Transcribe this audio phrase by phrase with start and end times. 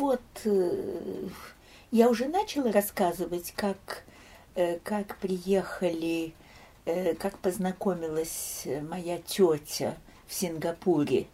[0.00, 1.28] вот, э,
[1.90, 4.04] я уже начала рассказывать, как,
[4.54, 6.32] э, как приехали,
[6.86, 11.26] э, как познакомилась моя тетя в Сингапуре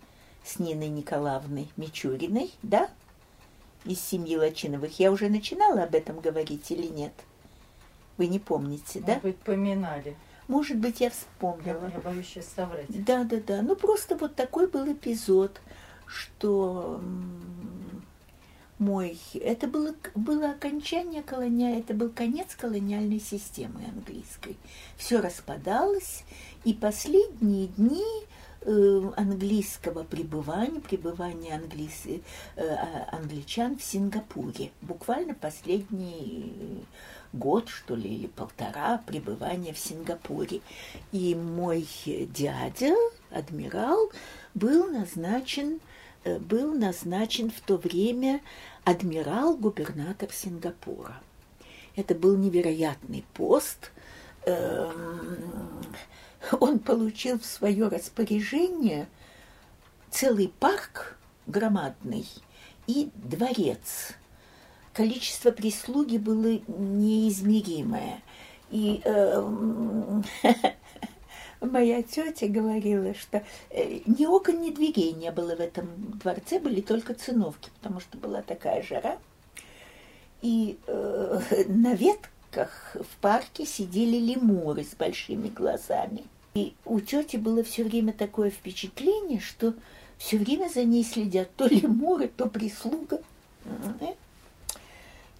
[0.44, 2.90] с Ниной Николаевной Мичуриной, да?
[3.84, 4.98] Из семьи Лачиновых.
[4.98, 7.12] Я уже начинала об этом говорить или нет?
[8.18, 9.14] Вы не помните, да?
[9.14, 10.16] Может быть, поминали.
[10.48, 11.90] Может быть, я вспомнила.
[11.92, 12.86] я боюсь сейчас соврать.
[12.88, 13.62] Да, да, да.
[13.62, 15.60] Ну просто вот такой был эпизод,
[16.06, 17.00] что
[18.78, 24.56] мой, это было, было окончание колония, это был конец колониальной системы английской.
[24.96, 26.24] Все распадалось,
[26.64, 28.04] и последние дни
[28.60, 32.20] э, английского пребывания, пребывания англис, э,
[32.56, 34.70] а- англичан в Сингапуре.
[34.82, 36.84] Буквально последний
[37.32, 40.60] год, что ли, или полтора пребывания в Сингапуре.
[41.12, 42.94] И мой дядя,
[43.30, 44.10] адмирал,
[44.54, 45.80] был назначен,
[46.40, 48.40] был назначен в то время
[48.84, 51.20] адмирал-губернатор Сингапура.
[51.96, 53.90] Это был невероятный пост.
[54.44, 55.84] Эм,
[56.60, 59.08] Он получил в свое распоряжение
[60.10, 62.26] целый парк громадный
[62.86, 64.12] и дворец.
[64.92, 68.22] Количество прислуги было неизмеримое.
[68.70, 70.24] И эм,
[71.60, 75.88] моя тетя говорила, что э, ни окон, ни дверей не было в этом
[76.22, 79.18] дворце, были только циновки, потому что была такая жара.
[80.42, 86.24] И э, на ветках в парке сидели лемуры с большими глазами.
[86.54, 89.74] И у тети было все время такое впечатление, что
[90.18, 93.20] все время за ней следят то лемуры, то прислуга.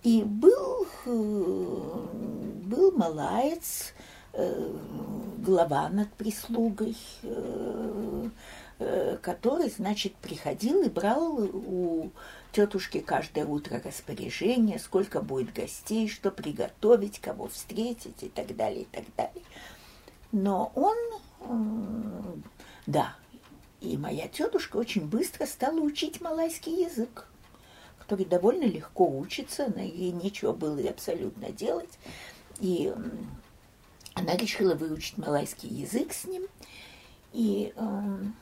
[0.03, 2.07] И был, э,
[2.65, 3.93] был малаец,
[4.37, 8.29] глава над прислугой, э,
[8.79, 12.11] э, который, значит, приходил и брал у
[12.53, 18.87] тетушки каждое утро распоряжение, сколько будет гостей, что приготовить, кого встретить и так далее, и
[18.87, 19.45] так далее.
[20.33, 20.97] Но он,
[22.87, 23.15] да,
[23.81, 27.27] и моя тетушка очень быстро стала учить малайский язык,
[27.99, 31.99] который довольно легко учится, на- ей нечего было абсолютно делать.
[32.59, 32.93] И
[34.17, 36.47] она решила выучить малайский язык с ним.
[37.35, 38.35] И м,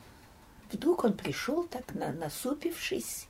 [0.71, 3.27] вдруг он пришел так на, насупившись,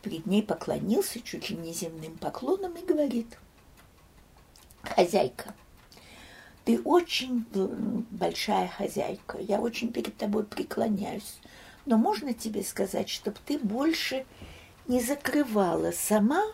[0.00, 3.36] перед ней поклонился чуть ли не земным поклоном и говорит,
[4.82, 5.52] «Хозяйка,
[6.64, 11.40] ты очень м, большая хозяйка, я очень перед тобой преклоняюсь,
[11.84, 14.24] но можно тебе сказать, чтобы ты больше
[14.86, 16.44] не закрывала сама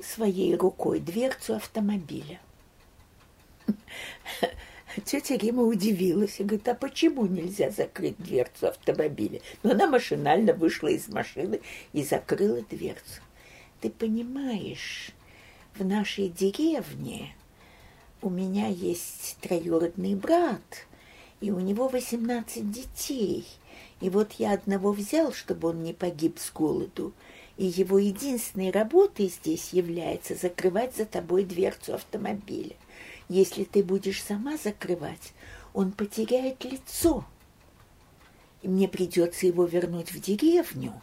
[0.00, 2.40] своей рукой дверцу автомобиля?»
[5.04, 9.40] Тетя Рима удивилась и говорит, а почему нельзя закрыть дверцу автомобиля?
[9.62, 11.60] Но она машинально вышла из машины
[11.92, 13.22] и закрыла дверцу.
[13.80, 15.12] Ты понимаешь,
[15.74, 17.34] в нашей деревне
[18.20, 20.86] у меня есть троюродный брат,
[21.40, 23.46] и у него 18 детей.
[24.00, 27.12] И вот я одного взял, чтобы он не погиб с голоду.
[27.56, 32.76] И его единственной работой здесь является закрывать за тобой дверцу автомобиля.
[33.28, 35.32] Если ты будешь сама закрывать,
[35.72, 37.24] он потеряет лицо.
[38.62, 41.00] И мне придется его вернуть в деревню,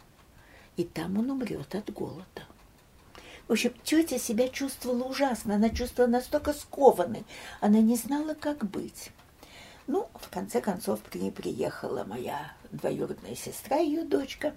[0.76, 2.44] и там он умрет от голода.
[3.48, 7.24] В общем, тетя себя чувствовала ужасно, она чувствовала настолько скованной,
[7.60, 9.10] она не знала, как быть.
[9.88, 14.54] Ну, в конце концов, к ней приехала моя двоюродная сестра, ее дочка,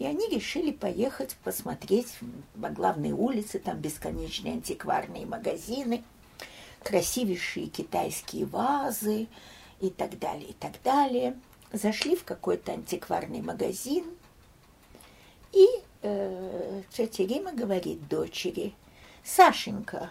[0.00, 2.08] и они решили поехать посмотреть
[2.60, 6.02] по главной улице, там бесконечные антикварные магазины,
[6.84, 9.26] красивейшие китайские вазы
[9.80, 11.36] и так далее, и так далее.
[11.72, 14.04] Зашли в какой-то антикварный магазин,
[15.52, 15.66] и
[16.02, 18.74] э, тетя Рима говорит дочери,
[19.24, 20.10] Сашенька,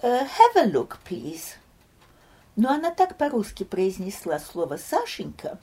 [0.00, 1.56] э, have a look, please.
[2.54, 5.58] Но она так по-русски произнесла слово Сашенька,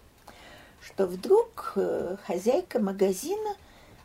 [0.82, 3.56] что вдруг э, хозяйка магазина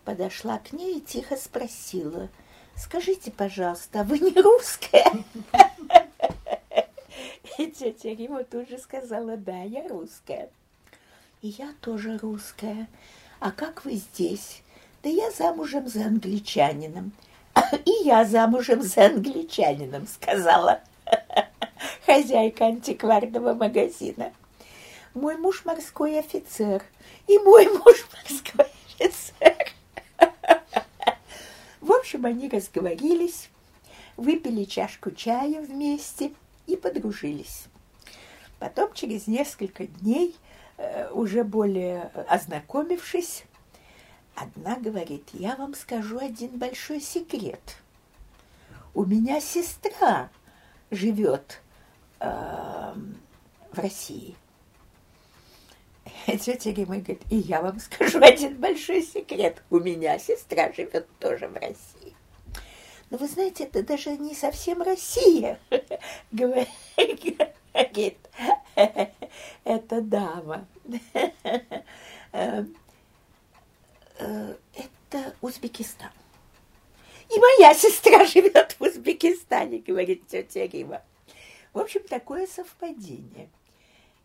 [0.05, 2.29] подошла к ней и тихо спросила,
[2.77, 5.25] скажите, пожалуйста, а вы не русская?
[7.59, 10.49] И тетя Рима тут же сказала, да, я русская.
[11.43, 12.89] И я тоже русская.
[13.39, 14.63] А как вы здесь?
[15.03, 17.13] Да я замужем за англичанином.
[17.85, 20.81] И я замужем за англичанином, сказала
[22.07, 24.33] хозяйка антикварного магазина.
[25.13, 26.83] Мой муж морской офицер.
[27.29, 28.67] И мой муж морской
[28.99, 29.73] офицер.
[31.81, 33.51] В общем, они разговорились,
[34.17, 36.33] выпили чашку чая вместе
[36.67, 37.67] и подружились.
[38.59, 40.35] Потом, через несколько дней,
[40.77, 43.45] э, уже более ознакомившись,
[44.35, 47.77] Одна говорит, я вам скажу один большой секрет.
[48.93, 50.29] У меня сестра
[50.91, 51.61] живет
[52.19, 52.95] э,
[53.73, 54.35] в России.
[56.27, 59.63] Тетя Рима говорит, и я вам скажу один большой секрет.
[59.71, 62.04] У меня сестра живет тоже в России.
[63.11, 65.59] Но вы знаете, это даже не совсем Россия,
[66.33, 68.19] говорит
[69.65, 70.67] эта дама.
[72.33, 72.65] Э,
[74.75, 76.11] это Узбекистан.
[77.35, 81.03] И моя сестра живет в Узбекистане, говорит тетя Рима.
[81.73, 83.49] В общем, такое совпадение.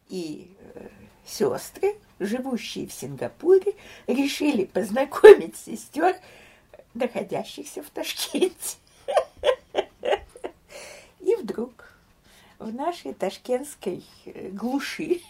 [0.09, 0.87] И э,
[1.25, 3.73] сестры, живущие в Сингапуре,
[4.07, 6.15] решили познакомить сестер,
[6.93, 8.77] находящихся в Ташкенте.
[11.19, 11.93] И вдруг
[12.57, 15.21] в нашей ташкентской э, глуши,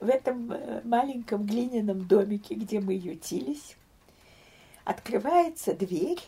[0.00, 3.76] в этом э, маленьком глиняном домике, где мы ютились,
[4.84, 6.20] открывается дверь,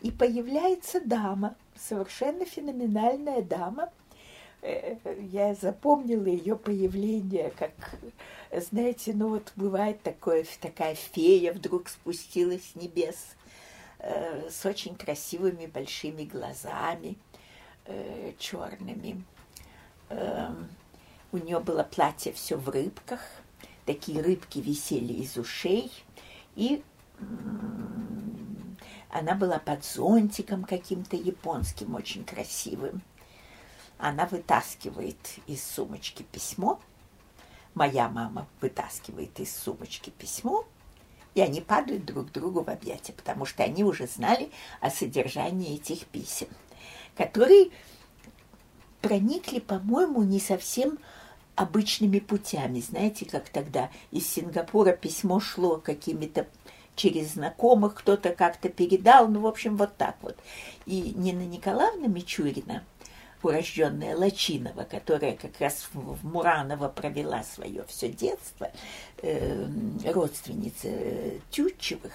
[0.00, 3.90] и появляется дама, совершенно феноменальная дама.
[4.62, 4.96] Э,
[5.30, 7.72] я запомнила ее появление, как,
[8.70, 13.16] знаете, ну вот бывает такое, такая фея вдруг спустилась с небес
[14.48, 17.16] с очень красивыми большими глазами–
[17.88, 19.24] э, черными.
[20.10, 20.50] Э,
[21.32, 23.20] у нее было платье все в рыбках,
[23.84, 25.90] такие рыбки висели из ушей,
[26.54, 26.82] и
[27.18, 27.24] э,
[29.10, 33.02] она была под зонтиком каким-то японским, очень красивым.
[33.98, 36.80] Она вытаскивает из сумочки письмо.
[37.74, 40.64] Моя мама вытаскивает из сумочки письмо,
[41.34, 44.50] и они падают друг другу в объятия, потому что они уже знали
[44.80, 46.48] о содержании этих писем
[47.18, 47.70] которые
[49.02, 50.98] проникли, по-моему, не совсем
[51.56, 52.80] обычными путями.
[52.80, 56.46] Знаете, как тогда из Сингапура письмо шло какими-то
[56.94, 60.36] через знакомых, кто-то как-то передал, ну, в общем, вот так вот.
[60.86, 62.84] И Нина Николаевна Мичурина,
[63.44, 68.70] урожденная Лачинова, которая как раз в Мураново провела свое все детство,
[69.22, 69.66] э,
[70.12, 72.12] родственница э, Тютчевых,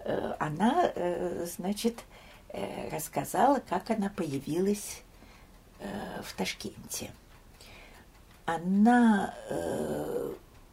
[0.00, 0.92] э, она,
[1.46, 2.00] значит,
[2.90, 5.02] рассказала, как она появилась
[6.22, 7.10] в Ташкенте.
[8.44, 9.34] Она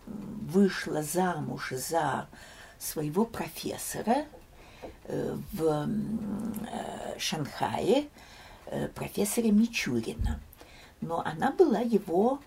[0.06, 2.28] вышла замуж за
[2.78, 4.26] своего профессора
[5.08, 5.90] в
[7.18, 8.10] Шанхае,
[8.96, 10.40] профессора Мичурина.
[11.02, 12.40] Но она была его,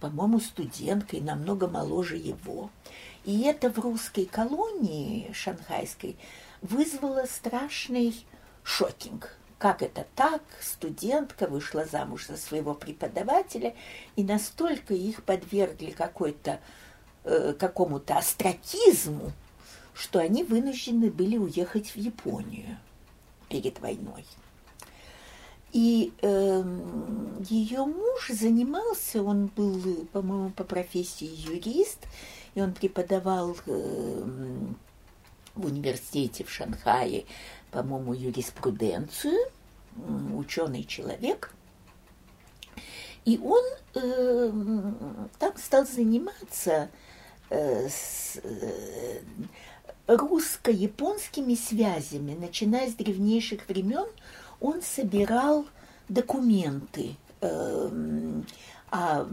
[0.00, 2.70] по-моему, студенткой, намного моложе его.
[3.24, 6.16] И это в русской колонии шанхайской
[6.60, 8.26] вызвало страшный
[8.62, 9.36] шокинг.
[9.58, 10.42] Как это так?
[10.60, 13.74] Студентка вышла замуж за своего преподавателя,
[14.16, 16.60] и настолько их подвергли какой-то
[17.24, 19.32] э, какому-то астракизму,
[19.94, 22.76] что они вынуждены были уехать в Японию
[23.48, 24.26] перед войной.
[25.74, 26.62] И э,
[27.50, 32.06] ее муж занимался, он был, по-моему, по профессии юрист,
[32.54, 34.24] и он преподавал э,
[35.54, 37.26] в университете в Шанхае
[37.74, 39.38] по-моему, юриспруденцию,
[40.36, 41.52] ученый человек.
[43.24, 44.52] И он э,
[45.40, 46.88] там стал заниматься
[47.50, 49.20] э, с э,
[50.06, 52.36] русско-японскими связями.
[52.38, 54.06] Начиная с древнейших времен
[54.60, 55.66] он собирал
[56.08, 58.42] документы, э,
[58.90, 59.26] а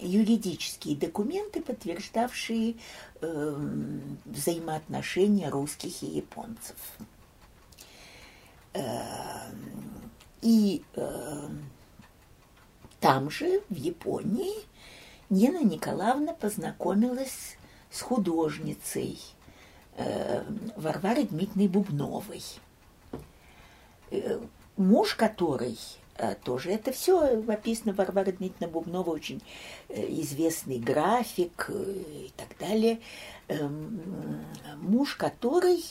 [0.00, 2.76] юридические документы, подтверждавшие
[3.20, 3.68] э,
[4.26, 6.76] взаимоотношения русских и японцев.
[8.74, 10.10] Эм,
[10.42, 11.70] и эм,
[13.00, 14.52] там же, в Японии,
[15.30, 17.56] Нина Николаевна познакомилась
[17.90, 19.18] с художницей
[19.96, 22.42] эм, Варварой Дмитриевной Бубновой.
[24.10, 24.38] Э,
[24.76, 25.78] муж которой
[26.44, 29.42] тоже это все описано Варвара Дмитриевна Бубнова, очень
[29.88, 33.00] э, известный график и так далее.
[34.76, 35.82] Муж который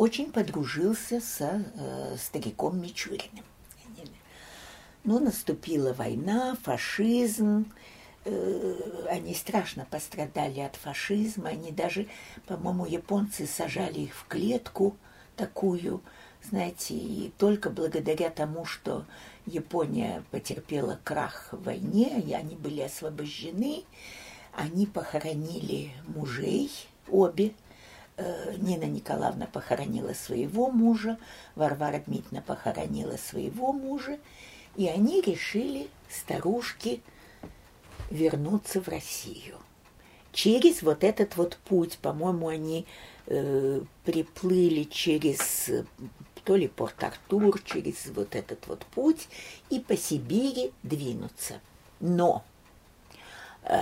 [0.00, 3.44] очень подружился со э, стариком Мичуриным.
[5.04, 7.70] Но ну, наступила война, фашизм,
[8.24, 12.06] э, они страшно пострадали от фашизма, они даже,
[12.46, 14.96] по-моему, японцы сажали их в клетку
[15.36, 16.02] такую,
[16.42, 19.04] знаете, и только благодаря тому, что
[19.46, 23.84] Япония потерпела крах в войне, и они были освобождены,
[24.52, 26.70] они похоронили мужей
[27.08, 27.52] обе,
[28.20, 31.16] Э, Нина Николаевна похоронила своего мужа,
[31.54, 34.18] Варвара Дмитриевна похоронила своего мужа,
[34.76, 37.00] и они решили, старушки,
[38.10, 39.56] вернуться в Россию.
[40.32, 42.86] через вот этот вот путь, по-моему, они
[43.26, 45.70] э, приплыли через
[46.50, 49.28] то ли Порт-Артур, через вот этот вот путь
[49.68, 51.60] и по Сибири двинуться.
[52.00, 52.42] Но
[53.62, 53.78] э,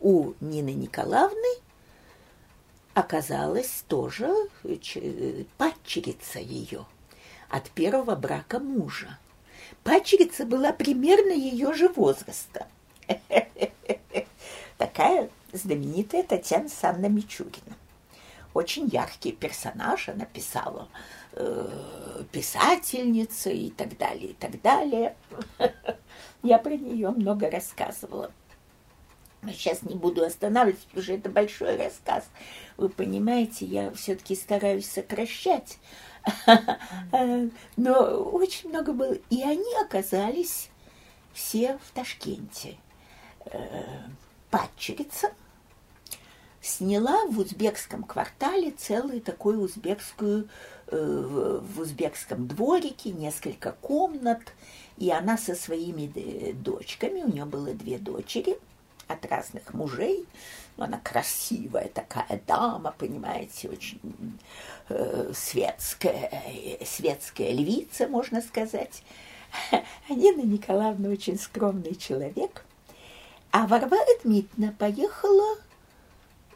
[0.00, 1.60] у Нины Николаевны
[2.92, 4.34] оказалась тоже
[5.56, 6.86] падчерица ее
[7.48, 9.16] от первого брака мужа.
[9.84, 12.66] Падчерица была примерно ее же возраста.
[14.76, 17.76] Такая знаменитая Татьяна Санна Мичурина.
[18.54, 21.04] Очень яркий персонаж она писала, э,
[22.32, 25.16] писательница и так далее, и так далее.
[26.42, 28.30] Я про нее много рассказывала.
[29.46, 32.24] Сейчас не буду останавливаться, потому что это большой рассказ.
[32.76, 35.78] Вы понимаете, я все-таки стараюсь сокращать.
[37.76, 37.92] Но
[38.32, 39.14] очень много было.
[39.28, 40.70] И они оказались
[41.34, 42.76] все в Ташкенте.
[43.46, 43.82] Э,
[44.50, 45.30] падчерица
[46.64, 50.48] сняла в узбекском квартале целую такую узбекскую,
[50.86, 54.40] э, в узбекском дворике несколько комнат,
[54.96, 58.58] и она со своими э, дочками, у нее было две дочери
[59.08, 60.26] от разных мужей,
[60.78, 64.00] но она красивая такая дама, понимаете, очень
[64.88, 66.42] э, светская,
[66.84, 69.02] светская львица, можно сказать.
[70.08, 72.64] Нина Николаевна очень скромный человек–
[73.56, 75.58] а Варвара Дмитриевна поехала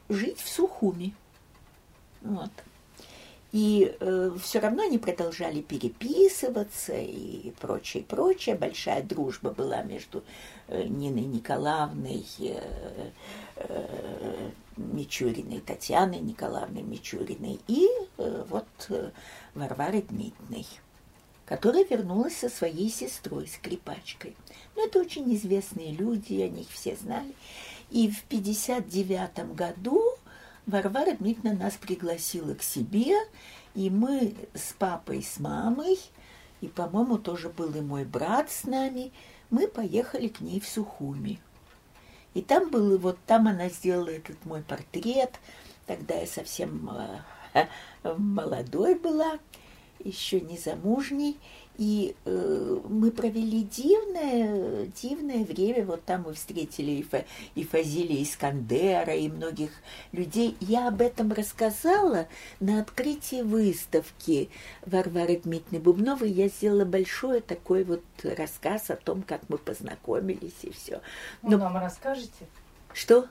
[0.09, 1.15] жить в Сухуми.
[2.23, 2.51] Вот.
[3.51, 8.57] И э, все равно они продолжали переписываться и прочее, прочее.
[8.57, 10.23] Большая дружба была между
[10.67, 13.11] э, Ниной Николаевной, э,
[13.57, 17.89] э, Мичуриной, Татьяной Николаевной Мичуриной и
[18.19, 19.11] э, вот э,
[19.55, 20.67] Варварой Дмитриевной
[21.49, 24.37] которая вернулась со своей сестрой, скрипачкой.
[24.77, 27.33] Но это очень известные люди, о них все знали.
[27.91, 30.03] И в 59 году
[30.67, 33.15] Варвара Дмитриевна нас пригласила к себе,
[33.75, 35.99] и мы с папой, с мамой,
[36.61, 39.13] и, по-моему, тоже был и мой брат с нами,
[39.51, 41.41] мы поехали к ней в Сухуми.
[42.35, 45.33] И там был, вот там она сделала этот мой портрет,
[45.87, 46.91] тогда я совсем
[47.55, 47.67] э,
[48.19, 49.39] молодой была,
[50.05, 51.39] еще не замужней,
[51.79, 55.87] и э, мы провели дивное, дивное время.
[55.87, 59.71] Вот там мы встретили и, Фа, и Фазилия Искандера, и многих
[60.11, 60.57] людей.
[60.61, 62.27] Я об этом рассказала
[62.59, 64.51] на открытии выставки
[64.85, 66.33] Варвары Дмитриевны Бубновой.
[66.33, 71.01] Я сделала большой такой вот рассказ о том, как мы познакомились и все.
[71.43, 71.59] Ну, Но...
[71.59, 72.49] Ну, нам расскажете?
[72.93, 73.27] Что?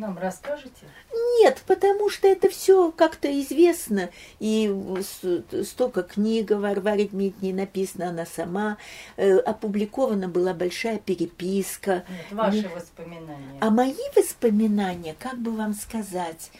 [0.00, 0.86] Нам расскажете?
[1.40, 4.08] Нет, потому что это все как-то известно.
[4.38, 4.74] И
[5.62, 8.78] столько книг о Варваре Дмитриевне написано, она сама.
[9.18, 12.04] Э, опубликована была большая переписка.
[12.08, 13.58] Нет, ваши воспоминания.
[13.60, 16.50] А мои воспоминания, как бы вам сказать,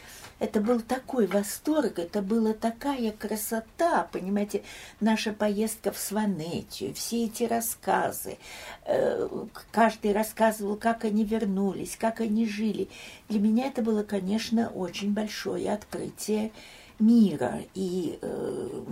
[0.41, 4.63] это был такой восторг, это была такая красота, понимаете,
[4.99, 8.39] наша поездка в Сванетию, все эти рассказы.
[8.87, 9.29] Э,
[9.71, 12.89] каждый рассказывал, как они вернулись, как они жили.
[13.29, 16.53] Для меня это было, конечно, очень большое открытие
[16.99, 18.83] мира и э,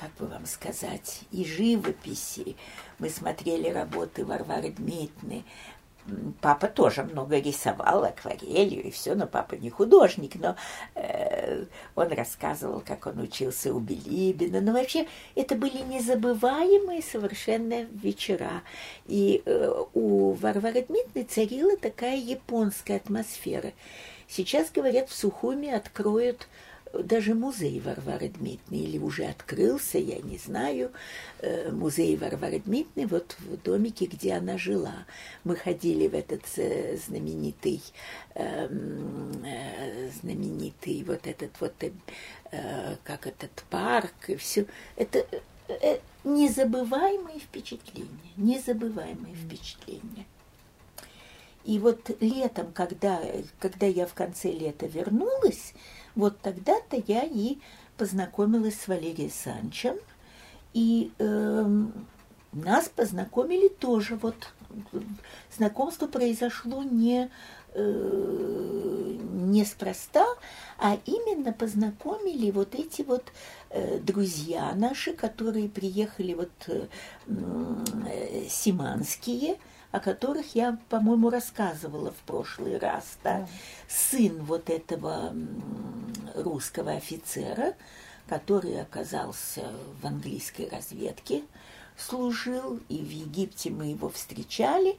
[0.00, 2.56] как бы вам сказать, и живописи.
[2.98, 5.44] Мы смотрели работы Варвары Дмитриевны,
[6.40, 10.56] Папа тоже много рисовал акварелью и все, но папа не художник, но
[10.94, 11.64] э,
[11.94, 14.60] он рассказывал, как он учился у Билибина.
[14.60, 18.62] Но вообще это были незабываемые совершенно вечера.
[19.06, 23.72] И э, у Варвары Дмитриевны царила такая японская атмосфера.
[24.26, 26.46] Сейчас, говорят, в Сухуме откроют
[26.92, 30.90] даже музей Варвары Дмитриевны, или уже открылся, я не знаю,
[31.38, 35.06] э, музей Варвары Дмитриевны вот в домике, где она жила.
[35.44, 37.80] Мы ходили в этот э, знаменитый,
[38.34, 41.74] эм, э, знаменитый вот этот вот,
[43.04, 44.66] как этот парк, и все.
[44.96, 45.24] Это
[46.24, 50.26] незабываемые впечатления, незабываемые впечатления.
[51.64, 53.20] И вот летом, когда,
[53.60, 55.74] когда я в конце лета вернулась,
[56.20, 57.58] вот тогда-то я и
[57.96, 59.96] познакомилась с Валерией Санчем,
[60.72, 61.84] и э,
[62.52, 64.16] нас познакомили тоже.
[64.16, 64.52] Вот
[65.56, 67.30] знакомство произошло не
[67.74, 70.26] э, неспроста,
[70.78, 73.24] а именно познакомили вот эти вот
[73.70, 76.86] э, друзья наши, которые приехали вот э,
[77.26, 79.56] э, симанские,
[79.92, 83.18] о которых я, по-моему, рассказывала в прошлый раз.
[83.24, 83.46] Да?
[83.88, 85.34] Сын вот этого
[86.34, 87.74] русского офицера,
[88.28, 91.42] который оказался в английской разведке,
[91.96, 94.96] служил, и в Египте мы его встречали.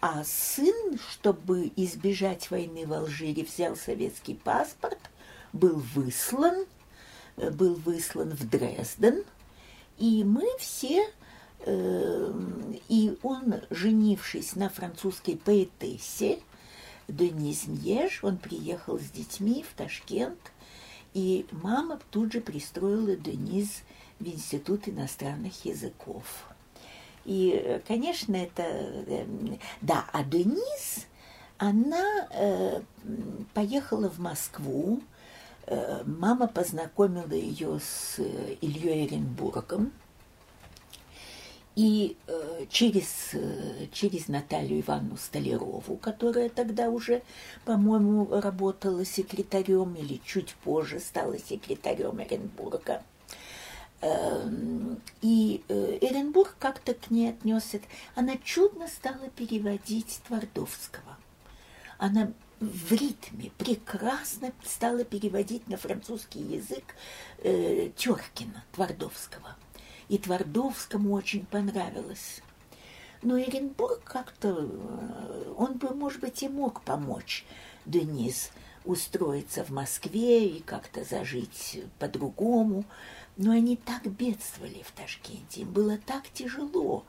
[0.00, 4.98] А сын, чтобы избежать войны в Алжире, взял советский паспорт,
[5.52, 6.64] был выслан,
[7.36, 9.24] э, был выслан в Дрезден,
[9.98, 11.06] и мы все,
[11.66, 16.40] и он, женившись на французской поэтессе
[17.08, 20.38] Дениз Ньеж, он приехал с детьми в Ташкент,
[21.12, 23.82] и мама тут же пристроила Дениз
[24.18, 26.24] в Институт иностранных языков.
[27.24, 28.62] И, конечно, это...
[28.62, 31.06] эм, Да, а Дениз,
[31.58, 32.80] она э,
[33.54, 35.02] поехала в Москву,
[35.66, 39.92] э, мама познакомила ее с э, Ильей Оренбургом,
[41.76, 47.22] и э, через, э, через Наталью Ивановну Столярову, которая тогда уже,
[47.64, 53.02] по-моему, работала секретарем или чуть позже стала секретарем Оренбурга,
[54.02, 57.80] Эм, И Эренбург как-то к ней отнесся.
[58.14, 61.18] Она чудно стала переводить Твардовского.
[61.98, 66.94] Она в ритме прекрасно стала переводить на французский язык
[67.38, 69.56] э, Теркина, Твардовского.
[70.10, 72.42] И Твардовскому очень понравилось.
[73.22, 77.44] Но Эренбург как-то, э, он бы, может быть, и мог помочь
[77.86, 78.50] Денис
[78.84, 82.84] устроиться в Москве и как-то зажить по-другому.
[83.36, 87.04] Но они так бедствовали в Ташкенте, им было так тяжело,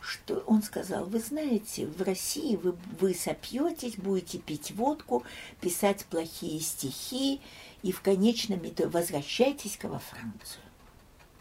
[0.00, 5.22] что он сказал, вы знаете, в России вы, вы сопьетесь, будете пить водку,
[5.60, 7.42] писать плохие стихи,
[7.82, 10.62] и в конечном итоге возвращайтесь-ка во Францию.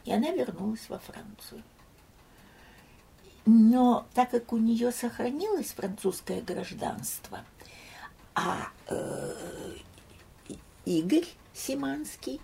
[0.07, 1.61] И она вернулась во Францию.
[3.45, 7.43] Но так как у нее сохранилось французское гражданство,
[8.33, 9.75] а э,
[10.85, 12.39] Игорь Симанский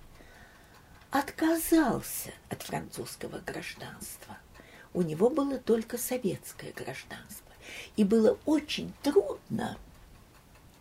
[1.09, 4.37] отказался от французского гражданства.
[4.93, 7.53] У него было только советское гражданство.
[7.95, 9.77] И было очень трудно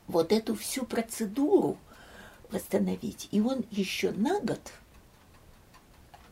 [0.08, 1.78] вот эту всю процедуру
[2.50, 3.28] восстановить.
[3.30, 4.72] И он еще на год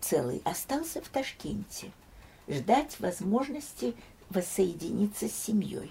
[0.00, 1.90] целый остался в Ташкенте,
[2.48, 3.94] ждать возможности
[4.30, 5.90] воссоединиться с семьей.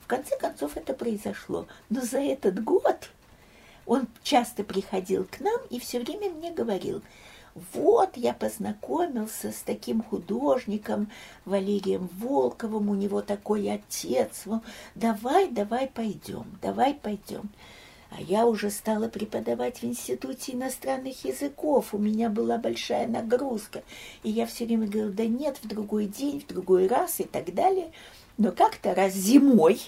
[0.00, 1.66] В конце концов это произошло.
[1.88, 3.10] Но за этот год
[3.86, 7.02] он часто приходил к нам и все время мне говорил,
[7.72, 11.10] вот я познакомился с таким художником
[11.44, 14.44] Валерием Волковым, у него такой отец.
[14.94, 17.50] Давай, давай пойдем, давай пойдем.
[18.10, 21.94] А я уже стала преподавать в Институте иностранных языков.
[21.94, 23.82] У меня была большая нагрузка.
[24.24, 27.54] И я все время говорила, да нет, в другой день, в другой раз и так
[27.54, 27.92] далее.
[28.36, 29.80] Но как-то раз зимой,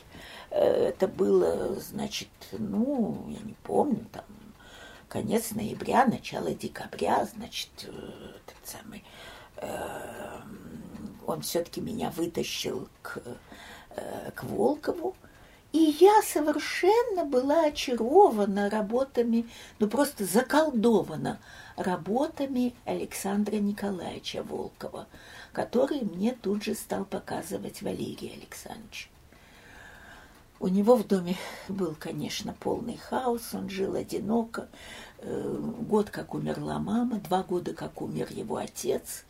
[0.51, 4.25] э, это было, значит, ну, я не помню, там,
[5.09, 9.05] конец ноября, начало декабря, значит, э, этот самый,
[9.57, 10.41] э,
[11.27, 13.23] он все-таки меня вытащил к,
[14.35, 15.17] к Волкову,
[15.73, 21.39] и я совершенно была очарована работами, ну просто заколдована
[21.77, 25.07] работами Александра Николаевича Волкова,
[25.53, 29.11] который мне тут же стал показывать Валерий Александрович.
[30.61, 31.37] У него в доме
[31.69, 34.69] был, конечно, полный хаос, он жил одиноко.
[35.19, 39.25] Э, год, как умерла мама, два года, как умер его отец.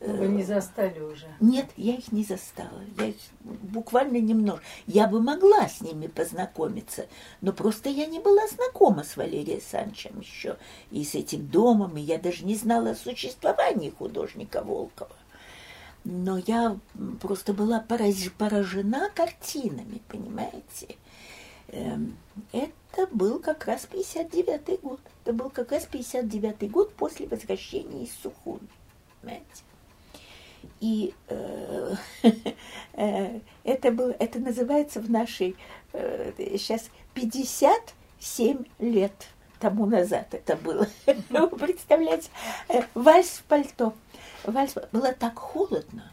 [0.00, 1.26] Вы не застали уже?
[1.40, 2.82] Нет, я их не застала.
[2.98, 4.60] Я их буквально немного.
[4.86, 7.06] Я бы могла с ними познакомиться,
[7.40, 10.58] но просто я не была знакома с Валерием Санчем еще
[10.90, 15.16] и с этим домом, и я даже не знала о существовании художника Волкова
[16.06, 16.78] но я
[17.20, 20.96] просто была поражена картинами, понимаете.
[21.68, 22.16] Эм,
[22.52, 25.00] это был как раз 59-й год.
[25.24, 28.68] Это был как раз 59-й год после возвращения из Сухуми,
[29.20, 29.64] понимаете.
[30.80, 31.94] И э,
[32.94, 35.56] э, это, было, это называется в нашей
[35.92, 40.86] э, сейчас 57 лет тому назад это было.
[41.30, 42.28] Вы представляете,
[42.68, 43.94] э, вальс в пальто.
[44.44, 46.12] Вальс было так холодно,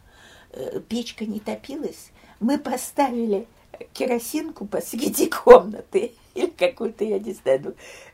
[0.90, 2.12] печка не топилась.
[2.40, 3.48] Мы поставили
[3.94, 7.74] керосинку посреди комнаты или какую-то, я не знаю, ну,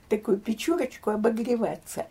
[0.10, 2.08] такую печурочку обогреваться.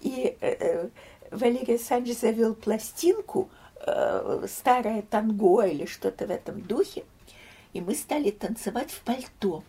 [0.00, 0.88] И э,
[1.30, 3.48] Валерий Александрович завел пластинку,
[3.86, 7.04] э, старое танго или что-то в этом духе,
[7.72, 9.62] и мы стали танцевать в пальто.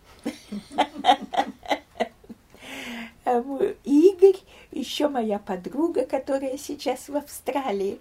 [3.25, 3.43] А
[3.83, 4.37] Игорь,
[4.71, 7.99] еще моя подруга, которая сейчас в Австралии.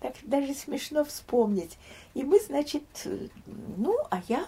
[0.00, 1.78] Так даже смешно вспомнить.
[2.14, 2.82] И мы, значит,
[3.76, 4.46] ну, а я,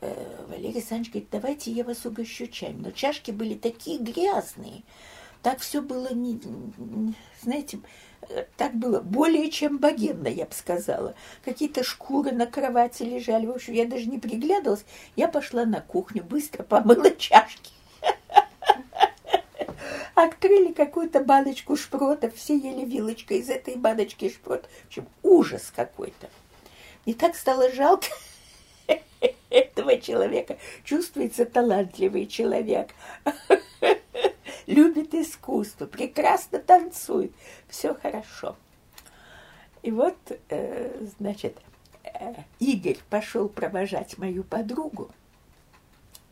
[0.00, 2.80] э, Валерий Александрович говорит, давайте я вас угощу чаем.
[2.80, 4.82] Но чашки были такие грязные,
[5.42, 6.40] так все было, не,
[7.42, 7.78] знаете,
[8.56, 11.14] так было более чем богемно, я бы сказала.
[11.44, 13.46] Какие-то шкуры на кровати лежали.
[13.46, 14.84] В общем, я даже не приглядывалась.
[15.16, 17.72] Я пошла на кухню, быстро помыла чашки.
[20.14, 24.68] Открыли какую-то баночку шпротов, все ели вилочкой из этой баночки шпрот.
[24.84, 26.28] В общем, ужас какой-то.
[27.04, 28.08] И так стало жалко
[29.50, 30.58] этого человека.
[30.84, 32.90] Чувствуется талантливый человек.
[34.68, 37.32] Любит искусство, прекрасно танцует.
[37.68, 38.54] Все хорошо.
[39.82, 40.14] И вот,
[40.50, 41.56] э, значит,
[42.04, 45.10] э, Игорь пошел провожать мою подругу,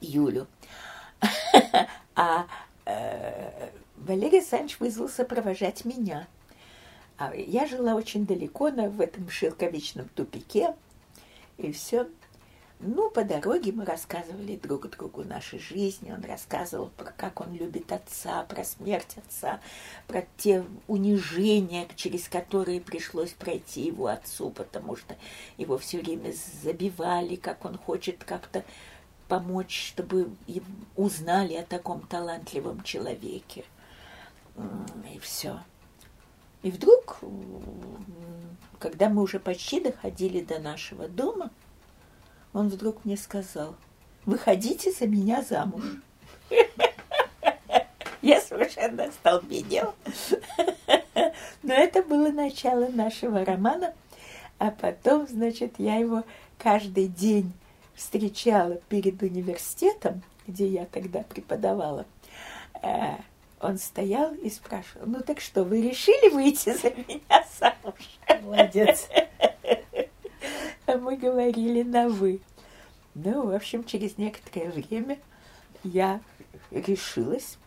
[0.00, 0.46] Юлю.
[2.14, 2.46] А
[2.84, 6.26] э, Валерий Александрович вызвался провожать меня.
[7.16, 10.74] А я жила очень далеко на, в этом шелковичном тупике,
[11.56, 12.06] и все.
[12.78, 16.12] Ну, по дороге мы рассказывали друг другу нашей жизни.
[16.12, 19.60] Он рассказывал, про как он любит отца, про смерть отца,
[20.06, 25.16] про те унижения, через которые пришлось пройти его отцу, потому что
[25.56, 28.62] его все время забивали, как он хочет как-то
[29.26, 30.30] помочь, чтобы
[30.96, 33.64] узнали о таком талантливом человеке.
[35.14, 35.60] И все.
[36.62, 37.20] И вдруг,
[38.78, 41.50] когда мы уже почти доходили до нашего дома,
[42.56, 43.76] он вдруг мне сказал,
[44.24, 45.84] выходите за меня замуж.
[48.22, 49.94] Я совершенно остолбенела.
[51.62, 53.92] Но это было начало нашего романа.
[54.58, 56.24] А потом, значит, я его
[56.56, 57.52] каждый день
[57.94, 62.06] встречала перед университетом, где я тогда преподавала.
[62.82, 63.16] Э,
[63.60, 68.42] он стоял и спрашивал, ну так что, вы решили выйти за меня замуж?
[68.42, 69.08] Молодец.
[70.86, 72.40] А мы говорили на «вы».
[73.14, 75.18] Ну, в общем, через некоторое время
[75.82, 76.20] я
[76.70, 77.58] решилась.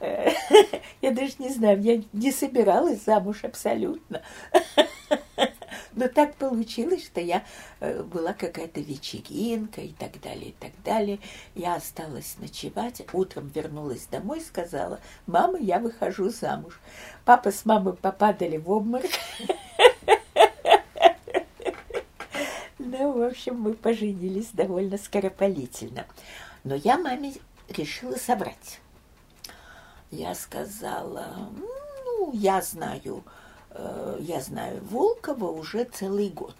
[0.00, 4.22] Я даже не знаю, я не собиралась замуж абсолютно.
[5.92, 7.44] Но так получилось, что я
[7.80, 11.18] э, была какая-то вечеринка и так далее, и так далее.
[11.54, 16.80] Я осталась ночевать, утром вернулась домой, сказала, мама, я выхожу замуж.
[17.26, 19.10] Папа с мамой попадали в обморок.
[22.92, 26.06] Ну, в общем, мы поженились довольно скоропалительно.
[26.64, 27.34] Но я маме
[27.68, 28.80] решила собрать.
[30.10, 33.22] Я сказала, ну, я знаю,
[33.70, 36.56] э, я знаю Волкова уже целый год.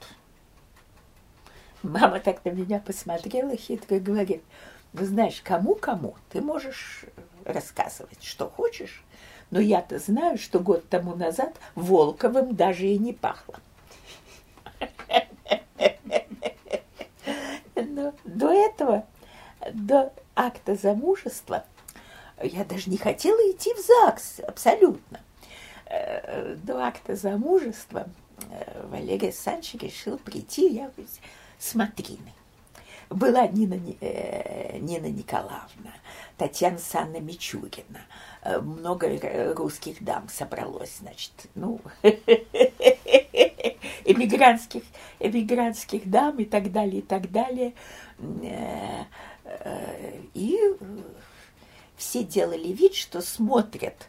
[1.83, 4.45] Мама так на меня посмотрела хитро и говорит,
[4.93, 7.07] ну, знаешь, кому-кому ты можешь
[7.45, 9.03] рассказывать, что хочешь,
[9.51, 13.57] но я-то знаю, что год тому назад Волковым даже и не пахло.
[18.01, 19.05] Но до этого,
[19.73, 21.65] до акта замужества,
[22.43, 25.21] я даже не хотела идти в ЗАГС, абсолютно.
[25.85, 28.09] Э, до акта замужества
[28.51, 31.09] э, Валерий Александрович решил прийти, я говорю,
[31.59, 31.75] с.
[33.11, 35.93] Была Нина, э, Нина Николаевна,
[36.39, 38.01] Татьяна Санна Мичурина,
[38.63, 41.81] много русских дам собралось, значит, ну,
[44.05, 44.83] эмигрантских,
[45.19, 47.75] эмигрантских дам и так далее, и так далее.
[50.35, 50.59] И
[51.97, 54.09] все делали вид, что смотрят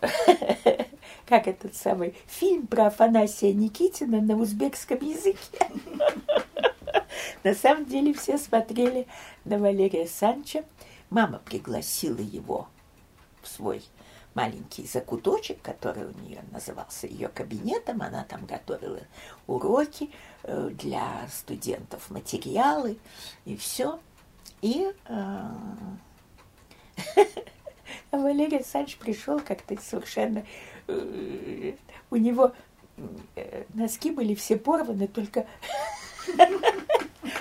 [1.26, 5.58] как этот самый фильм про Афанасия Никитина на узбекском языке.
[7.44, 9.06] На самом деле все смотрели
[9.44, 10.64] на Валерия Санча.
[11.08, 12.68] Мама пригласила его
[13.42, 13.82] в свой
[14.34, 18.02] маленький закуточек, который у нее назывался ее кабинетом.
[18.02, 19.00] Она там готовила
[19.46, 20.10] уроки
[20.42, 22.98] э, для студентов, материалы
[23.44, 23.98] и все.
[24.62, 25.42] И э,
[28.10, 30.44] Валерий Александрович пришел как-то совершенно...
[30.86, 31.72] Э,
[32.10, 32.52] у него
[33.74, 35.46] носки были все порваны, только...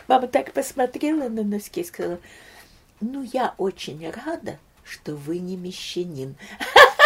[0.08, 2.20] Мама так посмотрела на носки и сказала,
[3.02, 4.58] ну, я очень рада,
[4.90, 6.36] что вы не мещанин.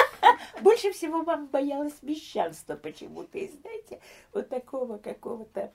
[0.61, 3.37] Больше всего мама боялась мещанства почему-то.
[3.37, 3.99] И знаете,
[4.33, 5.71] вот такого какого-то,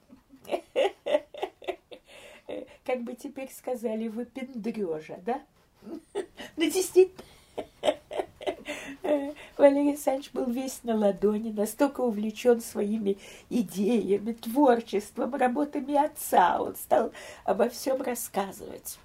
[2.84, 5.42] как бы теперь сказали, выпендрежа, да?
[6.56, 7.22] Ну, действительно,
[9.56, 13.16] Валерий Александрович был весь на ладони, настолько увлечен своими
[13.48, 16.60] идеями, творчеством, работами отца.
[16.60, 17.12] Он стал
[17.44, 18.98] обо всем рассказывать.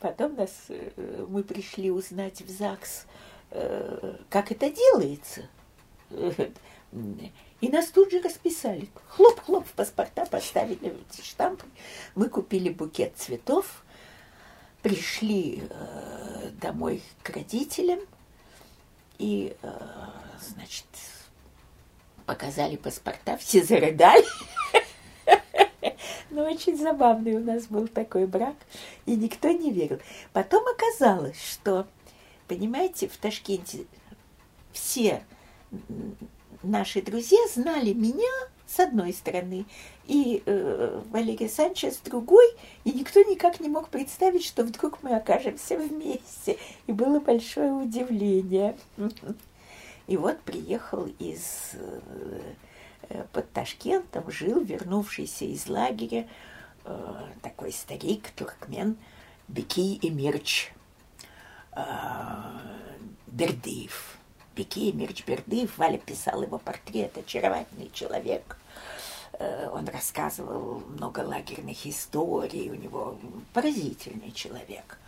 [0.00, 3.04] Потом нас, э, мы пришли узнать в ЗАГС,
[3.50, 5.42] э, как это делается.
[7.60, 8.88] И нас тут же расписали.
[9.08, 11.66] Хлоп-хлоп в паспорта поставили эти штампы.
[12.14, 13.84] Мы купили букет цветов,
[14.80, 18.00] пришли э, домой к родителям,
[19.18, 19.54] И,
[20.40, 20.86] значит,
[22.24, 24.24] показали паспорта, все зарыдали.
[26.30, 28.54] Ну, очень забавный у нас был такой брак,
[29.04, 29.98] и никто не верил.
[30.32, 31.86] Потом оказалось, что,
[32.46, 33.86] понимаете, в Ташкенте
[34.72, 35.24] все
[36.62, 38.30] наши друзья знали меня
[38.66, 39.66] с одной стороны,
[40.06, 42.46] и э, Валерия Санчес с другой,
[42.84, 46.56] и никто никак не мог представить, что вдруг мы окажемся вместе.
[46.86, 48.76] И было большое удивление.
[50.06, 52.40] И вот приехал из э,
[53.32, 56.28] под Ташкентом, жил, вернувшийся из лагеря,
[56.84, 58.96] э, такой старик, туркмен,
[59.48, 60.72] Беки Эмирч
[61.72, 61.82] э,
[63.26, 64.16] Бердыев.
[64.54, 68.56] Беки Эмирч Бердыев, Валя писал его портрет, очаровательный человек.
[69.32, 73.18] Э, он рассказывал много лагерных историй, у него
[73.52, 74.98] поразительный человек.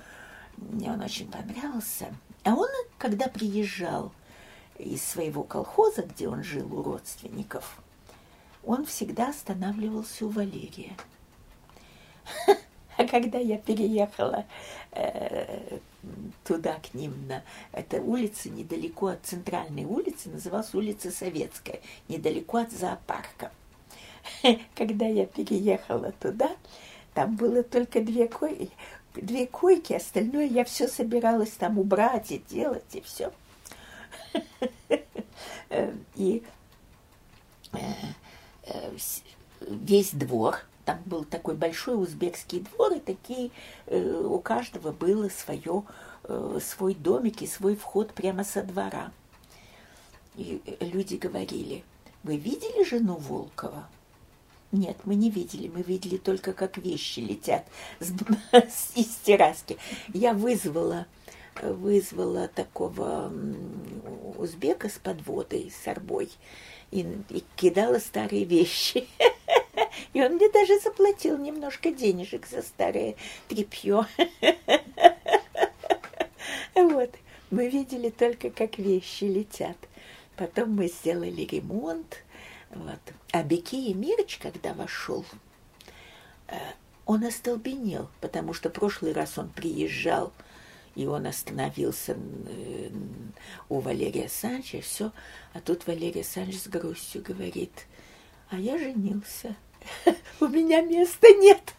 [0.56, 2.14] Мне он очень понравился.
[2.44, 4.12] А он, когда приезжал
[4.78, 7.80] из своего колхоза, где он жил у родственников,
[8.64, 10.96] он всегда останавливался у Валерия.
[12.98, 14.44] А когда я переехала
[14.90, 15.78] э,
[16.44, 22.70] туда к ним, на эта улица недалеко от центральной улицы, называлась улица Советская, недалеко от
[22.70, 23.50] зоопарка.
[24.74, 26.50] Когда я переехала туда,
[27.14, 28.70] там было только две койки,
[29.14, 33.32] две койки, остальное я все собиралась там убрать и делать, и все.
[36.16, 36.42] И
[37.72, 37.80] э, э,
[39.60, 43.50] весь двор, там был такой большой узбекский двор, и такие
[43.86, 45.84] э, у каждого было свое,
[46.60, 49.12] свой домик и свой вход прямо со двора.
[50.36, 51.84] И люди говорили,
[52.22, 53.88] вы видели жену Волкова?
[54.70, 57.66] Нет, мы не видели, мы видели только, как вещи летят
[58.00, 58.10] с,
[58.52, 59.76] с, из терраски.
[60.14, 61.06] Я вызвала,
[61.60, 63.30] вызвала такого
[64.38, 66.30] узбека с подводой, с арбой,
[66.92, 67.00] и,
[67.30, 69.08] и кидала старые вещи.
[70.12, 73.16] И он мне даже заплатил немножко денежек за старое
[73.48, 74.06] тряпье.
[76.74, 77.10] Вот.
[77.50, 79.76] Мы видели только, как вещи летят.
[80.36, 82.24] Потом мы сделали ремонт,
[82.70, 82.98] вот.
[83.32, 85.24] А Беки Мирч, когда вошел,
[86.48, 86.56] э,
[87.04, 90.32] он остолбенел, потому что прошлый раз он приезжал,
[90.94, 92.90] и он остановился э,
[93.68, 95.12] у Валерия Санча, все.
[95.54, 97.86] А тут Валерия Санч с грустью говорит,
[98.50, 99.56] а я женился,
[100.40, 101.74] у меня места нет.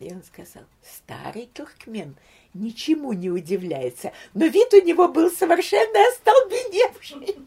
[0.00, 2.16] И он сказал, старый туркмен
[2.54, 7.36] ничему не удивляется, но вид у него был совершенно остолбеневший.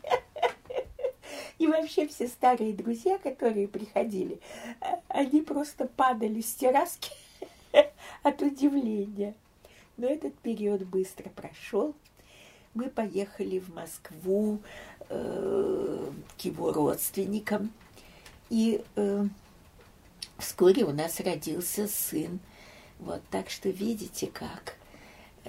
[1.58, 4.40] И вообще все старые друзья, которые приходили,
[5.08, 7.12] они просто падали с терраски
[8.24, 9.36] от удивления.
[9.98, 11.96] Но этот период быстро прошел.
[12.74, 14.60] Мы поехали в Москву
[15.10, 17.72] э, к его родственникам.
[18.50, 19.26] И э,
[20.38, 22.40] вскоре у нас родился сын.
[23.00, 24.78] Вот так что видите, как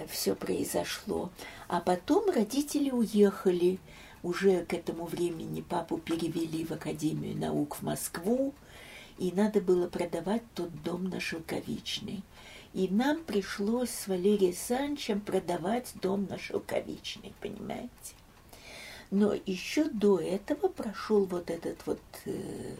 [0.08, 1.30] все произошло.
[1.68, 3.78] А потом родители уехали.
[4.22, 8.54] Уже к этому времени папу перевели в Академию наук в Москву,
[9.18, 12.22] и надо было продавать тот дом на Шелковичной.
[12.72, 17.90] И нам пришлось с Валерием Санчем продавать дом на Шелковичной, понимаете?
[19.10, 22.74] Но еще до этого прошел вот этот вот, э,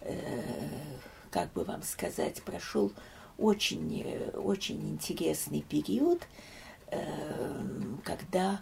[0.00, 0.68] э,
[1.30, 2.92] как бы вам сказать, прошел
[3.36, 6.26] очень, очень интересный период,
[6.88, 7.52] э,
[8.02, 8.60] когда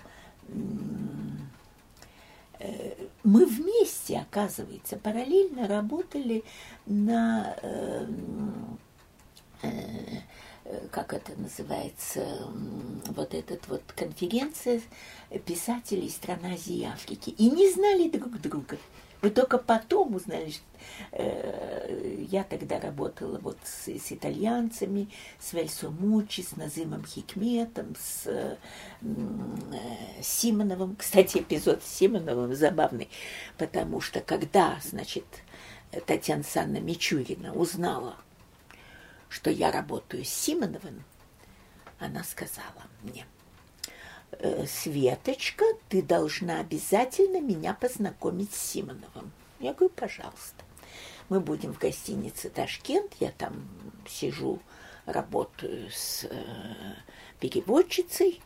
[0.49, 0.53] э,
[3.23, 6.45] мы вместе, оказывается, параллельно работали
[6.87, 8.07] на, э,
[10.91, 12.25] как это называется,
[13.09, 14.81] вот этот вот конференция
[15.45, 18.79] писателей стран Азии и Африки, и не знали друг друга.
[19.27, 20.63] Мы только потом узнали, что
[21.11, 25.09] э, я тогда работала вот с, с итальянцами,
[25.41, 28.57] с Вельсо Мучи, с Назымом Хикметом, с э,
[30.23, 30.95] Симоновым.
[30.95, 33.09] Кстати, эпизод с Симоновым забавный,
[33.59, 35.25] потому что когда, значит,
[36.07, 38.15] Татьяна Санна Мичурина узнала,
[39.29, 41.03] что я работаю с Симоновым,
[41.99, 43.27] она сказала мне–
[44.67, 49.33] Светочка, ты должна обязательно меня познакомить с Симоновым.
[49.61, 50.65] Я говорю, пожалуйста.
[51.29, 53.69] Мы будем в гостинице Ташкент, я там
[54.09, 54.61] сижу,
[55.07, 56.45] работаю с э,
[57.41, 58.41] переводчицей,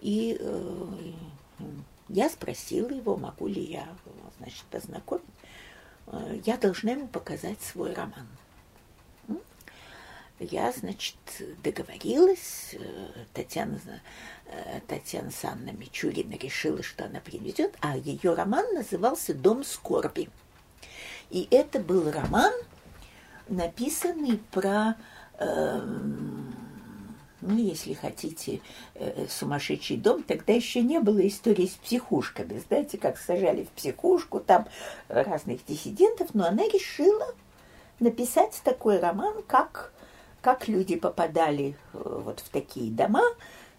[0.00, 1.12] и э,
[2.08, 3.86] я спросила его, могу ли я,
[4.38, 5.24] значит, познакомить.
[6.06, 8.26] Э, я должна ему показать свой роман.
[10.38, 11.16] Я, значит,
[11.62, 12.74] договорилась,
[13.32, 13.78] Татьяна,
[14.88, 20.28] Татьяна Санна Мичурина решила, что она приведет, а ее роман назывался «Дом скорби».
[21.30, 22.52] И это был роман,
[23.48, 24.96] написанный про
[25.38, 26.54] эм,
[27.46, 28.60] ну, если хотите,
[28.94, 32.62] э, сумасшедший дом, тогда еще не было истории с психушками.
[32.66, 34.66] Знаете, как сажали в психушку там
[35.08, 37.34] разных диссидентов, но она решила
[38.00, 39.92] написать такой роман, как,
[40.44, 43.22] как люди попадали э, вот в такие дома,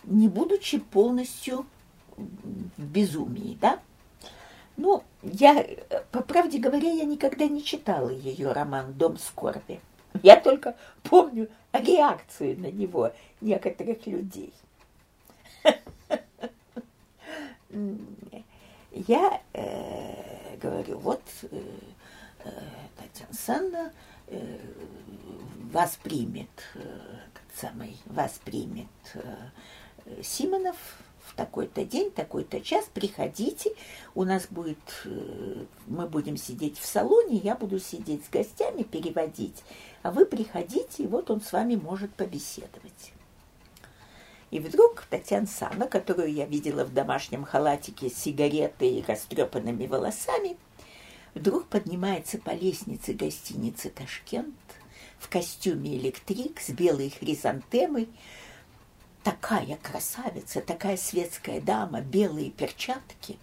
[0.04, 1.68] не будучи полностью
[2.18, 3.80] в безумии, да?
[4.76, 5.64] Ну, я,
[6.12, 9.80] по правде говоря, я никогда не читала ее роман «Дом скорби».
[10.24, 14.52] Я только помню реакцию на него некоторых людей.
[18.92, 21.48] Я э, говорю, вот э,
[22.44, 22.50] э,
[22.98, 24.15] Татьяна Санна э,
[25.76, 26.80] воспримет, э,
[27.54, 30.78] самый, воспримет э, Симонов
[31.20, 33.74] в такой-то день, такой-то час, приходите,
[34.14, 39.64] у нас будет, э, мы будем сидеть в салоне, я буду сидеть с гостями, переводить,
[40.02, 43.12] а вы приходите, и вот он с вами может побеседовать.
[44.52, 50.56] И вдруг Татьяна Сана, которую я видела в домашнем халатике с сигаретой и растрепанными волосами,
[51.36, 54.56] вдруг поднимается по лестнице гостиницы «Ташкент»
[55.20, 58.10] в костюме электрик с белой хризантемой,
[59.24, 63.38] такая красавица, такая светская дама, белые перчатки,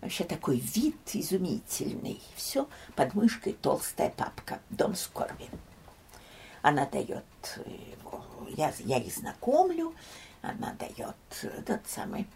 [0.00, 2.20] вообще такой вид изумительный.
[2.34, 5.48] Все под мышкой толстая папка «Дом скорби».
[6.62, 7.24] Она дает,
[8.56, 9.94] я, я их знакомлю,
[10.42, 12.26] она дает этот самый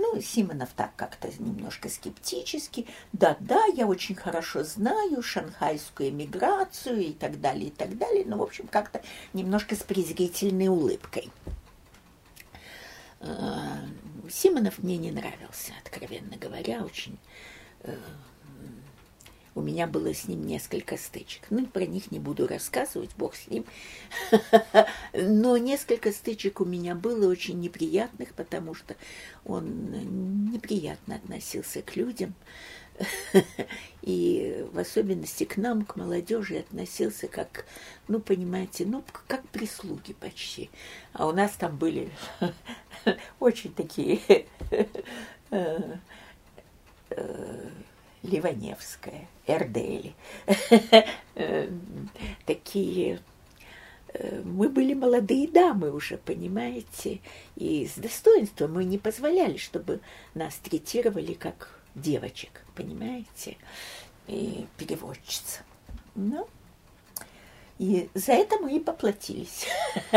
[0.00, 2.86] ну, Симонов так как-то немножко скептически.
[3.12, 8.24] Да-да, я очень хорошо знаю шанхайскую эмиграцию и так далее, и так далее.
[8.26, 11.30] Ну, в общем, как-то немножко с презрительной улыбкой.
[13.20, 13.76] Э,
[14.30, 17.18] Симонов мне не нравился, откровенно говоря, очень.
[19.54, 21.42] У меня было с ним несколько стычек.
[21.50, 23.64] Ну, про них не буду рассказывать, бог с ним.
[25.12, 28.94] Но несколько стычек у меня было очень неприятных, потому что
[29.44, 32.34] он неприятно относился к людям.
[34.02, 37.64] И в особенности к нам, к молодежи, относился как,
[38.08, 40.70] ну, понимаете, ну, как прислуги почти.
[41.12, 42.10] А у нас там были
[43.40, 44.20] очень такие
[44.70, 44.86] э,
[47.10, 47.70] э,
[48.22, 50.14] Ливаневская, Эрдели,
[51.34, 51.68] э,
[52.46, 53.20] такие
[54.42, 57.20] мы были молодые дамы уже, понимаете,
[57.54, 60.00] и с достоинством мы не позволяли, чтобы
[60.34, 63.56] нас третировали как девочек, понимаете,
[64.26, 65.60] и переводчица.
[66.14, 66.48] Ну,
[67.78, 69.66] и за это мы и поплатились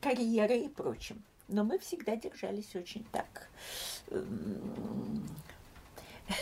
[0.00, 1.22] карьерой и прочим.
[1.48, 3.48] Но мы всегда держались очень так.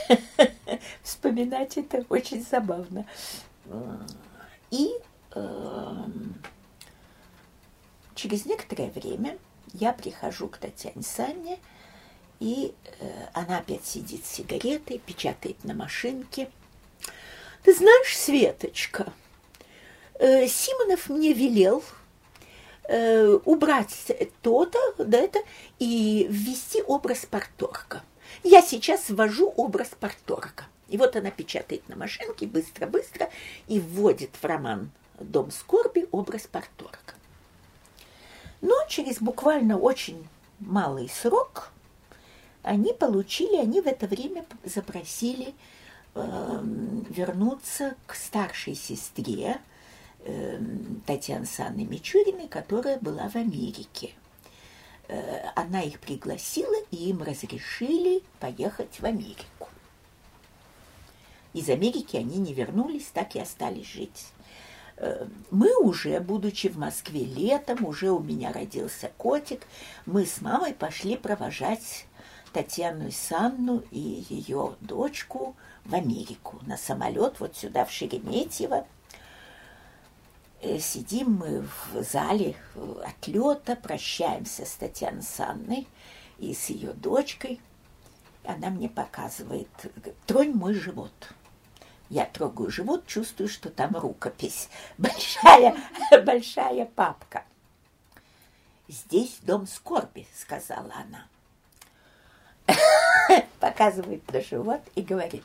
[1.02, 3.06] Вспоминать это очень забавно.
[4.70, 4.90] И
[5.34, 6.34] эм,
[8.14, 9.38] через некоторое время
[9.72, 11.58] я прихожу к Татьяне Санне,
[12.40, 16.50] и э, она опять сидит с сигаретой, печатает на машинке.
[17.62, 19.12] Ты знаешь, Светочка,
[20.18, 21.82] э, Симонов мне велел
[22.84, 25.40] э, убрать то-то, да это,
[25.78, 28.02] и ввести образ порторга.
[28.42, 30.64] Я сейчас ввожу образ порторга.
[30.88, 33.28] И вот она печатает на машинке быстро-быстро
[33.66, 36.98] и вводит в роман «Дом скорби» образ порторга.
[38.60, 40.26] Но через буквально очень
[40.60, 41.70] малый срок
[42.62, 45.54] они получили, они в это время запросили
[46.14, 46.60] э,
[47.10, 49.58] вернуться к старшей сестре
[50.24, 50.58] э,
[51.06, 54.10] Татьяны Санны Мичуриной, которая была в Америке.
[55.08, 59.68] Э, она их пригласила, и им разрешили поехать в Америку.
[61.52, 64.26] Из Америки они не вернулись, так и остались жить.
[64.96, 69.66] Э, мы уже, будучи в Москве летом, уже у меня родился котик,
[70.06, 72.06] мы с мамой пошли провожать
[72.52, 78.86] Татьяну Санну и ее дочку в Америку на самолет вот сюда, в Шереметьево.
[80.60, 82.56] Э, сидим мы в зале
[83.04, 85.86] отлета, прощаемся с Татьяной Санной
[86.38, 87.60] и с ее дочкой.
[88.44, 89.68] Она мне показывает,
[90.26, 91.12] тронь мой живот.
[92.08, 94.68] Я трогаю живот, чувствую, что там рукопись.
[94.98, 95.76] Большая,
[96.24, 97.44] большая папка.
[98.88, 101.26] «Здесь дом скорби»,— сказала она.
[103.60, 105.44] показывает на живот и говорит,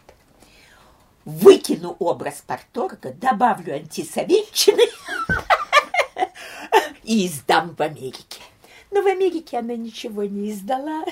[1.25, 4.83] выкину образ порторга, добавлю антисоветчины
[7.03, 8.41] и издам в Америке.
[8.91, 11.05] Но в Америке она ничего не издала.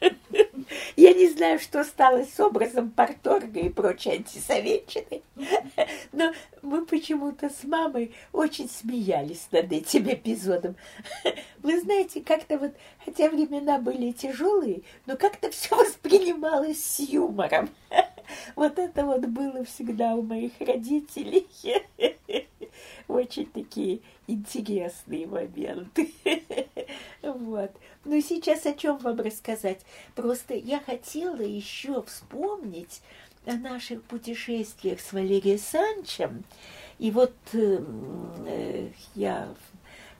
[0.96, 5.22] Я не знаю, что стало с образом Порторга и прочей антисоветчины,
[6.12, 6.32] но
[6.62, 10.76] мы почему-то с мамой очень смеялись над этим эпизодом.
[11.58, 12.72] Вы знаете, как-то вот,
[13.04, 17.70] хотя времена были тяжелые, но как-то все воспринималось с юмором.
[18.56, 21.46] Вот это вот было всегда у моих родителей.
[23.08, 26.12] Очень такие интересные моменты.
[27.22, 27.70] Вот.
[28.04, 29.80] Ну, сейчас о чем вам рассказать?
[30.14, 33.00] Просто я хотела еще вспомнить
[33.46, 36.44] о наших путешествиях с Валерием Санчем.
[36.98, 39.48] И вот эм, э, я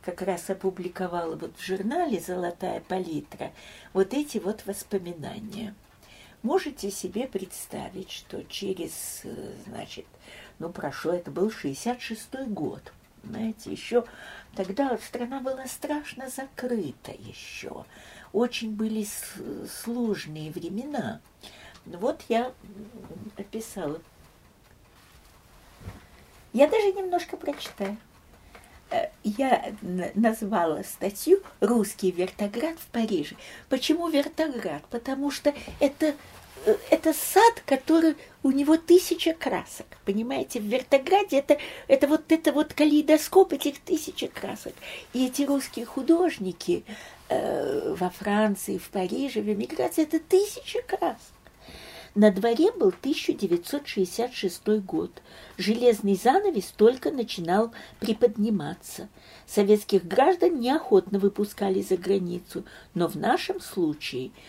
[0.03, 3.53] как раз опубликовала вот в журнале «Золотая палитра»
[3.93, 5.75] вот эти вот воспоминания.
[6.45, 10.07] Можете себе представить, что через, э, значит,
[10.61, 12.93] ну, прошло, это был 66-й год–
[13.29, 14.05] знаете, еще
[14.55, 17.85] тогда страна была страшно закрыта еще.
[18.33, 19.07] Очень были
[19.67, 21.21] сложные времена.
[21.87, 22.53] Вот я
[23.37, 24.01] описала.
[26.53, 27.97] Я даже немножко прочитаю.
[28.95, 29.75] Э, я
[30.15, 33.37] назвала статью «Русский вертоград в Париже».
[33.69, 34.83] Почему вертоград?
[34.91, 36.15] Потому что это
[36.91, 39.87] это сад, который у него тысяча красок.
[40.07, 44.73] Понимаете, в Вертограде это, это вот это вот калейдоскоп этих тысячи красок.
[45.13, 46.85] И эти русские художники
[47.29, 51.34] э, во Франции, в Париже, в эмиграции, это тысячи красок.
[52.15, 55.11] На дворе был 1966 год.
[55.57, 59.09] Железный занавес только начинал приподниматься.
[59.47, 64.31] Советских граждан неохотно выпускали за границу, но в нашем случае–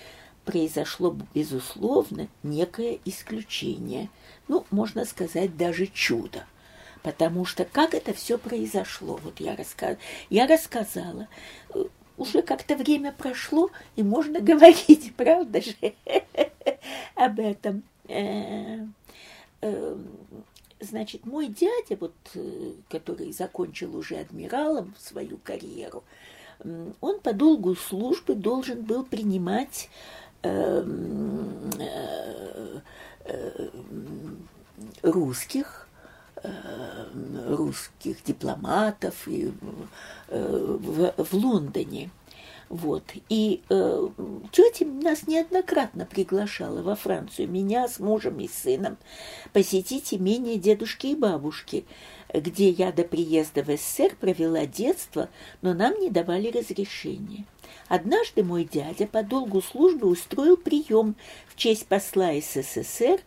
[0.45, 4.09] произошло, безусловно, некое исключение.
[4.47, 6.45] Ну, можно сказать, даже чудо.
[7.03, 9.97] Потому что как это все произошло, вот я, рассказ...
[10.29, 11.27] я рассказала,
[11.73, 11.83] э,
[12.17, 15.75] уже как-то время прошло, и можно говорить, правда же,
[17.15, 17.83] об этом.
[18.07, 18.85] Э,
[19.61, 19.97] э,
[20.79, 22.13] значит, мой дядя, вот,
[22.89, 26.03] который закончил уже адмиралом свою карьеру,
[27.01, 29.89] он по долгу службы должен был принимать
[30.45, 32.79] Эм, э,
[33.25, 33.69] э,
[35.01, 35.84] русских, э,
[37.47, 39.51] русских дипломатов и
[40.29, 42.09] в, в Лондоне.
[42.69, 43.03] Вот.
[43.29, 44.07] И э,
[44.51, 48.97] тетя нас неоднократно приглашала во Францию, меня с мужем и сыном,
[49.53, 51.85] посетить имение дедушки и бабушки,
[52.33, 55.29] где я до приезда в СССР провела детство,
[55.61, 57.45] но нам не давали разрешения.
[57.87, 61.15] Однажды мой дядя по долгу службы устроил прием
[61.47, 63.19] в честь посла СССР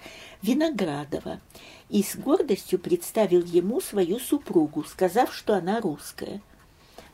[0.42, 1.40] Виноградова
[1.88, 6.40] и с гордостью представил ему свою супругу, сказав, что она русская.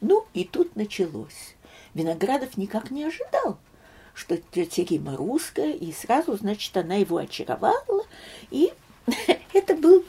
[0.01, 1.55] Ну, и тут началось.
[1.95, 3.59] Виноградов никак не ожидал,
[4.15, 8.05] что тетя Рима русская, и сразу, значит, она его очаровала,
[8.51, 8.73] и
[9.53, 10.05] это был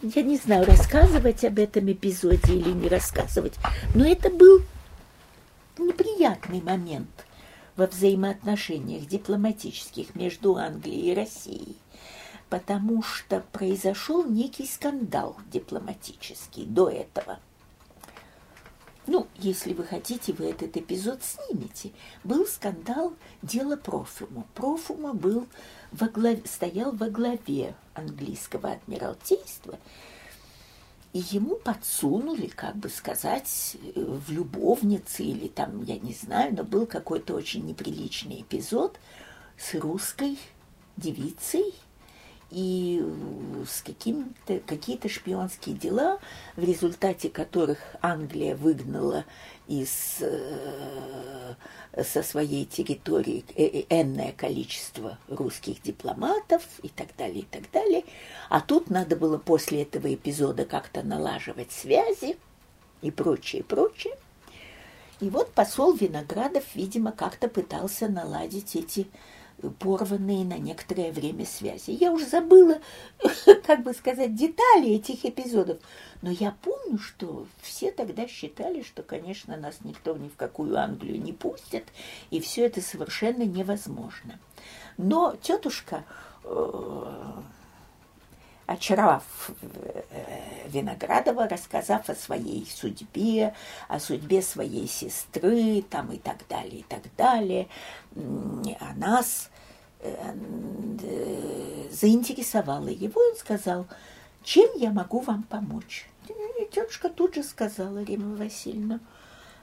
[0.00, 3.54] я не знаю, рассказывать об этом эпизоде или не рассказывать,
[3.96, 4.60] но это был
[5.76, 7.26] неприятный момент
[7.74, 11.76] во взаимоотношениях дипломатических между Англией и Россией,
[12.50, 17.38] потому что произошел некий скандал дипломатический до этого.
[19.06, 21.92] Ну, если вы хотите, вы этот эпизод снимете.
[22.24, 24.44] Был скандал дела Профума.
[24.54, 25.46] Профума был
[25.92, 29.78] во главе, стоял во главе английского адмиралтейства–
[31.12, 36.86] и ему подсунули, как бы сказать, в любовнице или там, я не знаю, но был
[36.86, 38.98] какой-то очень неприличный эпизод
[39.56, 40.38] с русской
[40.96, 41.74] девицей
[42.50, 43.04] и
[43.68, 46.18] с каким-то какие-то шпионские дела,
[46.56, 49.24] в результате которых Англия выгнала
[49.66, 51.54] из, э,
[52.02, 58.04] со своей территории э, э, энное количество русских дипломатов и так далее, и так далее.
[58.48, 62.38] А тут надо было после этого эпизода как-то налаживать связи
[63.02, 64.16] и прочее, прочее.
[65.20, 69.08] И вот посол Виноградов, видимо, как-то пытался наладить эти
[69.78, 71.90] порванные на некоторое время связи.
[71.90, 72.78] Я уже забыла,
[73.66, 75.78] как бы сказать, детали этих эпизодов,
[76.22, 81.20] но я помню, что все тогда считали, что, конечно, нас никто ни в какую Англию
[81.20, 81.84] не пустит,
[82.30, 84.38] и все это совершенно невозможно.
[84.96, 86.04] Но тетушка,
[86.44, 87.32] э,
[88.68, 89.24] очаровав
[89.62, 93.54] э, Виноградова, рассказав о своей судьбе,
[93.88, 97.66] о судьбе своей сестры, там и так далее, и так далее,
[98.14, 99.48] о нас
[100.00, 100.34] э,
[101.90, 103.86] заинтересовала его, он сказал,
[104.44, 106.06] чем я могу вам помочь?
[106.60, 109.00] И тетушка тут же сказала, Рима Васильевна,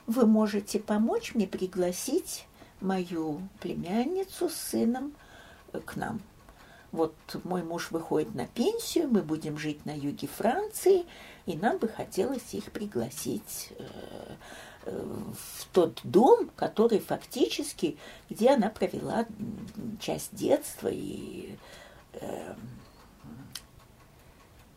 [0.08, 2.48] вы можете помочь мне пригласить
[2.82, 5.14] мою племянницу с сыном
[5.74, 6.22] э, к нам.
[6.96, 11.06] Вот мой муж выходит на пенсию, мы будем жить на юге Франции,
[11.46, 13.84] и нам бы хотелось их пригласить э,
[14.86, 15.06] э,
[15.60, 17.98] в тот дом, который фактически,
[18.30, 19.26] где она провела
[20.00, 21.56] часть детства и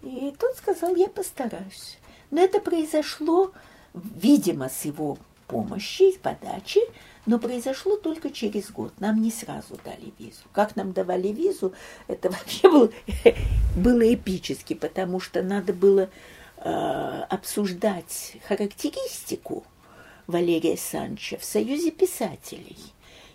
[0.03, 1.99] и тот сказал, я постараюсь.
[2.31, 3.53] Но это произошло,
[3.95, 6.81] видимо, с его помощи, с подачи,
[7.29, 8.93] но произошло только через год.
[9.01, 10.45] Нам не сразу дали визу.
[10.53, 11.74] Как нам давали визу,
[12.09, 12.93] это вообще был,
[13.76, 16.09] было эпически, потому что надо было
[16.57, 19.64] э, обсуждать характеристику
[20.26, 22.79] Валерия Санча в Союзе писателей–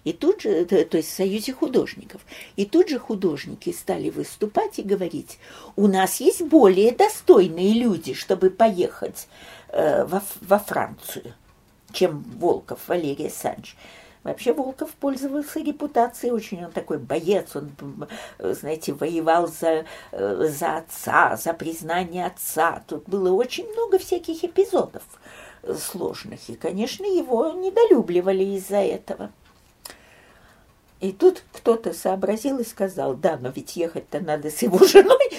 [0.04, 2.22] и тут же, то есть в Союзе художников,
[2.58, 5.40] и тут же художники стали выступать и говорить,
[5.78, 9.30] у нас есть более достойные люди, чтобы поехать
[9.70, 11.34] э, во, во Францию,
[11.94, 13.76] чем Волков Валерий Санч.
[14.24, 17.72] Вообще Волков пользовался репутацией очень, он такой боец, он,
[18.40, 22.84] знаете, воевал за, э, за отца, за признание отца.
[22.88, 25.04] Тут было очень много всяких эпизодов
[25.78, 29.30] сложных, и, конечно, его недолюбливали из-за этого.
[31.02, 35.30] И тут кто-то сообразил и сказал, да, но ведь ехать-то надо с его женой.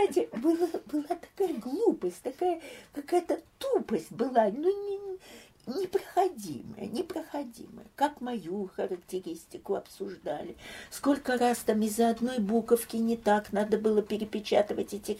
[0.00, 2.60] Понимаете, была, была такая глупость, такая
[2.94, 7.86] какая-то тупость была, ну, не, непроходимая, непроходимая.
[7.96, 10.56] Как мою характеристику обсуждали.
[10.90, 15.18] Сколько раз там из-за одной буковки не так надо было перепечатывать эти...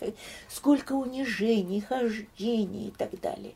[0.48, 3.54] Сколько унижений, хождений и так далее.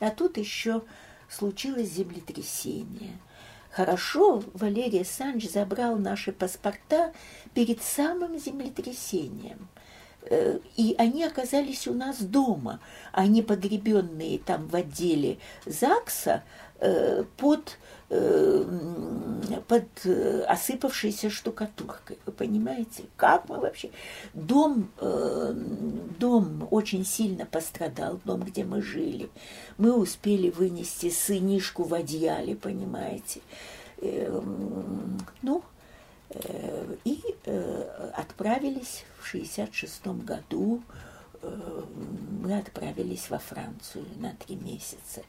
[0.00, 0.82] А тут еще
[1.28, 3.16] случилось землетрясение–
[3.70, 7.12] Хорошо, Валерий Санч забрал наши паспорта
[7.54, 9.66] перед самым землетрясением.
[10.26, 12.80] Э, и они оказались у нас дома.
[13.12, 16.42] Они погребенные там в отделе ЗАГСа
[16.80, 17.78] э, под,
[18.10, 18.64] э,
[19.68, 19.84] под
[20.48, 22.18] осыпавшейся штукатуркой.
[22.24, 23.90] Вы понимаете, как мы вообще...
[24.32, 24.90] Дом,
[26.18, 29.28] дом очень сильно пострадал, дом, где мы жили.
[29.78, 33.40] Мы успели вынести сынишку в одеяле, понимаете.
[34.00, 35.62] Эм, ну,
[37.04, 40.82] и э, отправились в 66 году,
[41.42, 41.82] э,
[42.42, 45.22] мы отправились во Францию на три месяца.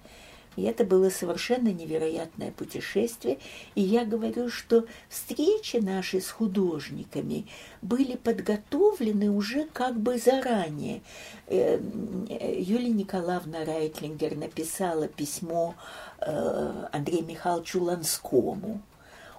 [0.56, 3.40] И это было совершенно невероятное путешествие.
[3.76, 7.46] И я говорю, что встречи наши с художниками
[7.82, 11.02] были подготовлены уже как бы заранее.
[11.50, 15.76] Юлия Николаевна Райтлингер написала письмо
[16.26, 18.82] Э, Андрею Михайловичу Ланскому.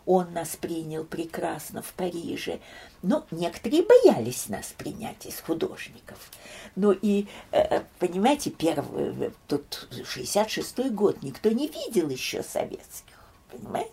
[0.06, 2.60] Он нас принял прекрасно в Париже,
[3.02, 6.30] но некоторые боялись нас принять из художников.
[6.76, 13.16] Ну и, э, э, понимаете, первый, тут 66-й год, никто не видел еще советских,
[13.50, 13.90] понимаете?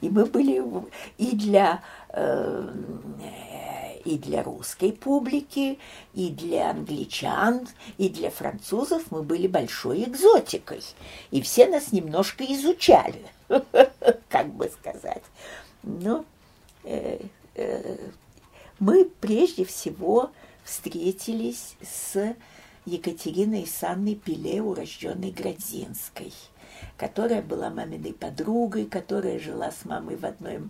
[0.00, 0.62] И мы были
[1.18, 1.82] и для
[4.04, 5.78] и для русской публики,
[6.12, 7.66] и для англичан,
[7.98, 10.82] и для французов мы были большой экзотикой.
[11.30, 13.24] И все нас немножко изучали,
[14.28, 15.22] как бы сказать.
[15.82, 16.24] Но
[16.84, 17.20] э,
[17.54, 18.08] э,
[18.78, 20.30] мы прежде всего
[20.64, 22.34] встретились с
[22.86, 26.32] Екатериной Санной Пиле, урожденной Градзинской–
[26.96, 30.60] которая была маминой подругой, которая жила с мамой в одной,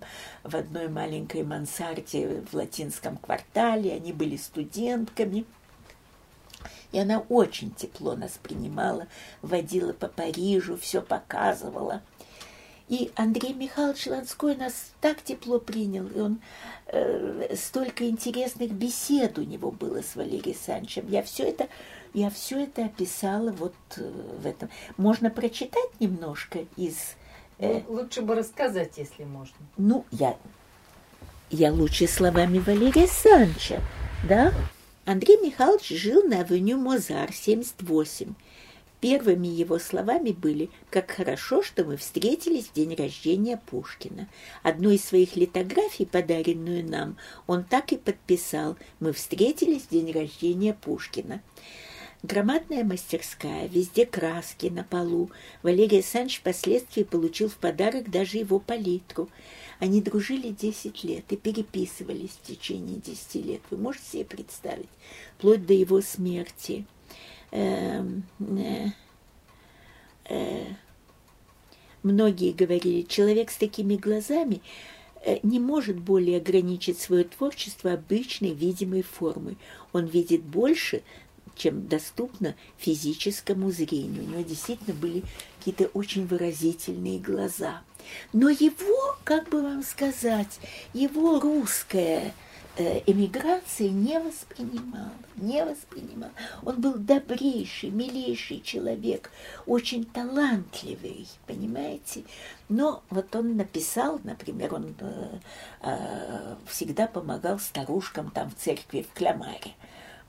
[0.43, 3.93] в одной маленькой мансарде в латинском квартале.
[3.93, 5.45] Они были студентками.
[6.93, 9.09] И она очень тепло нас принимала,
[9.43, 12.03] водила по Парижу, все показывала.
[12.89, 16.41] И Андрей Михайлович Ланской нас так тепло принял, и он
[16.87, 21.09] э, столько интересных бесед у него было с Валерием Санчем.
[21.09, 21.69] Я все это
[22.15, 24.11] я все это описала вот э,
[24.41, 24.71] в этом.
[24.97, 27.17] Можно прочитать немножко из...
[27.59, 29.57] Э, ну, лучше бы рассказать, если можно.
[29.77, 30.37] Ну, я,
[31.51, 33.83] я лучше словами Валерия Санча,
[34.29, 34.55] да?
[35.05, 38.35] Андрей Михайлович жил на авеню Мозар, 78.
[39.05, 44.31] Первыми его словами были «Как хорошо, что мы встретились в день рождения Пушкина».
[44.63, 50.73] Одну из своих литографий, подаренную нам, он так и подписал «Мы встретились в день рождения
[50.73, 51.43] Пушкина».
[52.23, 55.31] Громадная мастерская, везде краски на полу.
[55.63, 59.29] Валерий Санч впоследствии получил в подарок даже его палитру.
[59.81, 63.61] Они дружили десять лет и переписывались в течение десяти лет.
[63.69, 64.89] Вы можете себе представить?
[65.37, 66.87] Вплоть до его смерти.
[67.55, 68.89] Эм, э,
[70.29, 70.65] э,
[72.03, 74.61] многие говорили, человек с такими глазами
[75.25, 79.57] э, не может более ограничить свое творчество обычной видимой формой.
[79.93, 81.05] Он видит больше,
[81.55, 84.25] чем доступно физическому зрению.
[84.25, 85.23] У него действительно были
[85.59, 87.83] какие-то очень выразительные глаза.
[88.33, 90.59] Но его, как бы вам сказать,
[90.93, 92.35] его русская
[92.77, 96.31] эмиграции не воспринимал, не воспринимал.
[96.65, 99.31] Он был добрейший, милейший человек,
[99.67, 102.25] очень талантливый, понимаете?
[102.69, 105.39] Но вот он написал, например, он э,
[105.83, 109.73] э, всегда помогал старушкам там в церкви в Клямаре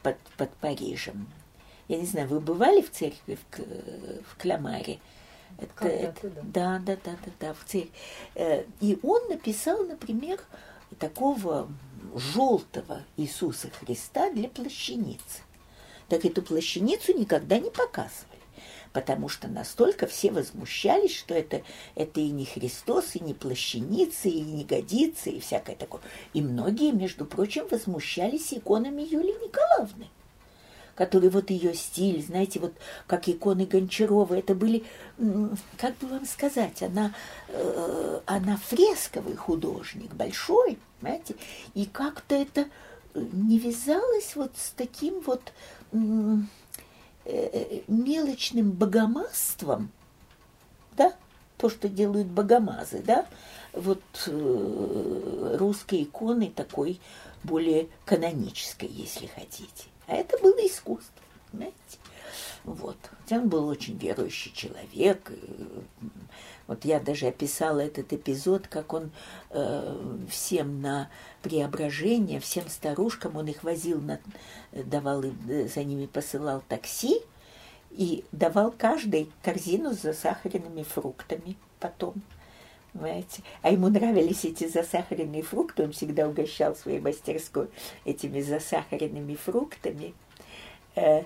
[0.04, 1.28] под, под Парижем.
[1.88, 5.00] Я не знаю, вы бывали в церкви в, в Клямаре?
[5.58, 6.42] Это, это, да.
[6.44, 7.92] да, да, да, да, да, в церкви.
[8.36, 10.40] Э, и он написал, например,
[11.00, 11.68] такого
[12.14, 15.42] желтого Иисуса Христа для плащаницы.
[16.10, 18.42] Так эту плащаницу никогда не показывали,
[18.94, 21.64] потому что настолько все возмущались, что это,
[21.96, 26.02] это и не Христос, и не плащаница, и не годится, и всякое такое.
[26.34, 30.10] И многие, между прочим, возмущались иконами Юлии Николаевны
[30.96, 32.74] который вот ее стиль, знаете, вот
[33.08, 34.84] как иконы Гончарова, это были,
[35.78, 37.14] как бы вам сказать, она,
[37.50, 41.36] э, она фресковый художник, большой, понимаете,
[41.74, 42.66] и как-то это
[43.14, 45.42] не вязалось вот с таким вот
[45.92, 45.98] э,
[47.26, 49.90] э, мелочным богомаством,
[50.96, 51.14] да,
[51.58, 53.26] то, что делают богомазы, да,
[53.74, 57.00] вот э, русской иконы такой
[57.44, 59.86] более канонической, если хотите.
[60.08, 61.98] А это было искусство, понимаете?
[62.64, 62.98] Вот.
[63.22, 65.32] Хотя он был очень верующий человек.
[66.68, 69.12] Вот я даже описала этот эпизод, как он
[69.52, 71.10] э, всем на
[71.44, 74.20] преображение, всем старушкам, он их возил, на,
[74.72, 77.22] давал, э, за ними посылал такси
[77.92, 82.16] и давал каждой корзину с засахаренными фруктами потом.
[82.96, 83.42] Понимаете?
[83.62, 87.68] А ему нравились эти засахаренные фрукты, он всегда угощал своей мастерской
[88.06, 90.14] этими засахаренными фруктами,
[90.96, 91.24] э,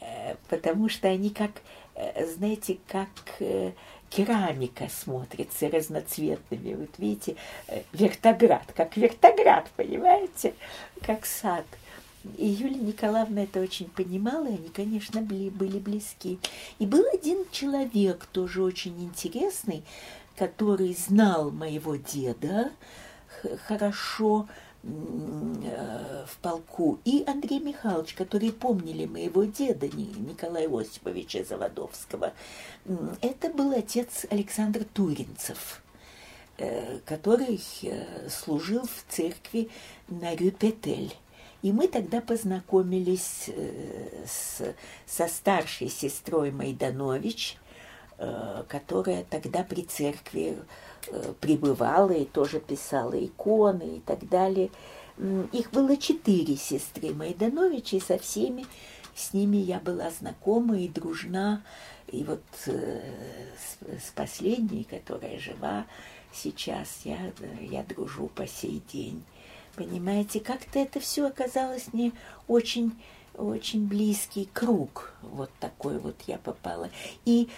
[0.00, 1.50] э, потому что они как,
[1.94, 3.08] э, знаете, как
[4.08, 6.74] керамика смотрится разноцветными.
[6.74, 7.36] Вот видите,
[7.92, 10.54] вертоград, как вертоград, понимаете,
[11.02, 11.66] как сад.
[12.36, 16.38] И Юлия Николаевна это очень понимала, и они, конечно, были, были близки.
[16.78, 19.82] И был один человек, тоже очень интересный,
[20.36, 22.70] который знал моего деда
[23.66, 24.48] хорошо
[24.82, 32.32] э, в полку, и Андрей Михайлович, которые помнили моего деда Николая Осиповича Заводовского.
[33.20, 35.82] Это был отец Александр Туринцев,
[36.58, 39.70] э, который э, служил в церкви
[40.08, 41.14] на Рюпетель.
[41.62, 43.50] И мы тогда познакомились
[44.26, 44.62] с,
[45.04, 47.58] со старшей сестрой Майданович–
[48.68, 50.58] которая тогда при церкви
[51.08, 54.70] э, пребывала и тоже писала иконы и так далее.
[55.52, 58.66] Их было четыре сестры Майдановича, и со всеми
[59.14, 61.62] с ними я была знакома и дружна.
[62.08, 63.00] И вот э,
[63.98, 65.86] с, последней, которая жива
[66.32, 67.18] сейчас, я,
[67.60, 69.22] я дружу по сей день.
[69.76, 72.12] Понимаете, как-то это все оказалось мне
[72.48, 72.92] очень
[73.34, 76.90] очень близкий круг, вот такой вот я попала.
[77.24, 77.48] И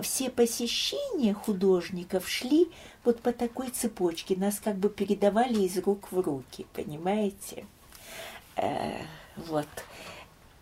[0.00, 2.70] все посещения художников шли
[3.04, 7.66] вот по такой цепочке, нас как бы передавали из рук в руки, понимаете?
[8.56, 9.02] Э,
[9.36, 9.68] вот.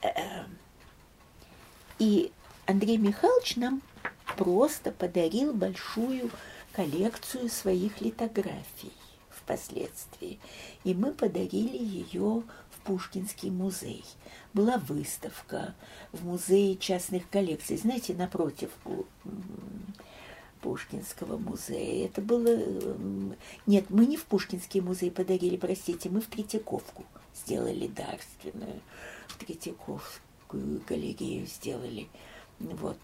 [0.03, 0.45] Э,
[1.99, 2.33] и
[2.67, 3.83] Андрей Михайлович нам
[4.37, 6.31] просто подарил большую
[6.73, 8.93] коллекцию своих литографий
[9.31, 10.39] впоследствии.
[10.85, 12.43] И мы подарили ее
[12.85, 14.05] Пушкинский музей
[14.53, 15.75] была выставка
[16.13, 18.71] в музее частных коллекций, знаете, напротив
[20.61, 22.07] Пушкинского музея.
[22.07, 22.57] Это было...
[23.67, 27.05] Нет, мы не в Пушкинский музей подарили, простите, мы в Третьяковку
[27.35, 28.81] сделали дарственную.
[29.29, 32.09] В Третьяковскую галерею сделали.
[32.59, 32.99] Вот.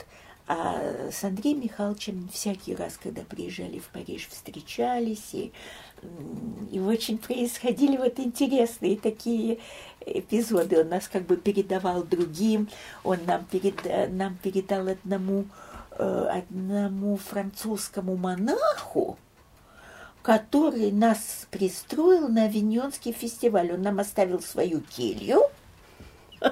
[0.51, 5.53] А с Андреем Михайловичем всякий раз, когда приезжали в Париж, встречались, и,
[6.71, 9.59] и очень происходили вот интересные такие
[10.07, 10.81] эпизоды.
[10.81, 12.71] Он нас как бы передавал другим,
[13.05, 15.45] он нам, перед, нам передал одному,
[15.99, 19.19] э, одному французскому монаху,
[20.23, 23.71] который нас пристроил на Авиньонский фестиваль.
[23.71, 25.43] Он нам оставил свою келью.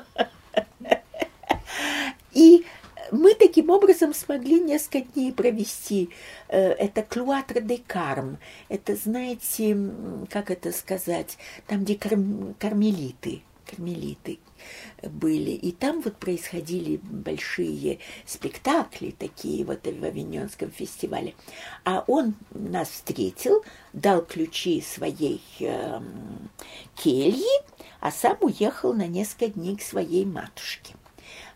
[2.34, 2.65] И
[3.12, 6.10] мы таким образом смогли несколько дней провести.
[6.48, 8.38] Э, это Клуатр де Карм.
[8.68, 9.76] Это, знаете,
[10.30, 14.38] как это сказать, там, где карм, кармелиты, кармелиты
[15.02, 15.50] были.
[15.50, 21.34] И там вот происходили большие спектакли такие вот в Авиньонском фестивале.
[21.84, 26.00] А он нас встретил, дал ключи своей э,
[26.94, 27.44] кельи,
[28.00, 30.94] а сам уехал на несколько дней к своей матушке.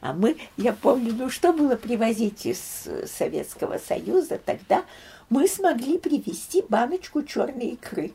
[0.01, 4.85] А мы, я помню, ну что было привозить из Советского Союза тогда?
[5.29, 8.13] Мы смогли привезти баночку черной икры.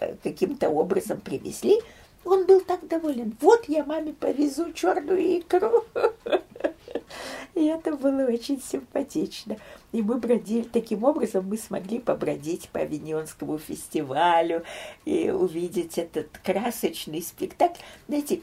[0.00, 1.80] Э, каким-то образом привезли.
[2.24, 3.36] Он был так доволен.
[3.40, 5.84] Вот я маме повезу черную икру.
[7.54, 9.56] И это было очень симпатично.
[9.92, 14.64] И мы бродили, таким образом мы смогли побродить по Авиньонскому фестивалю
[15.04, 17.80] и увидеть этот красочный спектакль.
[18.08, 18.40] Знаете,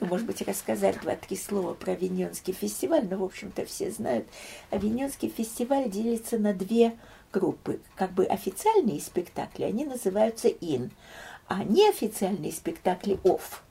[0.00, 4.26] ну, может быть, рассказать два-три слова про Авиньонский фестиваль, но, в общем-то, все знают.
[4.70, 6.96] Авиньонский фестиваль делится на две
[7.32, 7.80] группы.
[7.96, 10.90] Как бы официальные спектакли, они называются «ин»,
[11.48, 13.62] а неофициальные спектакли «офф».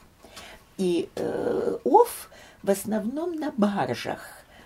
[0.78, 1.78] И э,
[2.64, 4.22] в основном на баржах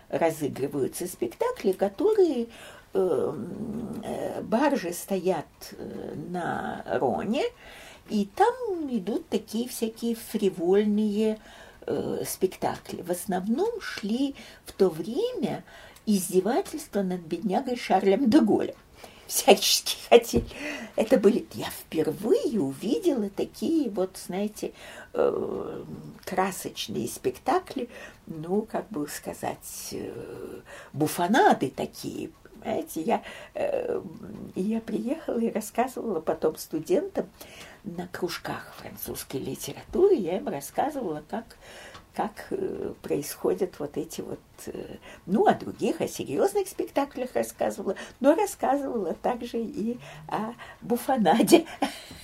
[0.09, 2.47] разыгрываются спектакли, которые
[2.93, 7.43] эм, э, баржи стоят э, на Роне,
[8.09, 8.53] и там
[8.89, 11.39] идут такие всякие фривольные
[11.85, 13.01] э, спектакли.
[13.01, 14.35] В основном шли
[14.65, 15.63] в то время
[16.05, 18.39] издевательства над беднягой Шарлем де
[19.27, 20.45] всячески хотели.
[20.95, 21.45] Это были...
[21.53, 24.73] Я впервые увидела такие вот, знаете,
[25.13, 25.83] э,
[26.25, 27.89] красочные спектакли,
[28.27, 30.59] ну, как бы сказать, э,
[30.91, 32.31] буфанады такие,
[32.63, 33.01] понимаете.
[33.01, 33.21] Я,
[33.53, 34.01] э,
[34.55, 37.29] я приехала и рассказывала потом студентам
[37.83, 41.45] на кружках французской литературы, я им рассказывала, как
[42.13, 48.35] как э, происходят вот эти вот, э, ну, о других, о серьезных спектаклях рассказывала, но
[48.35, 49.97] рассказывала также и
[50.27, 51.65] о буфанаде.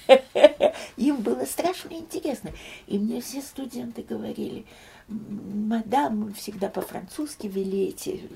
[0.97, 2.51] Им было страшно интересно.
[2.85, 4.67] И мне все студенты говорили,
[5.07, 8.29] мадам, всегда по-французски вели эти,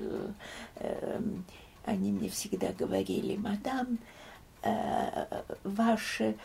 [0.76, 1.20] э,
[1.84, 3.98] они мне всегда говорили, мадам,
[5.64, 6.36] ваше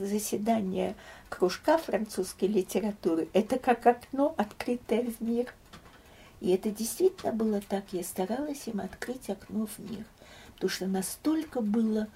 [0.00, 0.96] заседание
[1.28, 5.54] кружка французской литературы– это как окно, открытое в мир.
[6.40, 7.84] И это действительно было так.
[7.92, 10.04] Я старалась им открыть окно в мир.
[10.54, 12.08] Потому что настолько было...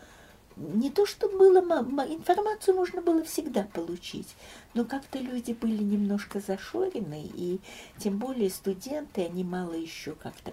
[0.57, 1.61] Не то, что было...
[1.61, 4.35] Информацию можно было всегда получить.
[4.75, 7.31] Но как-то люди были немножко зашорены.
[7.35, 7.61] И
[7.97, 10.53] тем более студенты, они мало еще как-то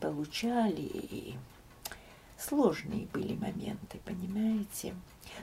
[0.00, 0.82] получали.
[0.82, 1.34] И
[2.38, 4.94] сложные были моменты, понимаете?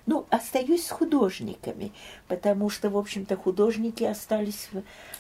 [0.06, 1.92] Ну, остаюсь с художниками,
[2.28, 4.70] потому что, в общем-то, художники остались...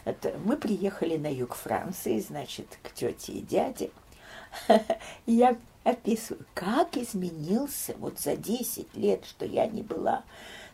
[0.03, 3.91] Это, мы приехали на юг Франции, значит, к тете и дяде.
[5.25, 10.23] Я описываю, как изменился вот за 10 лет, что я не была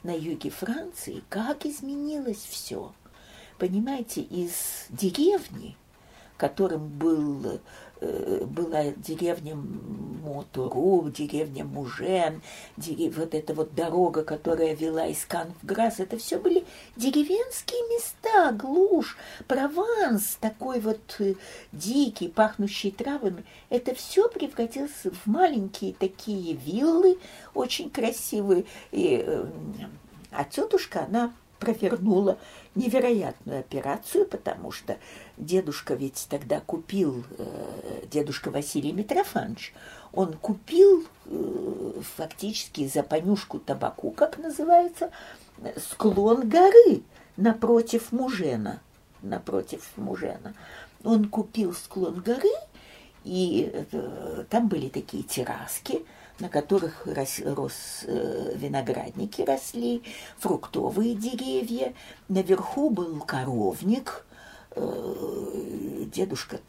[0.04, 2.94] на юге Франции, как изменилось все.
[3.58, 5.76] Понимаете, из деревни,
[6.38, 7.60] которым был
[8.02, 9.56] была деревня
[10.22, 12.42] Мотуру, деревня Мужен,
[12.78, 13.18] дерев...
[13.18, 18.52] вот эта вот дорога, которая вела из Кан в Грас, это все были деревенские места,
[18.52, 21.36] глушь, Прованс, такой вот э,
[21.72, 23.44] дикий, пахнущий травами.
[23.70, 27.18] Это все превратилось в маленькие такие виллы,
[27.54, 28.66] очень красивые.
[28.92, 29.46] И, э,
[30.32, 32.38] а тетушка, она провернула
[32.76, 34.98] невероятную операцию, потому что
[35.38, 39.74] дедушка ведь тогда купил, э, дедушка Василий Митрофанович,
[40.14, 45.12] он купил э, фактически за понюшку табаку, как называется,
[45.78, 47.04] склон горы
[47.38, 48.80] напротив Мужена.
[49.22, 50.54] Напротив Мужена.
[51.04, 52.50] Он купил склон горы,
[53.24, 56.04] и э, там были такие терраски,
[56.42, 60.04] на которых рос, рос э, виноградники росли,
[60.40, 61.94] фруктовые деревья.
[62.28, 64.26] Наверху был коровник.
[64.72, 66.60] Э, дедушка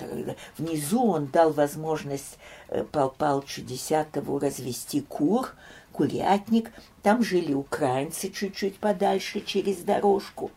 [0.58, 5.54] внизу он дал возможность э, Пал Палчу Десятому развести кур,
[5.92, 6.70] курятник.
[7.02, 10.50] Там жили украинцы чуть-чуть подальше через дорожку.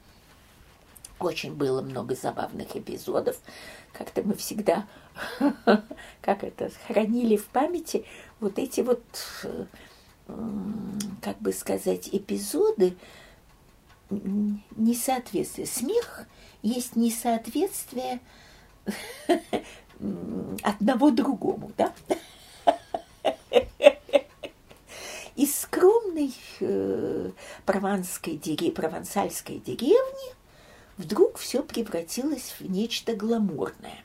[1.20, 3.38] Очень было много забавных эпизодов.
[3.93, 4.86] Как-то мы всегда,
[6.22, 8.05] как это, хранили в памяти
[8.39, 9.03] вот эти вот,
[11.21, 12.95] как бы сказать, эпизоды
[14.09, 15.65] несоответствия.
[15.65, 16.25] Смех
[16.61, 18.19] есть несоответствие
[20.63, 21.93] одного другому, да?
[25.36, 27.31] Из скромной э,
[27.65, 28.39] прованской,
[28.71, 30.33] провансальской деревни
[30.97, 34.03] вдруг все превратилось в нечто гламурное.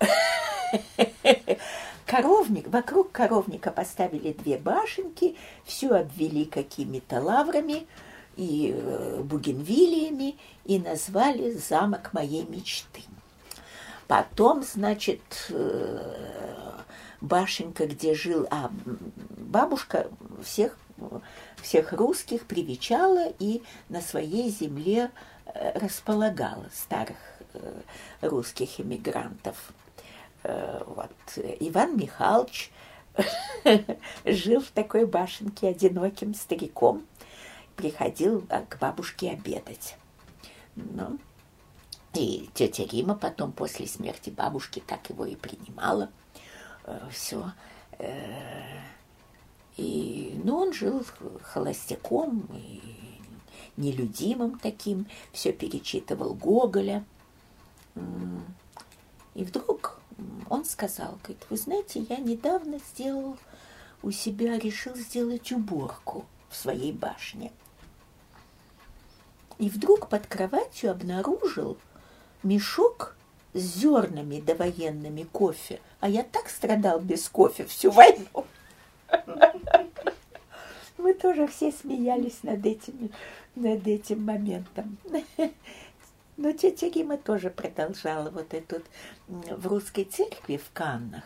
[2.06, 7.86] Коровник, вокруг коровника поставили две башенки, все обвели какими-то лаврами
[8.36, 13.02] и э, бугенвилиями и назвали замок моей мечты.
[14.06, 16.80] Потом, значит, э,
[17.22, 18.70] башенка, где жил, а
[19.30, 20.08] бабушка
[20.42, 20.76] всех
[21.60, 25.10] всех русских привечала и на своей земле
[25.46, 27.16] э, располагала старых
[28.20, 29.72] русских иммигрантов.
[30.44, 31.10] Э, вот.
[31.60, 32.70] Иван Михайлович
[34.24, 37.06] жил в такой башенке одиноким стариком,
[37.76, 39.96] приходил а, к бабушке обедать.
[40.76, 41.18] Ну,
[42.12, 46.10] и тетя Рима потом после смерти бабушки так его и принимала.
[47.10, 47.52] Все.
[49.76, 51.04] И, ну, он жил
[51.42, 52.80] холостяком и
[53.76, 57.04] нелюдимым таким, все перечитывал Гоголя.
[59.34, 59.98] И вдруг
[60.50, 63.36] он сказал, говорит, вы знаете, я недавно сделал
[64.02, 67.52] у себя, решил сделать уборку в своей башне.
[69.58, 71.78] И вдруг под кроватью обнаружил
[72.42, 73.16] мешок
[73.54, 75.80] с зернами довоенными кофе.
[76.00, 78.44] А я так страдал без кофе всю войну.
[80.98, 83.10] Мы тоже все смеялись над этим,
[83.54, 84.98] над этим моментом.
[86.36, 88.82] Но тетя Рима тоже продолжала вот эту
[89.28, 91.24] в русской церкви в Каннах,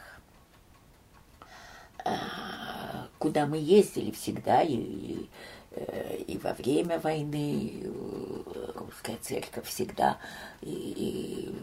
[2.05, 5.31] а, куда мы ездили всегда и, и,
[5.73, 7.91] э, и во время войны
[8.75, 10.19] русская церковь всегда
[10.61, 11.55] и, и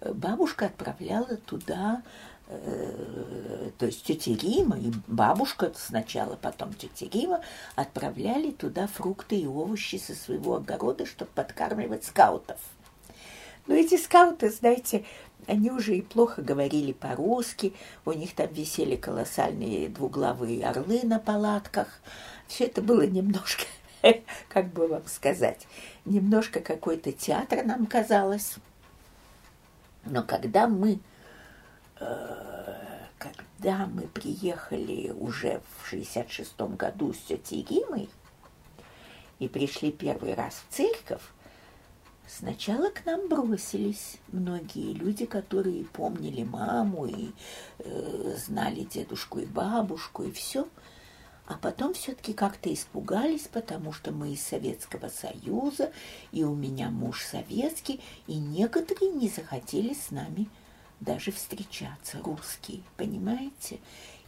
[0.00, 7.42] э, бабушка отправляла туда Э, то есть тетя Рима и бабушка сначала, потом тетя Рима
[7.76, 12.58] отправляли туда фрукты и овощи со своего огорода, чтобы подкармливать скаутов.
[13.66, 15.04] Но эти скауты, знаете,
[15.46, 17.74] они уже и плохо говорили по-русски,
[18.06, 22.00] у них там висели колоссальные двуглавые орлы на палатках.
[22.46, 23.64] Все это было немножко,
[24.48, 25.66] как бы вам сказать,
[26.06, 28.54] немножко какой-то театр нам казалось.
[30.06, 30.98] Но когда мы
[31.98, 38.08] когда мы приехали уже в 66-м году с тетей Римой
[39.38, 41.22] и пришли первый раз в церковь,
[42.28, 47.30] Сначала к нам бросились многие люди, которые помнили маму и
[47.78, 50.68] э, знали дедушку и бабушку и все,
[51.46, 55.90] а потом все-таки как-то испугались, потому что мы из Советского Союза,
[56.30, 60.50] и у меня муж советский, и некоторые не захотели с нами
[61.00, 63.78] даже встречаться, русские, понимаете?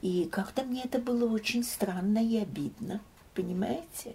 [0.03, 3.01] И как-то мне это было очень странно и обидно,
[3.35, 4.15] понимаете?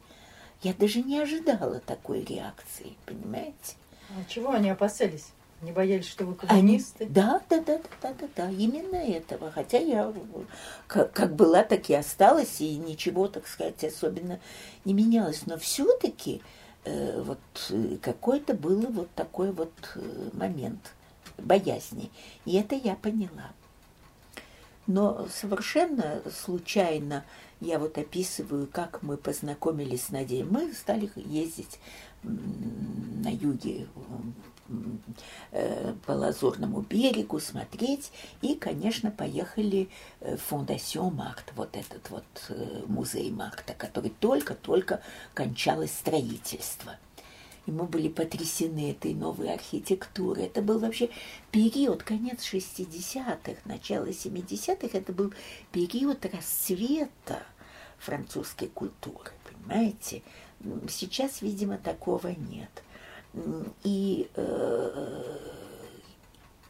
[0.62, 3.76] Я даже не ожидала такой реакции, понимаете?
[4.10, 5.28] А чего они опасались?
[5.62, 7.06] Не боялись, что вы коммунисты?
[7.06, 9.52] Они, да, да, да, да, да, да, именно этого.
[9.52, 10.14] Хотя я
[10.88, 14.40] как, как была, так и осталась, и ничего, так сказать, особенно
[14.84, 15.46] не менялось.
[15.46, 16.42] Но все-таки
[16.84, 17.40] э, вот
[17.70, 20.94] э, какой-то был вот такой вот э, момент
[21.38, 22.10] боязни.
[22.46, 23.52] И это я поняла.
[24.88, 27.26] Но совершенно случайно
[27.60, 30.44] я вот описываю, как мы познакомились с Надей.
[30.44, 31.80] Мы стали ездить
[32.22, 33.88] на юге
[35.52, 38.12] э, по Лазурному берегу смотреть.
[38.42, 45.02] И, конечно, поехали в Фондасион Март, вот этот вот э, музей Марта, который только-только
[45.34, 46.98] кончалось строительство
[47.66, 50.46] и мы были потрясены этой новой архитектурой.
[50.46, 51.10] Это был вообще
[51.52, 55.34] период, конец 60-х, начало 70-х, это был
[55.72, 57.44] период расцвета
[57.98, 60.22] французской культуры, понимаете?
[60.90, 62.84] Сейчас, видимо, такого нет.
[63.84, 65.38] И э,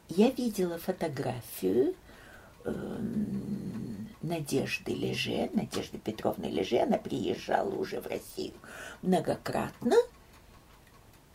[0.10, 1.94] я видела фотографию
[2.64, 2.74] э,
[4.22, 8.54] Надежды Леже, Надежды Петровны Леже, она приезжала уже в Россию
[9.04, 9.96] многократно,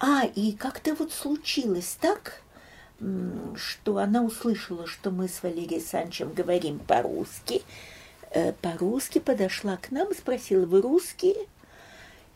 [0.01, 2.43] а, и как-то вот случилось так,
[3.55, 7.63] что она услышала, что мы с Валерией Санчем говорим по-русски.
[8.31, 11.47] Э, по-русски подошла к нам спросила, вы русские?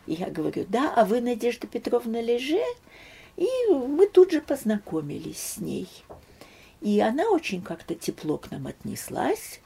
[0.06, 2.62] Я говорю, да, а вы Надежда Петровна Леже?
[3.36, 5.88] И мы тут же познакомились с ней.
[6.80, 9.60] И она очень как-то тепло к нам отнеслась,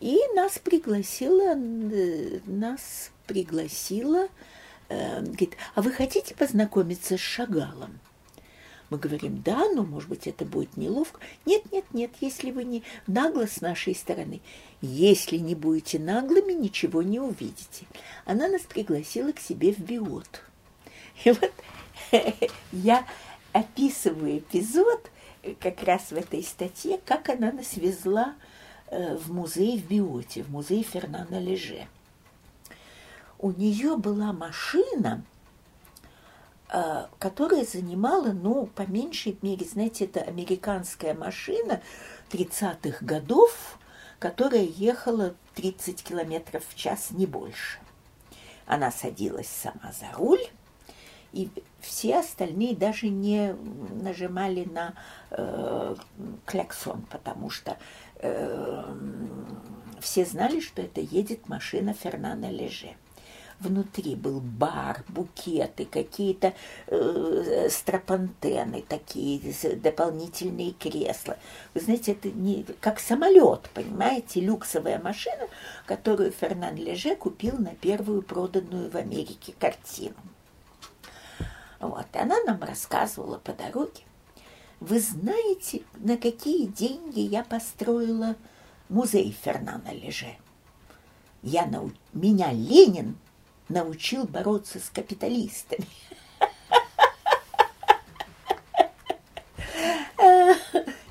[0.00, 4.28] и нас пригласила, э, нас пригласила
[4.88, 7.98] Э, говорит, а вы хотите познакомиться с Шагалом?
[8.88, 11.18] Мы говорим, да, но, может быть, это будет неловко.
[11.44, 14.40] Нет, нет, нет, если вы не нагло с нашей стороны.
[14.80, 17.86] Если не будете наглыми, ничего не увидите.
[18.24, 20.42] Она нас пригласила к себе в биот.
[21.24, 21.52] И вот
[22.72, 23.04] я
[23.52, 25.10] описываю эпизод
[25.58, 28.36] как раз в этой статье, как она нас везла
[28.88, 31.88] э, в музей в биоте, в музей Фернана Леже
[33.38, 35.22] у нее была машина,
[36.68, 41.80] а, которая занимала, ну, по меньшей мере, знаете, это американская машина
[42.30, 43.78] 30-х годов,
[44.18, 47.78] которая ехала 30 километров в час, не больше.
[48.66, 50.42] Она садилась сама за руль,
[51.32, 53.54] и все остальные даже не
[54.02, 54.94] нажимали на
[55.30, 55.94] э,
[56.46, 57.76] кляксон, потому что
[58.16, 58.94] э,
[60.00, 62.96] все знали, что это едет машина Фернана Леже.
[63.58, 66.52] Внутри был бар, букеты, какие-то
[66.88, 69.40] э, стропантены, такие
[69.76, 71.38] дополнительные кресла.
[71.72, 75.48] Вы знаете, это не как самолет, понимаете, люксовая машина,
[75.86, 80.16] которую Фернан Леже купил на первую проданную в Америке картину.
[81.80, 84.02] Вот, и она нам рассказывала по дороге.
[84.80, 88.36] Вы знаете, на какие деньги я построила
[88.90, 90.36] музей Фернана Леже?
[91.42, 91.92] Я нау...
[92.12, 93.16] Меня Ленин
[93.68, 95.86] научил бороться с капиталистами.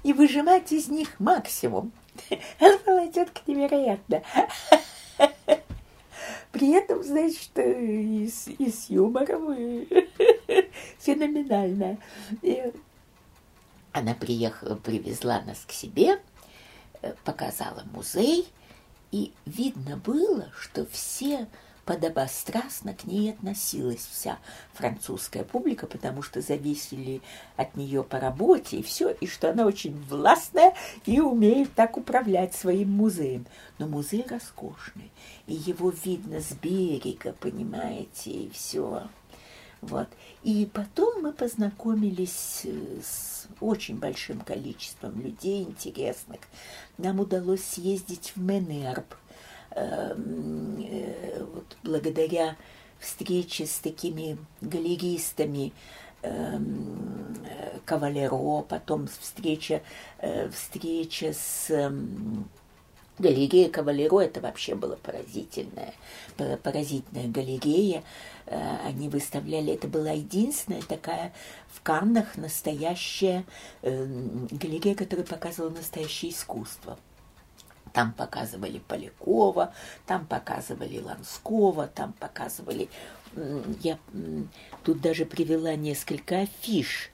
[0.04, 1.92] И выжимать из них максимум.
[2.60, 4.22] Это была тетка невероятно.
[6.52, 9.88] При этом, значит, и с, и с юмором, и
[11.00, 11.98] феноменальная.
[12.42, 12.72] И
[13.92, 16.22] она приехала, привезла нас к себе,
[17.02, 18.48] э, показала музей,
[19.12, 21.48] и видно было, что все
[21.86, 24.40] подобострастно к ней относилась вся
[24.74, 27.22] французская публика, потому что зависели
[27.56, 30.74] от нее по работе и все, и что она очень властная
[31.06, 33.46] и умеет так управлять своим музеем.
[33.78, 35.12] Но музей роскошный,
[35.48, 39.04] и его видно с берега, понимаете, и все.
[39.82, 40.08] Вот.
[40.44, 46.40] И потом мы познакомились э, с очень большим количеством людей интересных.
[46.98, 49.06] Нам удалось съездить в Менерб,
[49.76, 52.56] вот, благодаря
[53.00, 55.74] встрече с такими галеристами,
[56.22, 57.36] эм,
[57.86, 59.82] Кавалеро, потом встреча,
[60.20, 62.50] э, встреча с эм,
[63.20, 65.94] галереей Кавалеро, это вообще было поразительная,
[66.64, 68.04] поразительная галерея,
[68.48, 71.34] Э, они выставляли, это была единственная такая
[71.68, 73.46] в Каннах настоящая
[73.82, 74.06] э,
[74.52, 76.98] галерея, которая показывала настоящее искусство.
[77.96, 79.74] Там показывали Полякова,
[80.06, 82.90] там показывали Ланского, там показывали...
[83.82, 83.98] Я
[84.84, 87.10] тут даже привела несколько афиш.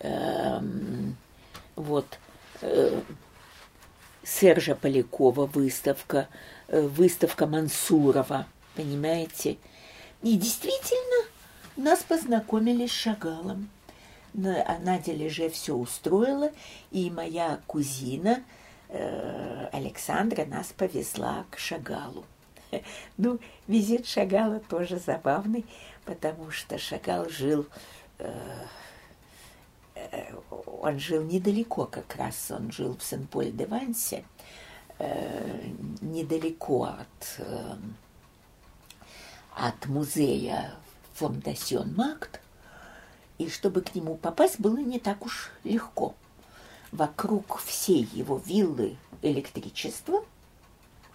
[0.00, 1.16] Эм,
[1.74, 2.18] вот.
[2.60, 3.00] Э,
[4.22, 6.28] Сержа Полякова выставка,
[6.68, 8.46] выставка Мансурова,
[8.76, 9.56] понимаете?
[10.20, 11.30] И действительно,
[11.76, 13.70] нас познакомили с Шагалом.
[14.34, 16.50] Надя Леже все устроила,
[16.90, 18.42] и моя кузина э,
[19.72, 22.24] Александра нас повезла к Шагалу.
[23.16, 25.64] Ну, визит Шагала тоже забавный,
[26.04, 27.66] потому что Шагал жил,
[28.18, 28.32] э,
[29.94, 30.34] э,
[30.80, 34.24] он жил недалеко как раз, он жил в Сен-Поль-де-Вансе,
[36.00, 37.40] недалеко от
[39.54, 40.74] от музея
[41.14, 42.40] Фондасьон Макт,
[43.38, 46.14] и чтобы к нему попасть было не так уж легко.
[46.92, 50.24] Вокруг всей его виллы электричество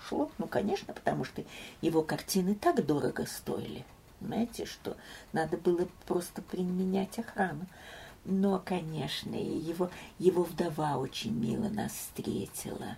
[0.07, 1.43] шло, ну, конечно, потому что
[1.81, 3.85] его картины так дорого стоили,
[4.21, 4.95] знаете, что
[5.33, 7.65] надо было просто применять охрану.
[8.23, 12.97] Но, конечно, его, его вдова очень мило нас встретила.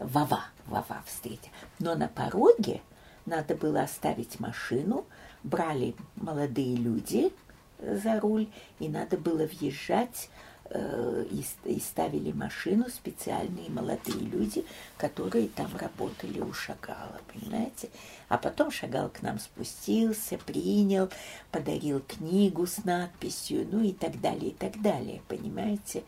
[0.00, 1.52] Вова, Вова встретила.
[1.78, 2.80] Но на пороге
[3.24, 5.06] надо было оставить машину,
[5.44, 7.32] брали молодые люди
[7.78, 8.48] за руль,
[8.80, 10.28] и надо было въезжать
[10.70, 14.64] и, и ставили машину специальные молодые люди,
[14.96, 17.90] которые там работали у Шагала, понимаете?
[18.28, 21.10] А потом Шагал к нам спустился, принял,
[21.50, 26.02] подарил книгу с надписью, ну и так далее, и так далее, понимаете?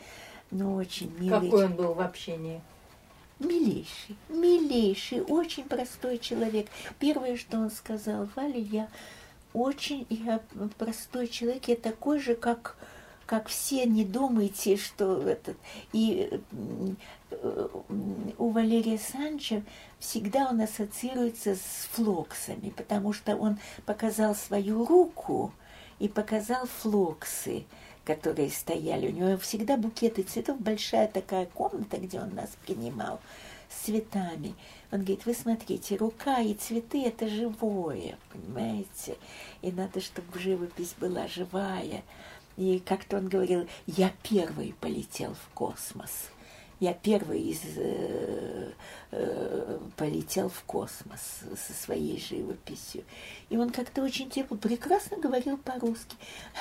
[0.50, 1.50] Ну, очень милый.
[1.50, 2.60] Какой он был в общении?
[3.38, 6.68] Милейший, милейший, очень простой человек.
[6.98, 8.88] Первое, что он сказал, Валя, я
[9.52, 10.40] очень, я
[10.78, 12.76] простой человек, я такой же, как,
[13.26, 15.56] как все, не думайте, что этот...
[15.92, 16.40] И
[17.30, 17.68] э,
[18.38, 19.62] у Валерия Санча
[19.98, 25.52] всегда он ассоциируется с флоксами, потому что он показал свою руку
[25.98, 27.66] и показал флоксы
[28.06, 29.08] которые стояли.
[29.08, 33.20] У него всегда букеты цветов, большая такая комната, где он нас принимал,
[33.68, 34.54] с цветами.
[34.92, 39.16] Он говорит, вы смотрите, рука и цветы– это живое, понимаете?
[39.60, 42.04] И надо, чтобы живопись была живая.
[42.56, 46.30] И как-то он говорил, я первый полетел в космос.
[46.78, 48.70] Я первый из, э,
[49.10, 53.02] э, полетел в космос со своей живописью.
[53.48, 56.16] И он как-то очень тепло, прекрасно говорил по-русски.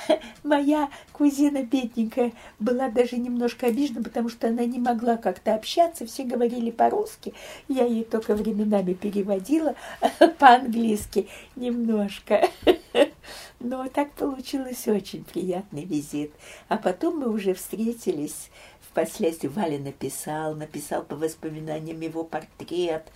[0.42, 6.24] Моя кузина бедненькая была даже немножко обижена, потому что она не могла как-то общаться, все
[6.24, 7.34] говорили по-русски.
[7.68, 9.74] Я ей только временами переводила
[10.38, 12.48] по-английски немножко.
[13.60, 16.32] Но так получилось очень приятный визит.
[16.68, 18.50] А потом мы уже встретились
[18.96, 23.06] Впоследствии Валя написал, написал по воспоминаниям его портрет.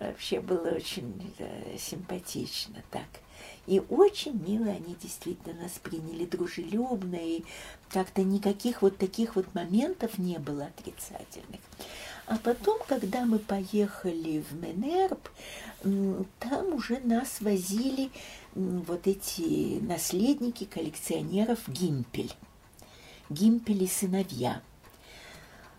[0.00, 1.44] Вообще было очень да,
[1.76, 3.04] симпатично так.
[3.66, 7.44] И очень мило они действительно нас приняли дружелюбно, и
[7.90, 11.60] как-то никаких вот таких вот моментов не было отрицательных.
[12.24, 15.28] А потом, когда мы поехали в Менерб,
[16.38, 18.10] там уже нас возили
[18.58, 22.32] вот эти наследники коллекционеров Гимпель.
[23.30, 24.60] Гимпель и сыновья.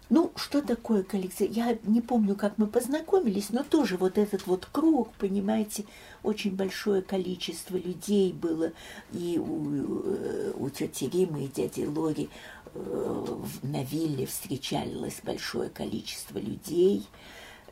[0.09, 1.47] Ну, что такое коллекция?
[1.47, 5.85] Я не помню, как мы познакомились, но тоже вот этот вот круг, понимаете,
[6.23, 8.71] очень большое количество людей было.
[9.13, 12.29] И у, э, у тети Римы и дяди Лори
[12.73, 13.25] э,
[13.61, 17.05] на вилле встречалось большое количество людей.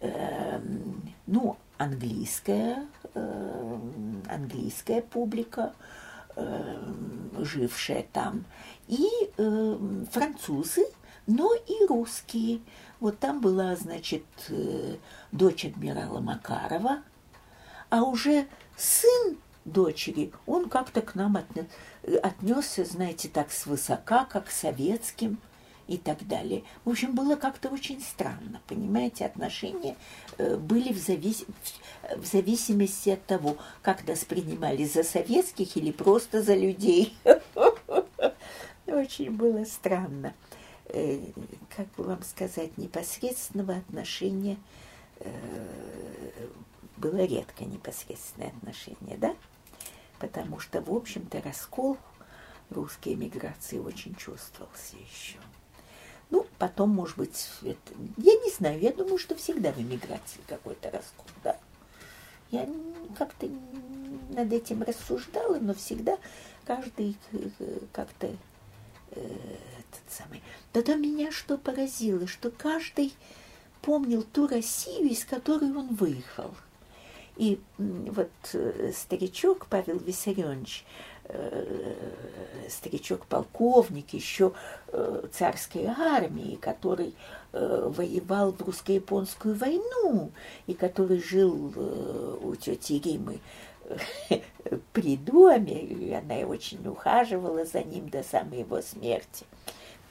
[0.01, 0.61] Э,
[1.25, 3.80] ну, английская, э,
[4.30, 5.73] английская публика,
[6.36, 6.93] э,
[7.39, 8.45] жившая там,
[8.88, 9.07] и
[9.38, 9.78] э,
[10.11, 10.86] французы,
[11.28, 12.61] но и русские.
[12.99, 14.95] Вот там была, значит, э,
[15.32, 17.03] дочь адмирала Макарова,
[17.89, 21.38] а уже сын дочери, он как-то к нам
[22.23, 25.39] отнесся, знаете, так свысока, как к советским
[25.88, 26.63] и так далее.
[26.85, 29.95] В общем, было как-то очень странно, понимаете, отношения
[30.38, 31.45] э, были в, завис...
[32.15, 37.15] в зависимости от того, как нас принимали за советских или просто за людей.
[38.88, 40.33] Очень было странно.
[40.89, 41.19] Э,
[41.75, 44.57] как бы вам сказать, непосредственного отношения
[45.19, 45.29] э,
[46.97, 49.35] было редко непосредственное отношение, да?
[50.19, 51.97] Потому что, в общем-то, раскол
[52.69, 55.38] русской эмиграции очень чувствовался еще.
[56.30, 57.93] Ну, потом, может быть, это...
[58.17, 61.57] я не знаю, я думаю, что всегда в эмиграции какой-то раскол, да.
[62.51, 62.67] Я
[63.17, 63.49] как-то
[64.30, 66.17] над этим рассуждала, но всегда
[66.65, 67.49] каждый э,
[67.91, 68.28] как-то
[69.11, 70.41] этот самый.
[70.73, 73.13] Тогда меня что поразило, что каждый
[73.82, 76.53] помнил ту Россию, из которой он выехал.
[77.38, 81.16] И вот э, старичок Павел Виссарионович, э,
[82.69, 84.53] старичок-полковник еще
[84.88, 87.13] э, царской армии, который
[87.51, 90.32] воевал в русско-японскую войну
[90.67, 91.73] и который жил
[92.41, 93.39] у тети Римы
[94.93, 99.45] при доме, и она очень ухаживала за ним до самой его смерти.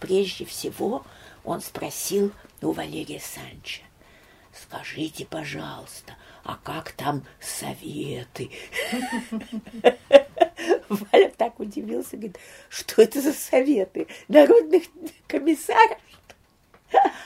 [0.00, 1.04] Прежде всего
[1.44, 3.82] он спросил у Валерия Санча,
[4.52, 6.14] скажите, пожалуйста,
[6.44, 8.50] а как там советы?
[11.12, 14.06] Валя так удивился, говорит, что это за советы?
[14.28, 14.84] Народных
[15.26, 15.98] комиссаров?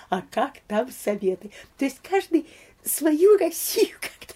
[0.08, 1.50] А как там советы?
[1.78, 2.46] То есть каждый
[2.82, 4.34] свою Россию как-то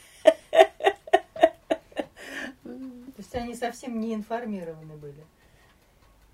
[3.24, 5.24] есть они совсем не информированы были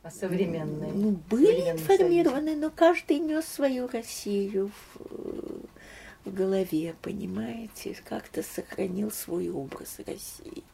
[0.02, 0.90] о современной.
[0.92, 9.50] Ну, были информированы, но каждый нес свою Россию в, в голове, понимаете, как-то сохранил свой
[9.50, 10.64] образ России.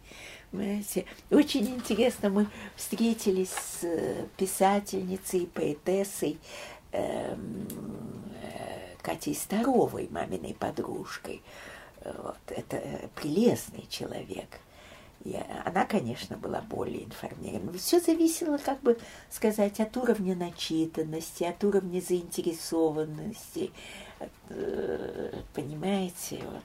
[0.51, 1.05] Понимаете?
[1.30, 6.38] Очень интересно, мы встретились с э, писательницей поэтессой
[6.92, 7.66] эм,
[8.42, 11.42] э, Катей Старовой, маминой подружкой.
[12.05, 12.80] Вот, это
[13.16, 14.61] прелестный человек–
[15.26, 17.76] и она, конечно, была более информирована.
[17.78, 18.97] Все зависело, как бы
[19.28, 23.72] сказать, от уровня начитанности, от уровня заинтересованности.
[24.20, 26.62] От, э, понимаете, вот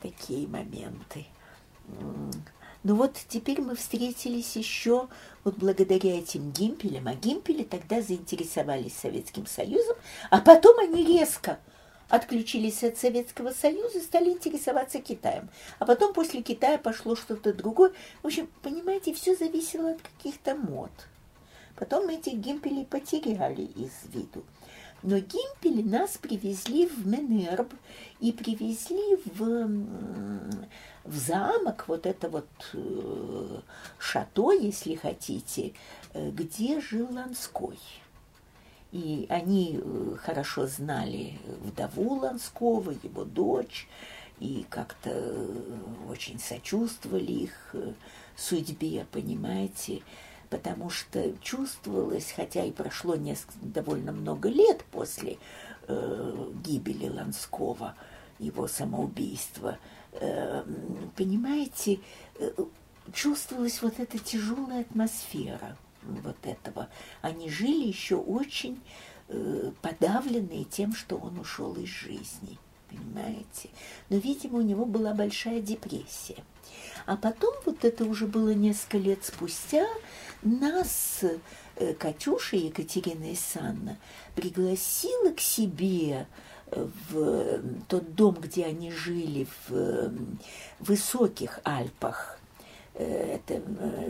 [0.00, 1.26] такие моменты.
[2.86, 5.08] Ну вот теперь мы встретились еще
[5.42, 9.96] вот благодаря этим гимпелям, а гимпели тогда заинтересовались Советским Союзом,
[10.30, 11.58] а потом они резко
[12.08, 15.48] отключились от Советского Союза и стали интересоваться Китаем.
[15.80, 17.90] А потом после Китая пошло что-то другое.
[18.22, 20.92] В общем, понимаете, все зависело от каких-то мод.
[21.74, 24.44] Потом этих гимпелей потеряли из виду.
[25.02, 27.72] Но гимпели нас привезли в Менерб
[28.20, 29.68] и привезли в,
[31.06, 33.60] в замок, вот это вот э,
[33.98, 35.72] шато, если хотите,
[36.12, 37.78] э, где жил Ланской.
[38.92, 43.88] И они э, хорошо знали вдову Ланского, его дочь,
[44.40, 45.78] и как-то э,
[46.08, 47.74] очень сочувствовали их
[48.36, 50.02] судьбе, понимаете,
[50.50, 55.38] потому что чувствовалось, хотя и прошло несколько, довольно много лет после
[55.88, 57.94] э, гибели Ланского,
[58.38, 59.78] его самоубийства,
[61.16, 62.00] понимаете,
[62.38, 62.50] э,
[63.12, 66.88] чувствовалась вот эта тяжелая атмосфера вот этого.
[67.22, 68.80] Они жили еще очень
[69.28, 73.70] э, подавленные тем, что он ушел из жизни, понимаете.
[74.08, 76.42] Но, видимо, у него была большая депрессия.
[77.06, 79.86] А потом, вот это уже было несколько лет спустя,
[80.42, 81.22] нас
[81.76, 83.96] э, Катюша Екатерина Исанна
[84.34, 86.26] пригласила к себе
[86.70, 90.12] в тот дом, где они жили в
[90.80, 92.38] высоких Альпах.
[92.94, 93.62] Э, это,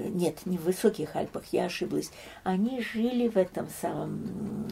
[0.08, 2.10] нет, не в высоких Альпах, я ошиблась.
[2.44, 4.66] Они жили в этом самом...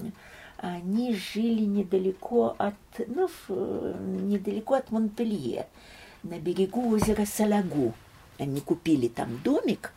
[0.57, 2.75] Они жили недалеко от,
[3.07, 5.67] ну, недалеко от Монпелье,
[6.23, 7.93] на берегу озера Салагу.
[8.39, 9.93] Они купили там домик,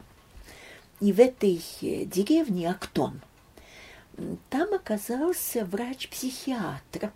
[0.99, 3.22] и в этой э, деревне Актон
[4.49, 7.11] там оказался врач-психиатр,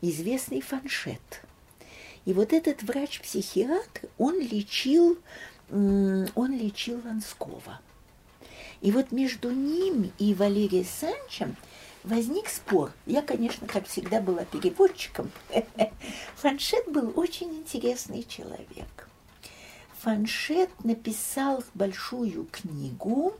[0.00, 1.42] известный Фаншет.
[2.24, 5.18] И вот этот врач-психиатр, он лечил,
[5.70, 7.80] он лечил Ланского.
[8.80, 11.56] И вот между ним и Валерием Санчем
[12.04, 12.92] возник спор.
[13.06, 15.30] Я, конечно, как всегда была переводчиком.
[16.36, 19.08] Фаншет был очень интересный человек.
[20.00, 23.34] Фаншет написал большую книгу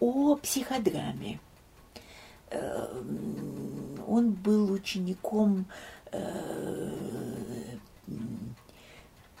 [0.00, 1.38] о психодраме.
[2.50, 5.66] Эм, он был учеником
[6.12, 6.92] э,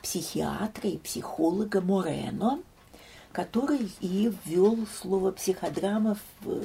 [0.02, 2.62] психиатра и психолога Морено,
[3.32, 6.60] который и ввел слово психодрама в,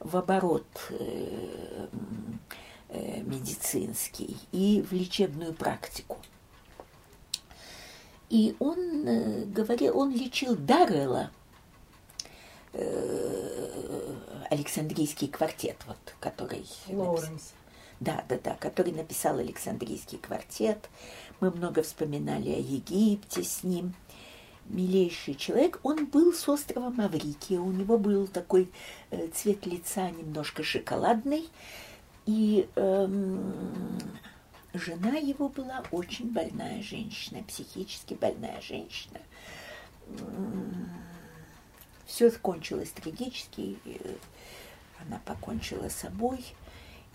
[0.00, 1.86] в оборот э,
[2.88, 6.18] э, медицинский и в лечебную практику.
[8.30, 11.30] И он говорил, он лечил Даррелла,
[14.50, 16.66] Александрийский квартет, вот, который...
[16.88, 17.52] Лоуренс.
[18.00, 20.90] Да, да, да, который написал Александрийский квартет.
[21.40, 23.94] Мы много вспоминали о Египте с ним.
[24.66, 25.78] Милейший человек.
[25.82, 27.60] Он был с острова Маврикия.
[27.60, 28.70] У него был такой
[29.10, 31.48] э, цвет лица немножко шоколадный.
[32.26, 34.00] И эм,
[34.74, 39.20] жена его была очень больная женщина, психически больная женщина.
[42.12, 43.78] Все кончилось трагически.
[45.00, 46.44] Она покончила с собой,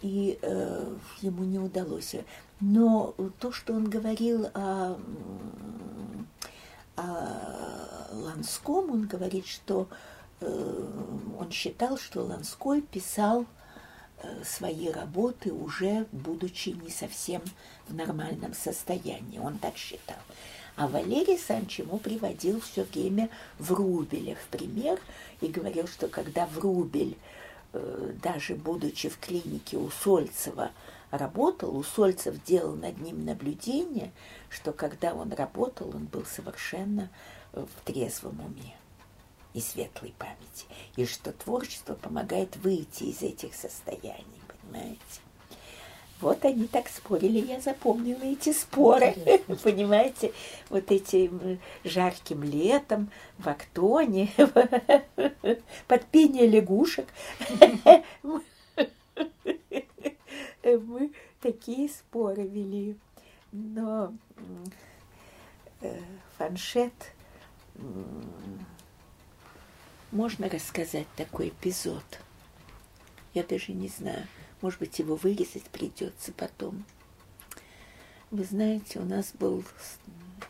[0.02, 2.16] и э, ему не удалось.
[2.60, 4.98] Но то, что он говорил о,
[6.96, 9.88] о Ланском, он говорит, что
[10.40, 10.86] э,
[11.40, 13.46] он считал, что Ланской писал
[14.24, 17.44] э, свои работы уже будучи не совсем
[17.88, 19.38] в нормальном состоянии.
[19.38, 20.18] Он так считал.
[20.78, 23.30] А Валерий Санч ему приводил все время
[23.60, 25.00] Врубеля в пример
[25.42, 27.18] и говорил, что когда Врубель
[27.74, 30.72] Э, даже будучи в клинике у Сольцева,
[31.12, 34.12] работал, у Сольцев делал над ним наблюдение,
[34.50, 37.10] что когда он работал, он был совершенно
[37.54, 38.76] э, в трезвом уме
[39.54, 45.27] и светлой памяти, и что творчество помогает выйти из этих состояний, понимаете?
[46.20, 49.14] Вот они так спорили, я запомнила эти споры,
[49.64, 50.34] понимаете,
[50.70, 54.32] вот этим жарким летом в Актоне,
[55.88, 57.08] под пение лягушек.
[60.64, 62.98] Мы такие споры вели.
[63.52, 64.14] Но
[65.82, 66.00] э,
[66.38, 66.94] фаншет,
[70.12, 72.04] можно рассказать такой эпизод?
[73.34, 74.28] Я даже не знаю.
[74.62, 76.86] Может быть, его вырезать придется потом.
[78.32, 79.64] Вы знаете, у нас был,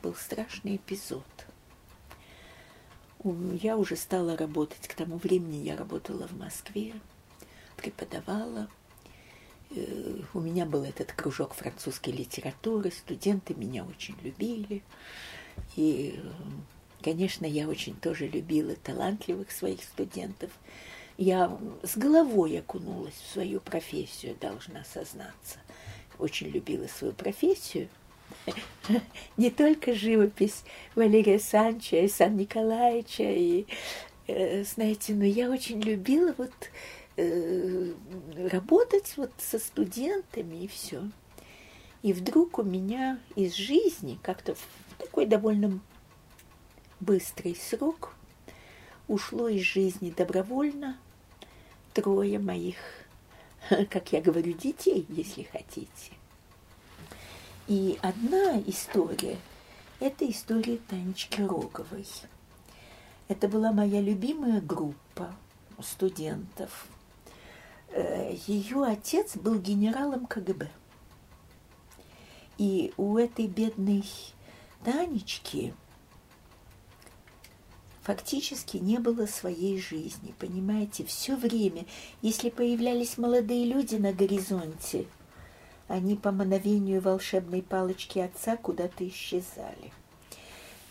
[0.02, 1.26] был страшный эпизод.
[3.62, 4.88] Я уже стала работать.
[4.88, 6.94] К тому времени я работала в Москве,
[7.76, 8.70] преподавала.
[9.72, 14.82] Э, у меня был этот кружок французской литературы, студенты меня очень любили.
[15.76, 16.20] И,
[17.02, 20.52] конечно, я очень тоже любила талантливых своих студентов.
[21.18, 25.58] Я с головой окунулась в свою профессию, должна сознаться.
[26.20, 27.90] Очень любила свою профессию.
[29.38, 30.64] Не только живопись
[30.94, 33.66] Валерия Санча и Сан Николаевича, и,
[34.28, 36.54] э, знаете, но я очень любила вот
[37.16, 37.94] э,
[38.52, 41.02] работать вот со студентами и все.
[42.04, 44.68] И вдруг у меня из жизни как-то в
[45.00, 45.80] такой довольно
[47.00, 48.14] быстрый срок
[49.08, 50.98] ушло из жизни добровольно
[51.98, 52.78] трое моих,
[53.90, 56.12] как я говорю, детей, если хотите.
[57.68, 59.38] И одна история–
[60.00, 62.06] это история Танечки Роговой.
[63.28, 65.34] Это была моя любимая группа
[65.82, 66.88] студентов.
[67.90, 70.70] Э, ее отец был генералом КГБ.
[72.60, 74.06] И у этой бедной
[74.84, 75.74] Танечки
[78.08, 81.86] фактически не было своей жизни, понимаете, все время,
[82.22, 85.08] если появлялись молодые люди на горизонте,
[85.90, 89.92] они по мановению волшебной палочки отца куда-то исчезали.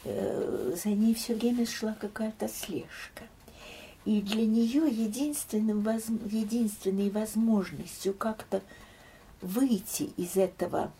[0.04, 3.24] Э, за ней все время шла какая-то слежка.
[4.04, 5.88] И для нее единственным,
[6.26, 8.60] единственной возможностью как-то
[9.40, 10.92] выйти из этого,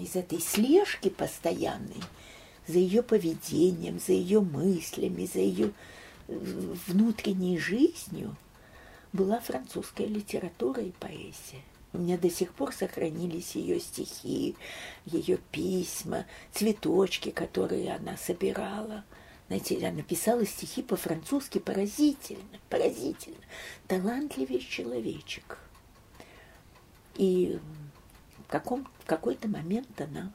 [0.00, 2.00] из этой слежки постоянной
[2.70, 5.72] за ее поведением, за ее мыслями, за ее
[6.28, 8.36] э, внутренней жизнью
[9.12, 11.62] была французская литература и поэзия.
[11.92, 14.54] У меня до сих пор сохранились ее стихи,
[15.04, 19.04] ее письма, цветочки, которые она собирала–
[19.50, 23.36] знаете, я написала стихи по-французски поразительно, поразительно.
[23.88, 25.58] Талантливый человечек.
[27.16, 27.58] И
[28.46, 30.32] в, каком, в какой-то момент она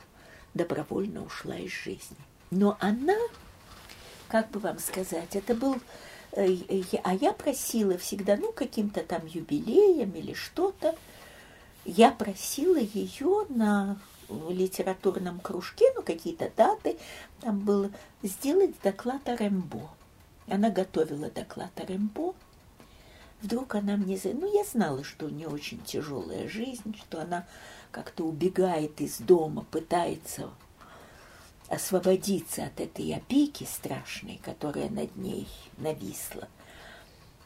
[0.55, 2.17] добровольно ушла из жизни.
[2.49, 3.17] Но она,
[4.27, 5.75] как бы вам сказать, это был...
[6.31, 6.47] Э,
[7.03, 10.95] а я просила всегда, ну, каким-то там юбилеем или что-то,
[11.85, 13.97] я просила ее на
[14.49, 16.97] литературном кружке, ну, какие-то даты,
[17.41, 17.91] там было
[18.23, 19.89] сделать доклад о Рэмбо.
[20.47, 22.33] Она готовила доклад о Рэмбо.
[23.41, 24.19] Вдруг она мне...
[24.23, 27.45] Ну, я знала, что у нее очень тяжелая жизнь, что она
[27.95, 30.49] как-то убегает из дома, пытается
[31.69, 35.47] освободиться от этой опеки страшной, которая над ней
[35.77, 36.47] нависла.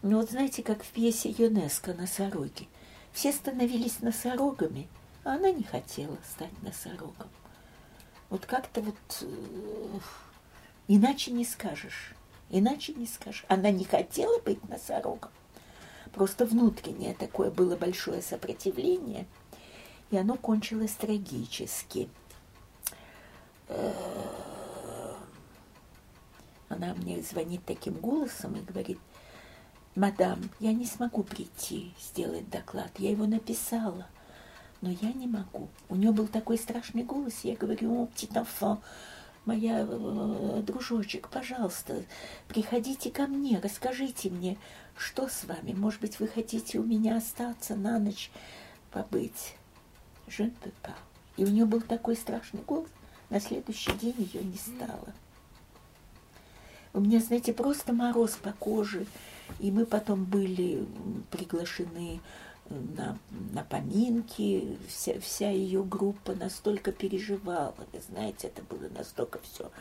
[0.01, 2.67] Ну вот знаете, как в пьесе ЮНЕСКО «Носороги».
[3.13, 4.87] Все становились носорогами–
[5.23, 7.29] а она не хотела стать носорогом.
[8.29, 9.99] Вот как-то вот э,
[10.87, 12.13] иначе не скажешь.
[12.49, 13.45] Иначе не скажешь.
[13.47, 15.31] Она не хотела быть носорогом.
[16.13, 19.27] Просто внутреннее такое было большое сопротивление,
[20.11, 22.09] и оно кончилось трагически.
[23.67, 23.93] Э,
[26.69, 28.99] она мне звонит таким голосом и говорит,
[29.95, 34.07] «Мадам, я не смогу прийти сделать доклад, я его написала»
[34.81, 35.69] но я не могу.
[35.89, 38.79] У нее был такой страшный голос, я говорю, о, птитофа,
[39.45, 42.03] моя э, дружочек, пожалуйста,
[42.47, 44.57] приходите ко мне, расскажите мне,
[44.97, 48.31] что с вами, может быть, вы хотите у меня остаться на ночь
[48.91, 49.55] побыть.
[50.29, 50.51] Je
[51.37, 52.89] И у нее был такой страшный голос,
[53.29, 55.13] на следующий день ее не стало.
[56.93, 59.05] У меня, знаете, просто мороз по коже,
[59.59, 60.85] и мы потом были
[61.29, 62.19] приглашены
[62.69, 63.17] на,
[63.51, 69.71] на поминки, вся, вся ее группа настолько переживала, вы знаете, это было настолько все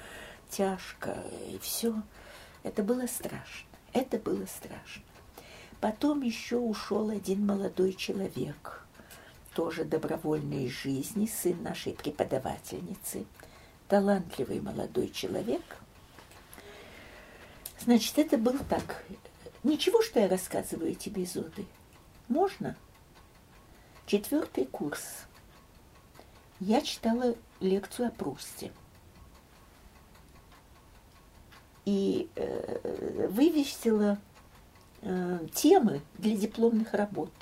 [0.51, 1.16] тяжко,
[1.51, 1.95] и все,
[2.62, 5.03] это было страшно, это было страшно.
[5.81, 8.87] Потом еще ушел один молодой человек,
[9.59, 13.27] тоже добровольный из жизни, сын нашей преподавательницы,
[13.89, 15.65] талантливый молодой человек.
[17.81, 19.03] Значит, это был так.
[19.65, 21.67] Ничего, что я рассказываю эти эпизоды.
[22.29, 22.77] Можно?
[24.07, 25.03] Четвертый курс.
[26.61, 28.71] Я читала лекцию о Прусте.
[31.85, 34.19] И э, вывесила
[35.03, 37.33] э, темы для дипломных работ.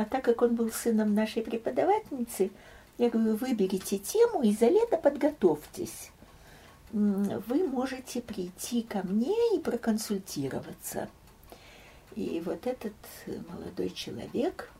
[0.00, 2.50] А так как он был сыном нашей преподавательницы,
[2.98, 6.10] я говорю, выберите тему и за лето подготовьтесь.
[6.92, 11.08] Вы можете прийти ко мне и проконсультироваться–
[12.16, 12.92] и вот этот
[13.48, 14.70] молодой человек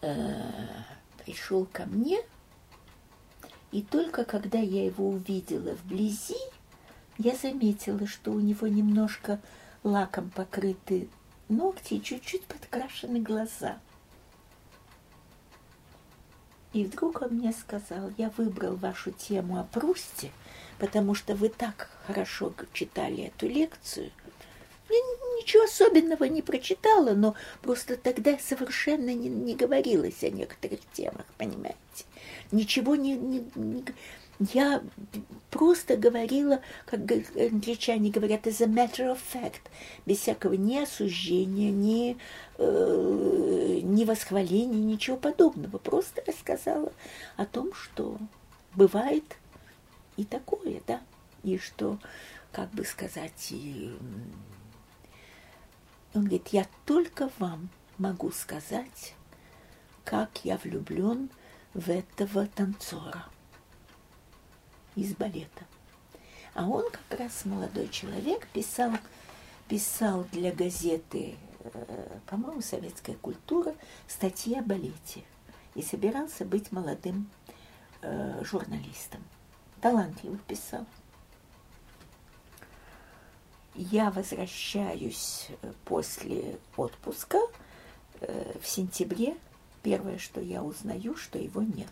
[0.00, 0.50] э,
[1.24, 2.20] пришел ко мне,
[3.72, 6.38] и только когда я его увидела вблизи,
[7.18, 9.40] я заметила, что у него немножко
[9.82, 11.08] лаком покрыты
[11.48, 13.78] ногти чуть-чуть подкрашены глаза.
[16.72, 20.32] И вдруг он мне сказал, я выбрал вашу тему о Прусте,
[20.78, 24.10] потому что вы так хорошо читали эту лекцию–
[24.90, 24.96] я
[25.40, 32.04] ничего особенного не прочитала, но просто тогда совершенно не, не говорилось о некоторых темах, понимаете?
[32.52, 33.84] Ничего не, не, не...
[34.38, 34.82] Я
[35.50, 39.60] просто говорила, как англичане говорят, as a matter of fact,
[40.06, 42.16] без всякого ни осуждения, ни,
[42.58, 45.78] э, ни восхваления, ничего подобного.
[45.78, 46.92] Просто рассказала
[47.36, 48.18] о том, что
[48.74, 49.24] бывает
[50.16, 51.00] и такое, да,
[51.44, 51.98] и что,
[52.50, 53.94] как бы сказать, и
[56.12, 59.14] он говорит, я только вам могу сказать,
[60.04, 61.30] как я влюблен
[61.72, 63.24] в этого танцора
[64.96, 65.64] из балета.
[66.54, 68.92] А он как раз молодой человек писал,
[69.68, 73.74] писал для газеты, э, по-моему, «Советская культура»
[74.06, 75.24] статьи о балете
[75.74, 77.28] и собирался быть молодым
[78.02, 79.22] э, журналистом.
[79.80, 80.86] Талантливо писал.
[83.74, 87.40] Я возвращаюсь э, после отпуска
[88.20, 89.36] э, в сентябре.
[89.82, 91.90] Первое, что я узнаю, что его нет.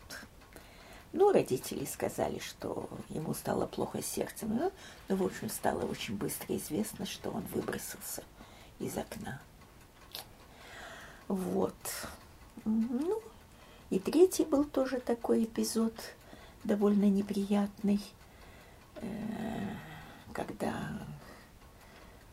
[1.12, 4.56] Ну, родители сказали, что ему стало плохо с сердцем.
[4.56, 4.72] Ну,
[5.08, 8.24] ну, в общем, стало очень быстро известно, что он выбросился
[8.78, 9.40] из окна.
[11.28, 11.74] Вот.
[12.64, 13.22] Ну,
[13.90, 15.94] и третий был тоже такой эпизод,
[16.64, 18.00] довольно неприятный,
[18.96, 19.76] э,
[20.32, 20.74] когда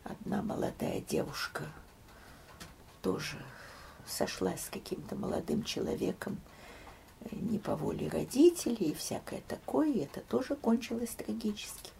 [0.05, 1.65] одна молодая девушка
[3.01, 3.37] тоже
[4.07, 6.39] сошлась с каким-то молодым человеком,
[7.31, 11.91] не по воле родителей и всякое такое, и это тоже кончилось трагически.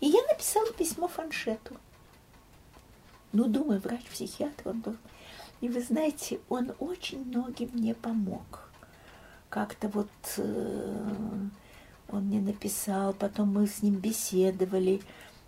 [0.00, 1.76] И я написала письмо Фаншету.
[3.32, 4.96] Ну, думаю, врач-психиатр он был.
[5.60, 8.68] И вы знаете, он очень многим мне помог.
[9.48, 11.48] Как-то вот э,
[12.08, 15.00] он мне написал, потом мы с ним беседовали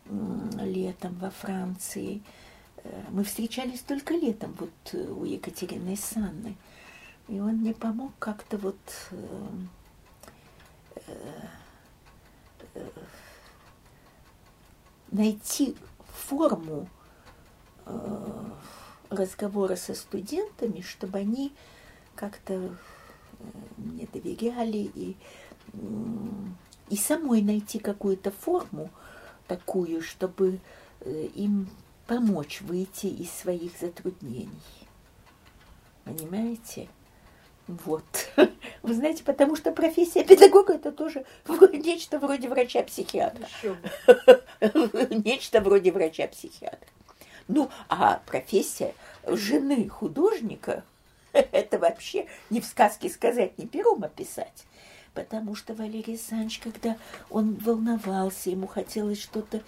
[0.07, 2.23] э, летом во Франции.
[2.79, 6.57] Э, мы встречались только летом вот э, у Екатерины Санны.
[7.29, 8.79] И он мне помог как-то вот
[9.11, 9.49] э,
[12.75, 12.89] э,
[15.11, 15.77] найти
[16.07, 16.89] форму
[17.85, 18.51] э,
[19.11, 21.53] разговора со студентами, чтобы они
[22.15, 22.77] как-то
[23.77, 25.17] мне доверяли и,
[26.89, 28.91] и самой найти какую-то форму
[29.47, 30.61] такую, чтобы
[31.05, 31.69] им
[32.07, 34.49] помочь выйти из своих затруднений.
[36.05, 36.89] Понимаете?
[37.69, 38.05] Вот.
[38.83, 41.25] Вы знаете, потому что профессия педагога это тоже
[41.73, 43.49] нечто вроде врача-психиатра.
[45.11, 46.89] Нечто вроде врача-психиатра.
[47.49, 48.95] Ну, а профессия
[49.27, 50.85] жены художника
[51.33, 54.65] это вообще не в сказке сказать, не пером описать.
[55.15, 56.97] Потому что Валерий Александрович, когда
[57.31, 59.63] он волновался, ему хотелось что-то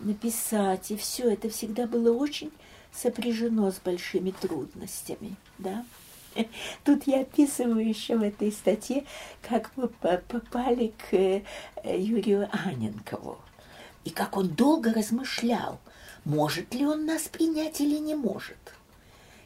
[0.00, 2.52] написать, и все это всегда было очень
[2.92, 5.84] сопряжено с большими трудностями, да.
[6.84, 9.04] Тут я описываю еще в этой статье,
[9.42, 11.42] как мы попали к э,
[11.84, 13.38] Юрию Аненкову.
[14.04, 15.78] И как он долго размышлял,
[16.24, 18.56] может ли он нас принять или не может.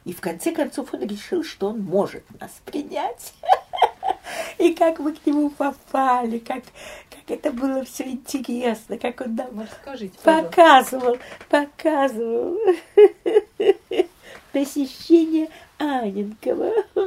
[0.04, 3.34] И в конце концов он решил, что он может нас принять.
[4.58, 6.62] И как мы к нему попали, как,
[7.10, 11.18] как это было все интересно, как он нам Расскажите, показывал,
[11.48, 12.58] показывал
[14.52, 15.48] посещение
[15.78, 16.72] Аненькова.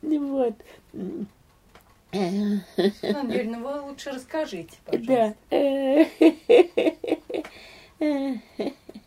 [0.00, 0.54] Вот.
[2.12, 5.34] Юрий, ну вы лучше расскажите, пожалуйста.
[5.50, 6.06] Да.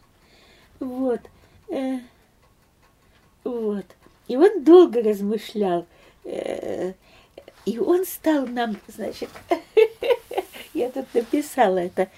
[0.80, 1.22] Вот.
[3.44, 3.86] Вот.
[4.28, 5.86] И он долго размышлял.
[6.24, 9.30] И он стал нам, значит,
[10.74, 12.10] я тут написала это,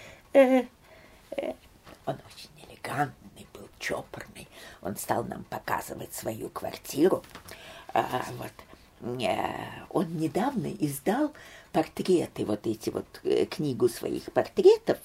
[2.06, 2.50] он очень
[2.84, 4.47] элегантный был, чопорный.
[4.81, 7.23] Он стал нам показывать свою квартиру.
[7.93, 9.22] А, вот.
[9.22, 11.34] Э, он недавно издал
[11.72, 14.97] портреты, вот эти вот э, книгу своих портретов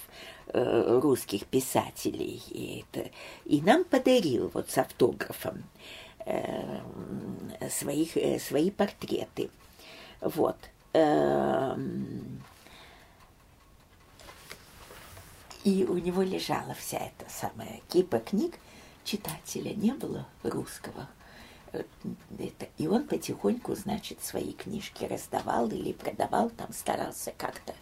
[0.49, 3.11] э, русских писателей, и, это,
[3.45, 5.65] и нам подарил вот с автографом
[7.71, 9.49] своих, свои портреты.
[10.21, 10.57] Вот.
[10.93, 12.38] Эм,
[15.69, 18.55] И у него лежала вся эта самая кипа книг,
[19.05, 21.07] читателя не было русского.
[21.73, 21.83] Э,
[22.39, 27.75] это, и он потихоньку, значит, свои книжки раздавал или продавал, там старался как-то.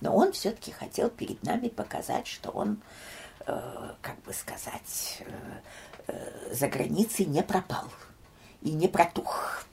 [0.00, 2.80] Но он все-таки хотел перед нами показать, что он,
[3.46, 5.60] э, как бы сказать, э,
[6.06, 7.90] э, за границей не пропал
[8.62, 9.66] и не протух.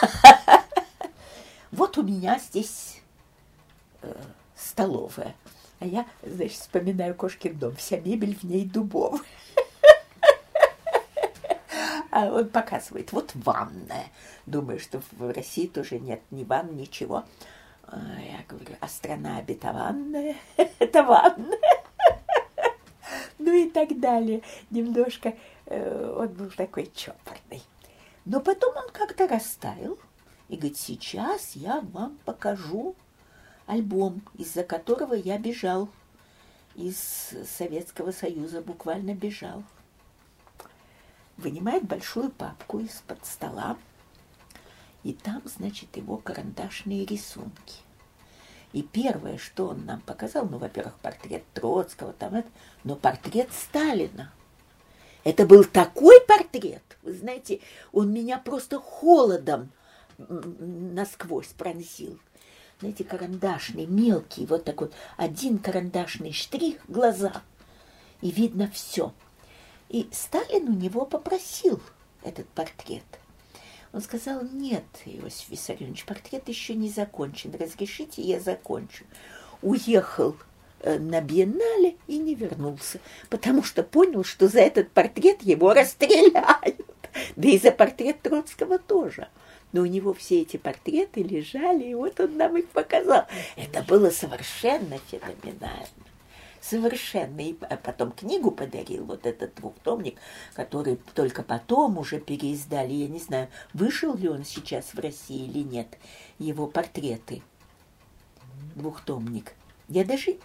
[1.72, 3.02] Вот у меня здесь
[4.02, 4.14] э,
[4.54, 5.34] столовая.
[5.78, 7.76] А я, значит, вспоминаю кошкин дом.
[7.76, 9.20] Вся мебель в ней дубовая.
[12.10, 14.06] А он показывает, вот ванная.
[14.46, 17.24] Думаю, что в России тоже нет ни ванн, ничего.
[17.82, 20.36] А я говорю, а страна обетованная,
[20.78, 21.58] это ванная.
[23.38, 24.40] Ну и так далее.
[24.70, 25.34] Немножко
[25.66, 27.62] э, он был такой чопорный.
[28.24, 29.98] Но потом он как-то растаял
[30.48, 32.96] и говорит, сейчас я вам покажу
[33.66, 35.88] альбом, из-за которого я бежал
[36.74, 36.96] из
[37.56, 39.64] Советского Союза, буквально бежал.
[41.36, 43.76] Вынимает большую папку из-под стола,
[45.02, 47.82] и там, значит, его карандашные рисунки.
[48.72, 52.48] И первое, что он нам показал, ну, во-первых, портрет Троцкого, там это,
[52.84, 54.32] но портрет Сталина.
[55.24, 57.60] Это был такой портрет, вы знаете,
[57.92, 59.70] он меня просто холодом
[60.18, 62.18] насквозь пронзил.
[62.80, 67.42] Знаете, карандашный, мелкий, вот такой один карандашный штрих, глаза,
[68.20, 69.12] и видно все.
[69.88, 71.80] И Сталин у него попросил
[72.22, 73.04] этот портрет–
[73.96, 79.04] он сказал, нет, Иосиф Виссарионович, портрет еще не закончен, разрешите, я закончу.
[79.62, 80.36] Уехал
[80.80, 83.00] э, на биеннале и не вернулся,
[83.30, 86.84] потому что понял, что за этот портрет его расстреляют.
[87.36, 89.28] Да и за портрет Троцкого тоже.
[89.76, 93.26] Но у него все эти портреты лежали, и вот он нам их показал.
[93.56, 96.06] Это было совершенно феноменально
[96.62, 97.42] совершенно.
[97.42, 100.18] И потом книгу подарил, вот этот двухтомник,
[100.54, 102.94] который только потом уже переиздали.
[102.94, 105.98] Я не знаю, вышел ли он сейчас в России или нет,
[106.38, 107.42] его портреты.
[108.76, 109.52] Двухтомник.
[109.88, 110.36] Я даже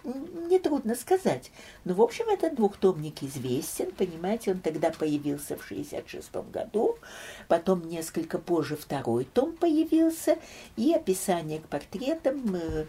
[0.48, 1.50] не трудно сказать.
[1.84, 6.96] Но, в общем, этот двухтомник известен, понимаете, он тогда появился в 66 году,
[7.48, 10.38] потом несколько позже второй том появился,
[10.76, 12.84] и описание к портретам, э,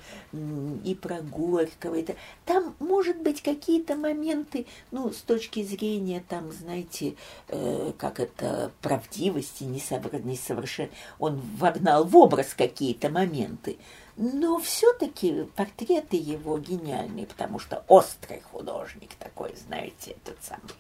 [0.84, 1.96] и про Горького.
[1.96, 2.16] Это.
[2.46, 7.16] Там, может быть, какие-то моменты, ну, с точки зрения, там, знаете,
[7.48, 13.78] э, как это, правдивости, несовершенно, он вогнал в образ какие-то моменты.
[14.16, 20.74] Но все-таки портреты его гениальные, потому что острый художник такой, знаете, этот самый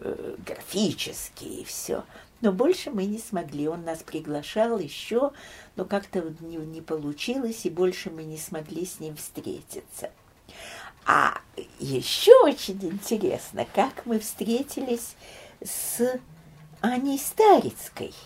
[0.00, 2.04] э, графический и все.
[2.40, 3.68] Но больше мы не смогли.
[3.68, 5.30] Он нас приглашал еще,
[5.76, 10.10] но как-то не, не получилось, и больше мы не смогли с ним встретиться.
[11.06, 11.40] А
[11.78, 15.14] еще очень интересно, как мы встретились
[15.64, 16.20] с
[16.80, 18.12] Аней Старицкой–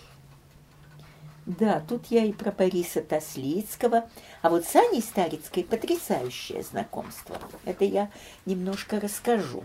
[1.47, 4.09] да, тут я и про Бориса Тослицкого.
[4.43, 7.39] А вот с Аней Старицкой потрясающее знакомство.
[7.64, 8.10] Это я
[8.47, 9.62] немножко расскажу.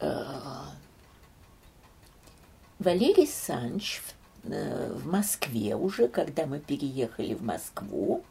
[0.00, 0.24] Э,
[2.80, 4.02] Валерий Санч
[4.42, 8.24] э, в Москве уже, когда мы переехали в Москву,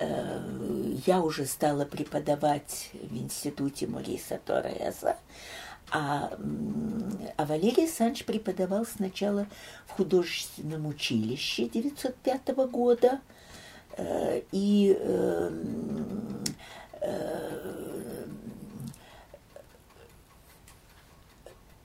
[0.00, 5.18] э, я уже стала преподавать в институте Мориса Тореза,
[5.94, 6.28] а,
[7.36, 9.46] а Валерий Санч преподавал сначала
[9.86, 13.20] в художественном училище 905 года,
[13.96, 16.44] э, и эм,
[17.00, 18.26] э,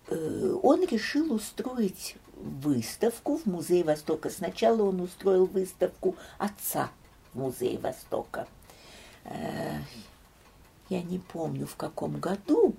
[0.07, 4.31] э, он решил устроить выставку в Музее Востока.
[4.31, 6.89] Сначала он устроил выставку отца
[7.31, 8.47] в Музее Востока.
[10.89, 12.73] Я не помню, в каком году,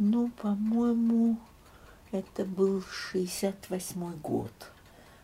[0.00, 1.36] ну, по-моему,
[2.10, 4.50] это был 68 год.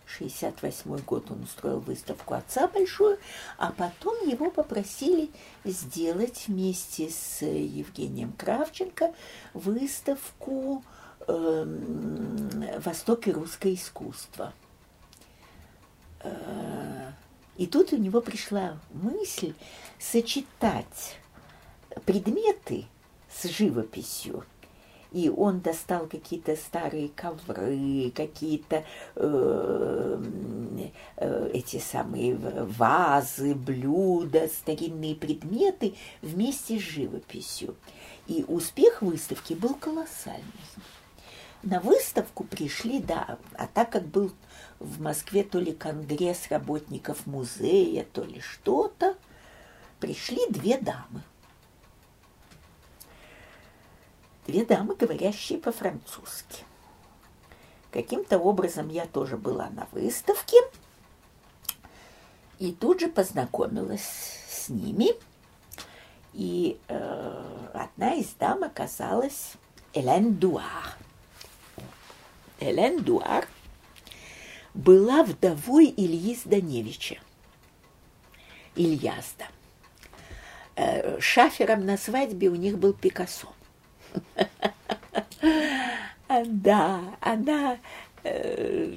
[0.04, 3.18] 68 год он устроил выставку отца большую,
[3.56, 5.30] а потом его попросили
[5.64, 9.14] сделать вместе с Евгением Кравченко
[9.54, 10.84] выставку
[11.26, 14.52] э, «Восток и русское искусство».
[16.20, 17.12] Э,
[17.56, 19.54] и тут у него пришла мысль
[19.98, 21.18] сочетать
[22.04, 22.84] предметы
[23.32, 24.44] с живописью–
[25.16, 28.84] и он достал какие-то старые ковры, какие-то
[29.14, 30.22] э,
[31.16, 37.76] э, эти самые вазы, блюда, старинные предметы вместе с живописью.
[38.26, 40.44] И успех выставки был колоссальный.
[41.62, 44.32] На выставку пришли, да, а так как был
[44.78, 49.16] в Москве то ли конгресс работников музея, то ли что-то,
[49.98, 51.22] пришли две дамы–
[54.46, 56.64] две дамы, говорящие по-французски.
[57.90, 60.56] Каким-то образом я тоже была на выставке
[62.58, 65.10] и тут же познакомилась с ними.
[66.32, 69.52] И э, одна из дам оказалась
[69.94, 70.96] Элен Дуар.
[72.60, 73.48] Элен Дуар
[74.74, 77.16] была вдовой Ильи Зданевича,
[78.74, 79.46] Ильязда.
[80.74, 83.48] Э, шафером на свадьбе у них был Пикассо.
[86.28, 87.78] Да, она
[88.24, 88.96] э,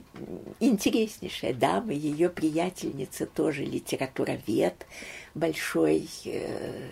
[0.59, 4.85] интереснейшая дама, ее приятельница тоже литературовед,
[5.35, 6.91] большой э,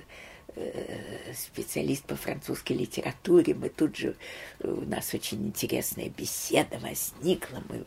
[0.56, 3.56] э, специалист по французской литературе.
[3.56, 4.16] Мы тут же,
[4.62, 7.84] у нас очень интересная беседа возникла, мы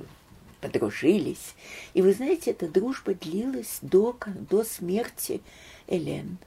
[0.61, 1.55] подружились.
[1.95, 5.41] И вы знаете, эта дружба длилась до, до смерти
[5.87, 6.39] Элен.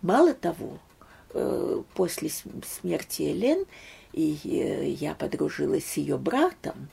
[0.00, 0.78] Мало того,
[1.94, 3.64] после смерти Элен
[4.12, 6.88] и э, я подружилась с ее братом,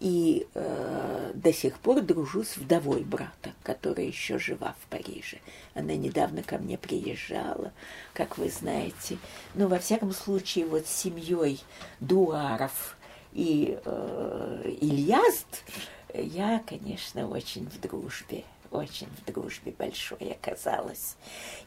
[0.00, 5.38] И э, до сих пор дружу с вдовой брата, которая еще жива в Париже.
[5.74, 7.72] Она недавно ко мне приезжала,
[8.12, 9.18] как вы знаете.
[9.54, 11.60] Но, во всяком случае, вот с семьей
[12.00, 12.96] Дуаров
[13.32, 15.64] и э, Ильязд
[16.12, 21.16] я, конечно, очень в дружбе очень в дружбе большой оказалась.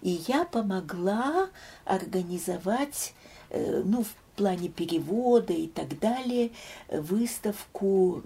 [0.02, 1.50] И я помогла
[1.86, 3.14] организовать,
[3.50, 6.52] э, ну, в плане перевода и так далее,
[6.90, 8.22] выставку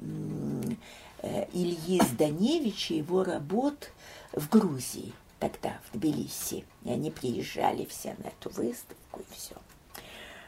[1.22, 3.92] э, Ильи Зданевича, его работ
[4.34, 6.66] в Грузии тогда, в Тбилиси.
[6.84, 9.56] И они приезжали все на эту выставку и все.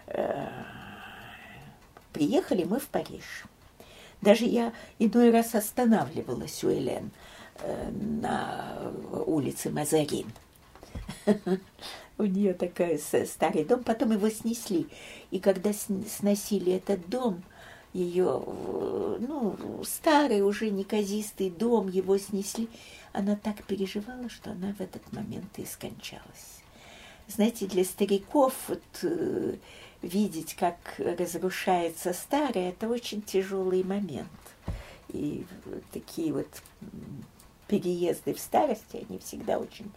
[0.07, 0.49] Э,
[2.11, 3.45] приехали мы в Париж.
[4.21, 7.11] Даже я иной раз останавливалась у Элен–
[7.91, 8.91] на
[9.25, 10.31] улице Мазарин.
[12.17, 14.87] У нее такой старый дом, потом его снесли.
[15.31, 17.43] И когда сносили этот дом,
[17.93, 18.41] ее,
[19.19, 22.69] ну, старый уже неказистый дом, его снесли,
[23.13, 26.61] она так переживала, что она в этот момент и скончалась.
[27.27, 29.55] Знаете, для стариков вот, э,
[30.01, 34.27] видеть, как разрушается старое, это очень тяжелый момент.
[35.09, 35.45] И
[35.91, 36.47] такие вот
[37.73, 39.91] переезды в старости, они всегда очень,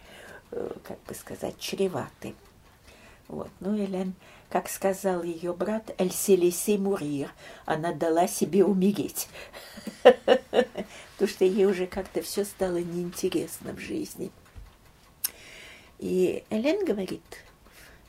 [0.51, 2.35] э, как бы сказать, чреваты.
[3.29, 3.51] Вот.
[3.61, 4.15] Ну, Элен,
[4.49, 7.29] как сказал ее брат, «Elle s'est laissée mourir»,
[7.67, 9.29] она дала себе умереть.
[10.03, 14.31] Потому что ей уже как-то все стало неинтересно в жизни.
[15.99, 17.45] И Элен говорит,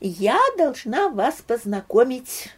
[0.00, 2.48] я должна вас познакомить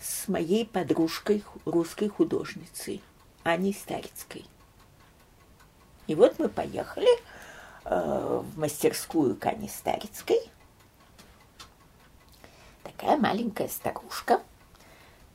[0.00, 3.00] с моей подружкой, русской художницей,
[3.44, 4.44] Аней Старицкой.
[6.10, 7.06] И вот мы поехали
[7.84, 10.40] э, в мастерскую Кани Старицкой.
[12.82, 14.42] Такая маленькая старушка,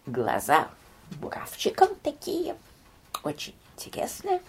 [0.06, 0.68] глаза
[1.12, 2.58] буравчиком такие,
[3.24, 4.42] очень интересная,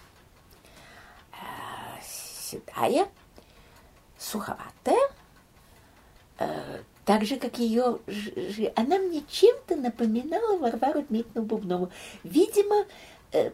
[1.30, 1.36] э,
[2.02, 3.06] седая,
[4.18, 5.08] суховатая,
[6.38, 8.00] э, так же, как ее...
[8.74, 11.92] Она мне чем-то напоминала Варвару Дмитриевну Бубнову.
[12.24, 12.84] Видимо,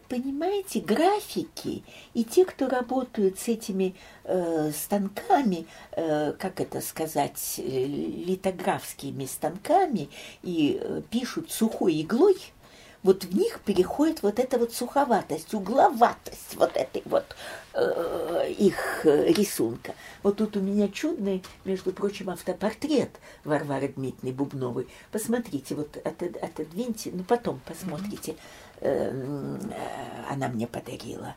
[0.07, 1.83] понимаете, графики
[2.13, 10.09] и те, кто работают с этими э, станками, э, как это сказать, э, литографскими станками
[10.41, 12.37] и э, пишут сухой иглой,
[13.03, 17.25] вот в них переходит вот эта вот суховатость, угловатость вот этой вот
[17.73, 19.93] э, их рисунка.
[20.23, 23.09] Вот тут у меня чудный, между прочим, автопортрет
[23.43, 24.87] Варвары Дмитриевны Бубновой.
[25.11, 28.31] Посмотрите, вот отодвиньте, ну потом посмотрите.
[28.31, 28.35] Э,
[28.83, 31.35] она мне подарила.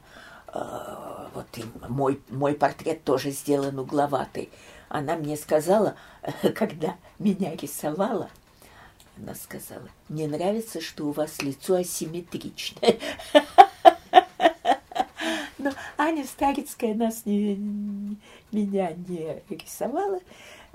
[0.57, 4.51] Э, вот и мой, мой портрет тоже сделан угловатый.
[4.89, 5.97] Она мне сказала,
[6.55, 8.31] когда меня рисовала,
[9.17, 12.99] она сказала, мне нравится, что у вас лицо асимметричное.
[15.59, 17.57] Но Аня Старицкая нас не,
[18.53, 20.21] меня не рисовала.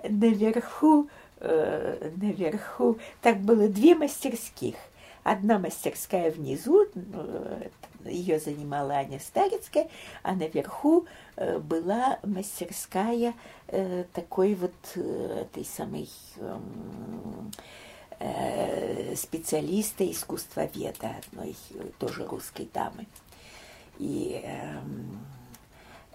[0.03, 1.07] Наверху,
[1.39, 4.75] э, наверху, так было две мастерских.
[5.23, 7.69] Одна мастерская внизу, э,
[8.05, 9.87] ее занимала Аня Старицкая,
[10.23, 13.33] а наверху э, была мастерская
[13.67, 17.51] э, такой вот этой самой эм,
[19.15, 21.55] специалиста, искусствоведа, одной
[21.97, 23.07] тоже русской дамы.
[23.97, 24.79] И э,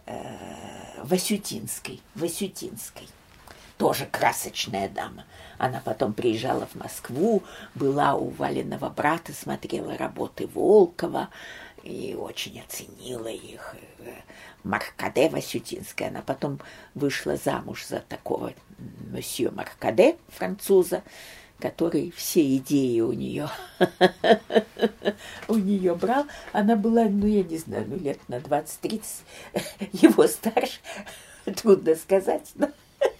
[0.06, 3.06] э, Васютинской, Васютинской,
[3.78, 5.24] тоже красочная дама.
[5.58, 7.42] Она потом приезжала в Москву,
[7.74, 11.28] была у Валенного брата, смотрела работы Волкова
[11.82, 13.76] и очень оценила их.
[14.66, 16.08] Маркаде Васютинская.
[16.08, 16.60] Она потом
[16.94, 18.52] вышла замуж за такого
[19.12, 21.02] месье Маркаде, француза,
[21.58, 23.48] который все идеи у нее
[25.48, 26.26] у нее брал.
[26.52, 29.02] Она была, ну, я не знаю, ну, лет на 20-30,
[29.92, 30.80] его старше,
[31.56, 32.70] трудно сказать, но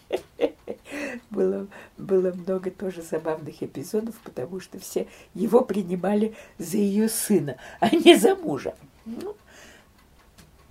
[1.31, 1.67] было,
[1.97, 8.17] было много тоже забавных эпизодов, потому что все его принимали за ее сына, а не
[8.17, 8.75] за мужа.
[9.05, 9.37] Ну,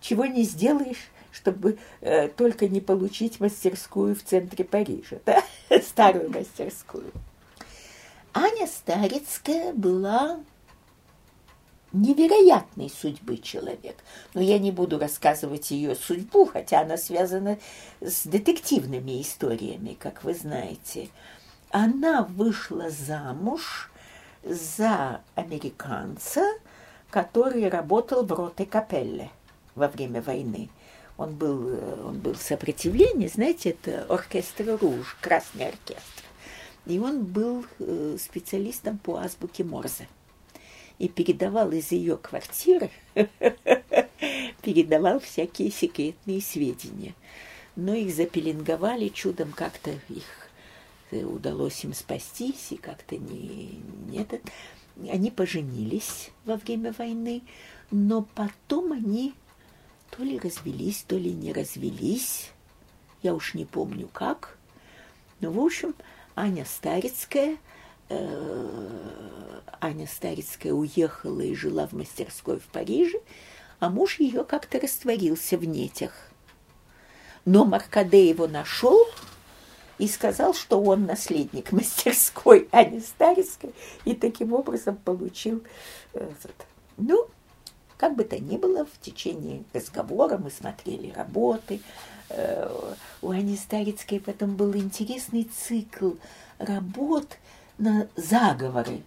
[0.01, 5.43] чего не сделаешь, чтобы э, только не получить мастерскую в центре Парижа, да?
[5.81, 7.11] старую мастерскую.
[8.33, 10.39] Аня Старицкая была
[12.01, 13.97] невероятной судьбы человек.
[14.33, 17.57] Но я не буду рассказывать ее судьбу, хотя она связана
[18.01, 21.09] с детективными историями, как вы знаете.
[21.71, 23.91] Она вышла замуж
[24.43, 26.43] за американца,
[27.09, 29.31] который работал в роте Капелле
[29.73, 30.69] во время войны.
[31.17, 36.23] Он был, он был в сопротивлении, знаете, это оркестр Руж, Красный оркестр.
[36.85, 40.07] И он был э, специалистом по азбуке Морзе.
[40.99, 42.89] И передавал из ее квартиры,
[44.61, 47.13] передавал всякие секретные сведения.
[47.75, 50.49] Но их запеленговали, чудом как-то их
[51.11, 54.41] э, удалось им спастись, и как-то не, не этот.
[55.09, 57.41] Они поженились во время войны,
[57.91, 59.33] но потом они
[60.09, 62.51] то ли развелись, то ли не развелись.
[63.21, 64.57] Я уж не помню как.
[65.41, 65.93] Ну, в общем,
[66.35, 67.57] Аня Старицкая,
[68.09, 73.19] Аня Старицкая уехала и жила в мастерской в Париже,
[73.79, 76.11] а муж ее как-то растворился в нетях.
[77.45, 78.99] Но Маркаде его нашел
[79.97, 83.73] и сказал, что он наследник мастерской Ани Старицкой,
[84.05, 85.63] и таким образом получил
[86.13, 86.55] этот.
[86.97, 87.27] Ну,
[87.97, 91.79] как бы то ни было, в течение разговора мы смотрели работы,
[92.29, 92.67] Э,
[93.21, 96.11] у Ани Старицкой потом был интересный цикл
[96.57, 97.37] работ
[97.77, 99.03] на заговоры,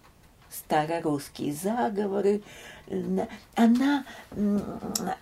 [0.49, 2.41] старорусские заговоры.
[3.55, 4.03] Она,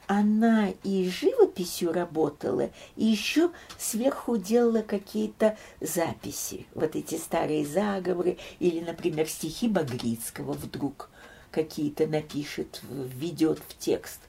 [0.08, 6.66] она и живописью работала, и еще сверху делала какие-то записи.
[6.74, 11.10] Вот эти старые заговоры, или, например, стихи Багрицкого вдруг
[11.52, 14.22] какие-то напишет, введет в текст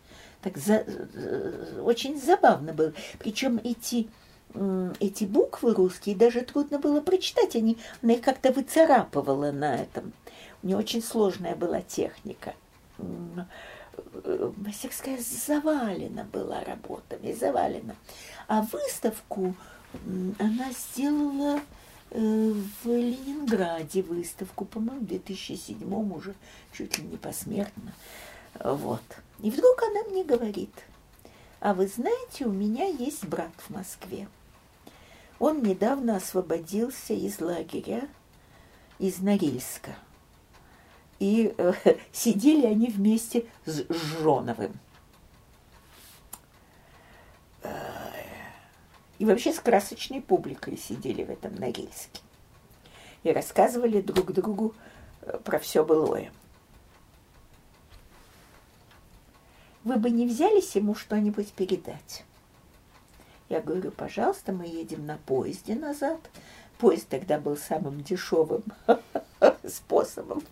[0.43, 2.93] так за, э, очень забавно было.
[3.19, 4.09] Причем эти,
[5.01, 7.55] эти буквы русские даже трудно было прочитать.
[7.55, 10.13] Они, она их как-то выцарапывала на этом.
[10.63, 12.55] У нее очень сложная была техника.
[12.99, 17.95] Э, мастерская завалена была работами, завалена.
[18.47, 19.55] А выставку
[20.39, 21.61] она сделала
[22.11, 22.53] э,
[22.83, 26.35] в Ленинграде выставку, по-моему, в 2007 уже,
[26.73, 27.93] чуть ли не посмертно.
[28.61, 29.03] Вот.
[29.41, 30.73] И вдруг она мне говорит,
[31.61, 34.29] а вы знаете, у меня есть брат в Москве.
[35.39, 38.09] Он недавно освободился из лагеря,
[38.99, 39.97] из Норильска.
[41.19, 41.73] И э,
[42.13, 44.73] сидели они вместе с Жоновым.
[49.19, 52.21] И вообще с красочной публикой сидели в этом Норильске.
[53.25, 54.75] И рассказывали друг другу
[55.23, 56.31] э, про все былое.
[59.89, 62.25] вы бы не взялись ему что-нибудь передать?
[63.49, 66.19] Я говорю, пожалуйста, мы едем на поезде назад.
[66.79, 68.63] Поезд тогда был самым дешевым
[69.67, 70.43] способом.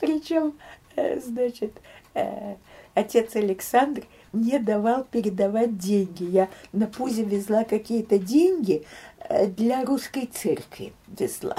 [0.00, 0.54] Причем,
[0.96, 1.72] э, значит,
[2.14, 2.56] э,
[2.94, 6.24] отец Александр не давал передавать деньги.
[6.24, 8.84] Я на пузе везла какие-то деньги
[9.20, 11.56] э, для русской церкви везла.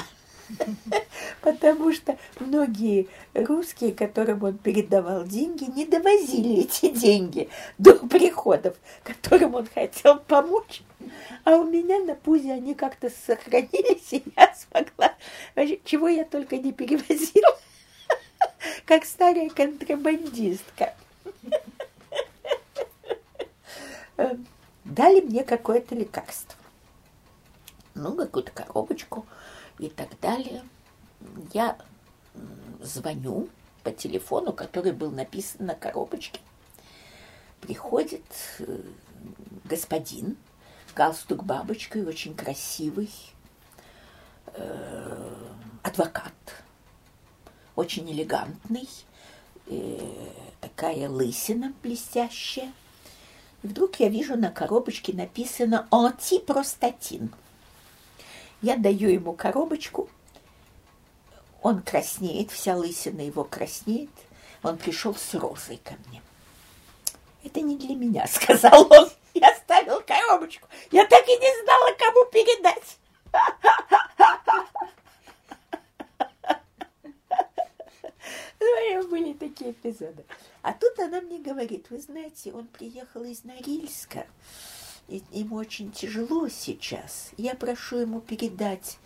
[1.42, 9.56] Потому что многие русские, которым он передавал деньги, не довозили эти деньги до приходов, которым
[9.56, 10.82] он хотел помочь.
[11.44, 15.16] А у меня на пузе они как-то сохранились, и я смогла,
[15.86, 17.58] чего я только не перевозила,
[18.86, 20.96] как старая контрабандистка.
[24.84, 26.56] Дали мне какое-то лекарство.
[27.96, 29.26] Ну, какую-то коробочку–
[29.80, 30.64] и так далее.
[31.54, 31.78] Я
[32.82, 33.50] звоню
[33.84, 36.40] по телефону, который был написан на коробочке.
[37.62, 38.24] Приходит
[38.60, 38.80] э,
[39.66, 40.38] господин,
[40.96, 43.10] галстук бабочкой, очень красивый,
[44.54, 45.34] э,
[45.84, 46.34] адвокат,
[47.76, 48.88] очень элегантный,
[49.68, 49.98] э,
[50.62, 52.72] такая лысина блестящая.
[53.64, 57.34] И вдруг я вижу на коробочке написано «Антипростатин».
[58.62, 60.10] Я даю ему коробочку,
[61.62, 64.10] он краснеет, вся лысина его краснеет.
[64.64, 66.22] Он пришел с розой ко мне.
[67.44, 69.10] Это не для меня, сказал он.
[69.34, 70.68] Я ставил коробочку.
[70.92, 72.98] Я так и не знала, кому передать.
[78.60, 80.26] Ну, были такие эпизоды.
[80.62, 84.26] А тут она мне говорит, вы знаете, он приехал из Норильска
[85.10, 87.32] и ему очень тяжело сейчас.
[87.38, 89.00] Я прошу ему передать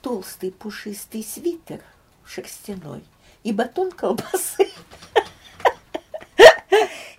[0.00, 1.82] толстый пушистый свитер
[2.24, 3.04] шерстяной
[3.42, 4.70] и батон колбасы.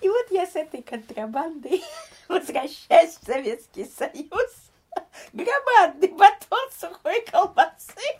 [0.01, 1.83] И вот я с этой контрабандой
[2.27, 4.51] возвращаюсь в Советский Союз.
[5.33, 8.19] Громадный батон сухой колбасы.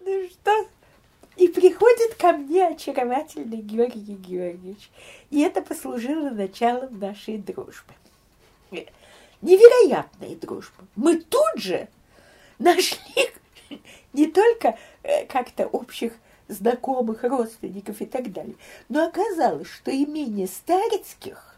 [0.00, 0.68] Ну что,
[1.36, 4.90] и приходит ко мне очаровательный Георгий Георгиевич.
[5.30, 7.94] И это послужило началом нашей дружбы.
[9.42, 10.84] Невероятной дружбы.
[10.96, 11.88] Мы тут же
[12.58, 13.30] нашли
[14.12, 16.12] не только э, как-то общих
[16.48, 18.54] знакомых, родственников и так далее,
[18.88, 21.56] но оказалось, что имение Старицких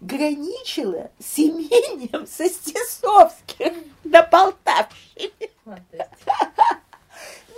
[0.00, 3.72] граничило с имением Состесовских
[4.04, 5.50] на Полтавщине.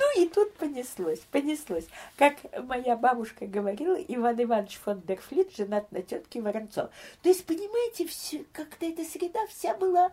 [0.01, 1.85] Ну и тут понеслось, понеслось.
[2.17, 6.91] Как моя бабушка говорила, Иван Иванович фон дер Флит женат на тетке Воронцов.
[7.23, 10.11] То есть, понимаете, все, как-то эта среда вся была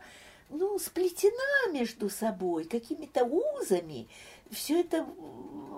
[0.50, 4.10] ну, сплетена между собой какими-то узами.
[4.52, 5.06] Все это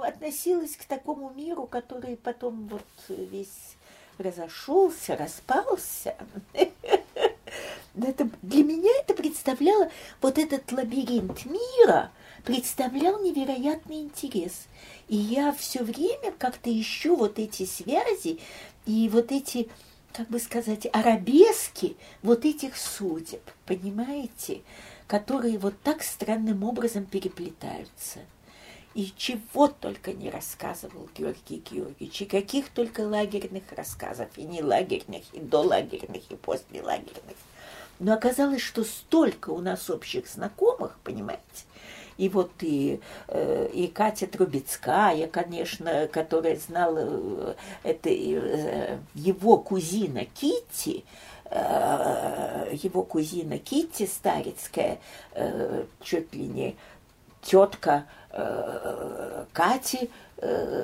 [0.01, 3.75] относилось к такому миру, который потом вот весь
[4.17, 6.15] разошелся, распался.
[8.01, 9.91] Это, для меня это представляло,
[10.21, 12.11] вот этот лабиринт мира
[12.43, 14.67] представлял невероятный интерес.
[15.07, 18.39] И я все время как-то ищу вот эти связи
[18.85, 19.69] и вот эти,
[20.13, 24.61] как бы сказать, арабески вот этих судеб, понимаете,
[25.07, 28.19] которые вот так странным образом переплетаются.
[28.95, 35.23] И чего только не рассказывал Георгий Георгиевич, и каких только лагерных рассказов, и не лагерных,
[35.33, 37.37] и долагерных, и послелагерных.
[37.99, 41.43] Но оказалось, что столько у нас общих знакомых, понимаете,
[42.19, 50.25] и вот и, э, и Катя Трубецкая, конечно, которая знала, э, это э, его кузина
[50.25, 51.05] Китти,
[51.49, 54.99] его кузина Китти Старицкая,
[56.03, 56.75] чуть ли не
[57.41, 58.05] тетка
[59.51, 60.11] Кати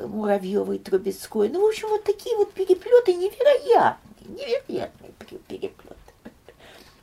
[0.08, 1.50] Муравьевой Трубецкой.
[1.50, 5.12] Ну, в общем, вот такие вот переплеты невероятные, невероятные
[5.48, 5.95] переплеты.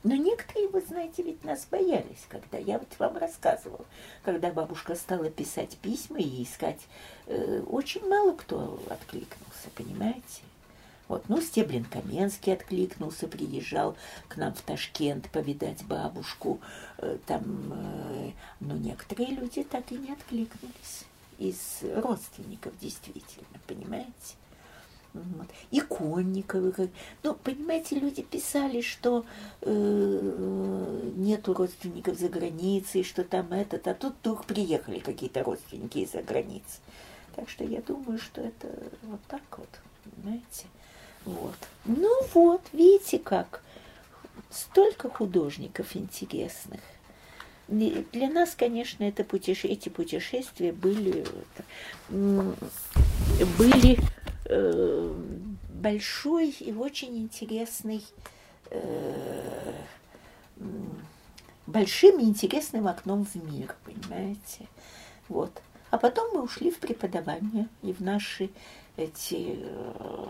[0.05, 3.85] Но некоторые, вы знаете, ведь нас боялись, когда я вот вам рассказывала,
[4.25, 6.81] когда бабушка стала писать письма и искать,
[7.27, 10.43] э, очень мало кто откликнулся, понимаете?
[11.07, 13.97] Вот, ну, Стеблин Каменский откликнулся, приезжал
[14.29, 16.61] к нам в Ташкент повидать бабушку.
[16.99, 18.31] Э, там, э,
[18.61, 21.05] но некоторые люди так и не откликнулись
[21.39, 24.37] из родственников, действительно, понимаете?
[25.15, 25.47] Вот.
[25.71, 26.91] И Конниковы.
[27.23, 29.27] Ну, понимаете, люди писали, что
[29.61, 36.23] э, нету родственников за границей, что там этот, а тут вдруг приехали какие-то родственники из-за
[36.23, 36.81] границы.
[37.37, 38.69] Так что я думаю, что это
[39.03, 39.69] вот так вот,
[40.05, 40.67] понимаете.
[41.25, 41.57] Вот.
[41.85, 43.63] Ну вот, видите как,
[44.51, 46.81] столько художников интересных.
[47.73, 49.69] Для нас, конечно, это путеше...
[49.69, 51.25] эти путешествия были,
[53.59, 53.99] были
[54.45, 55.15] Э,
[55.73, 58.05] большой и очень интересный,
[58.71, 59.73] э,
[61.67, 64.69] большим и интересным окном в мир, понимаете?
[65.29, 65.63] Вот.
[65.91, 68.51] А потом мы ушли в преподавание и в наши
[68.97, 70.27] эти э,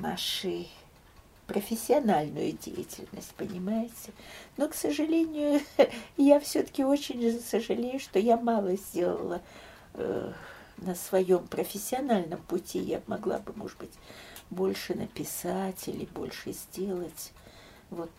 [0.00, 0.66] наши
[1.46, 4.12] профессиональную деятельность, понимаете?
[4.56, 5.60] Но, к сожалению,
[6.16, 9.40] я все-таки очень сожалею, что я мало сделала
[10.78, 13.92] на своем профессиональном пути я могла бы, может быть,
[14.50, 17.32] больше написать или больше сделать.
[17.90, 18.10] Вот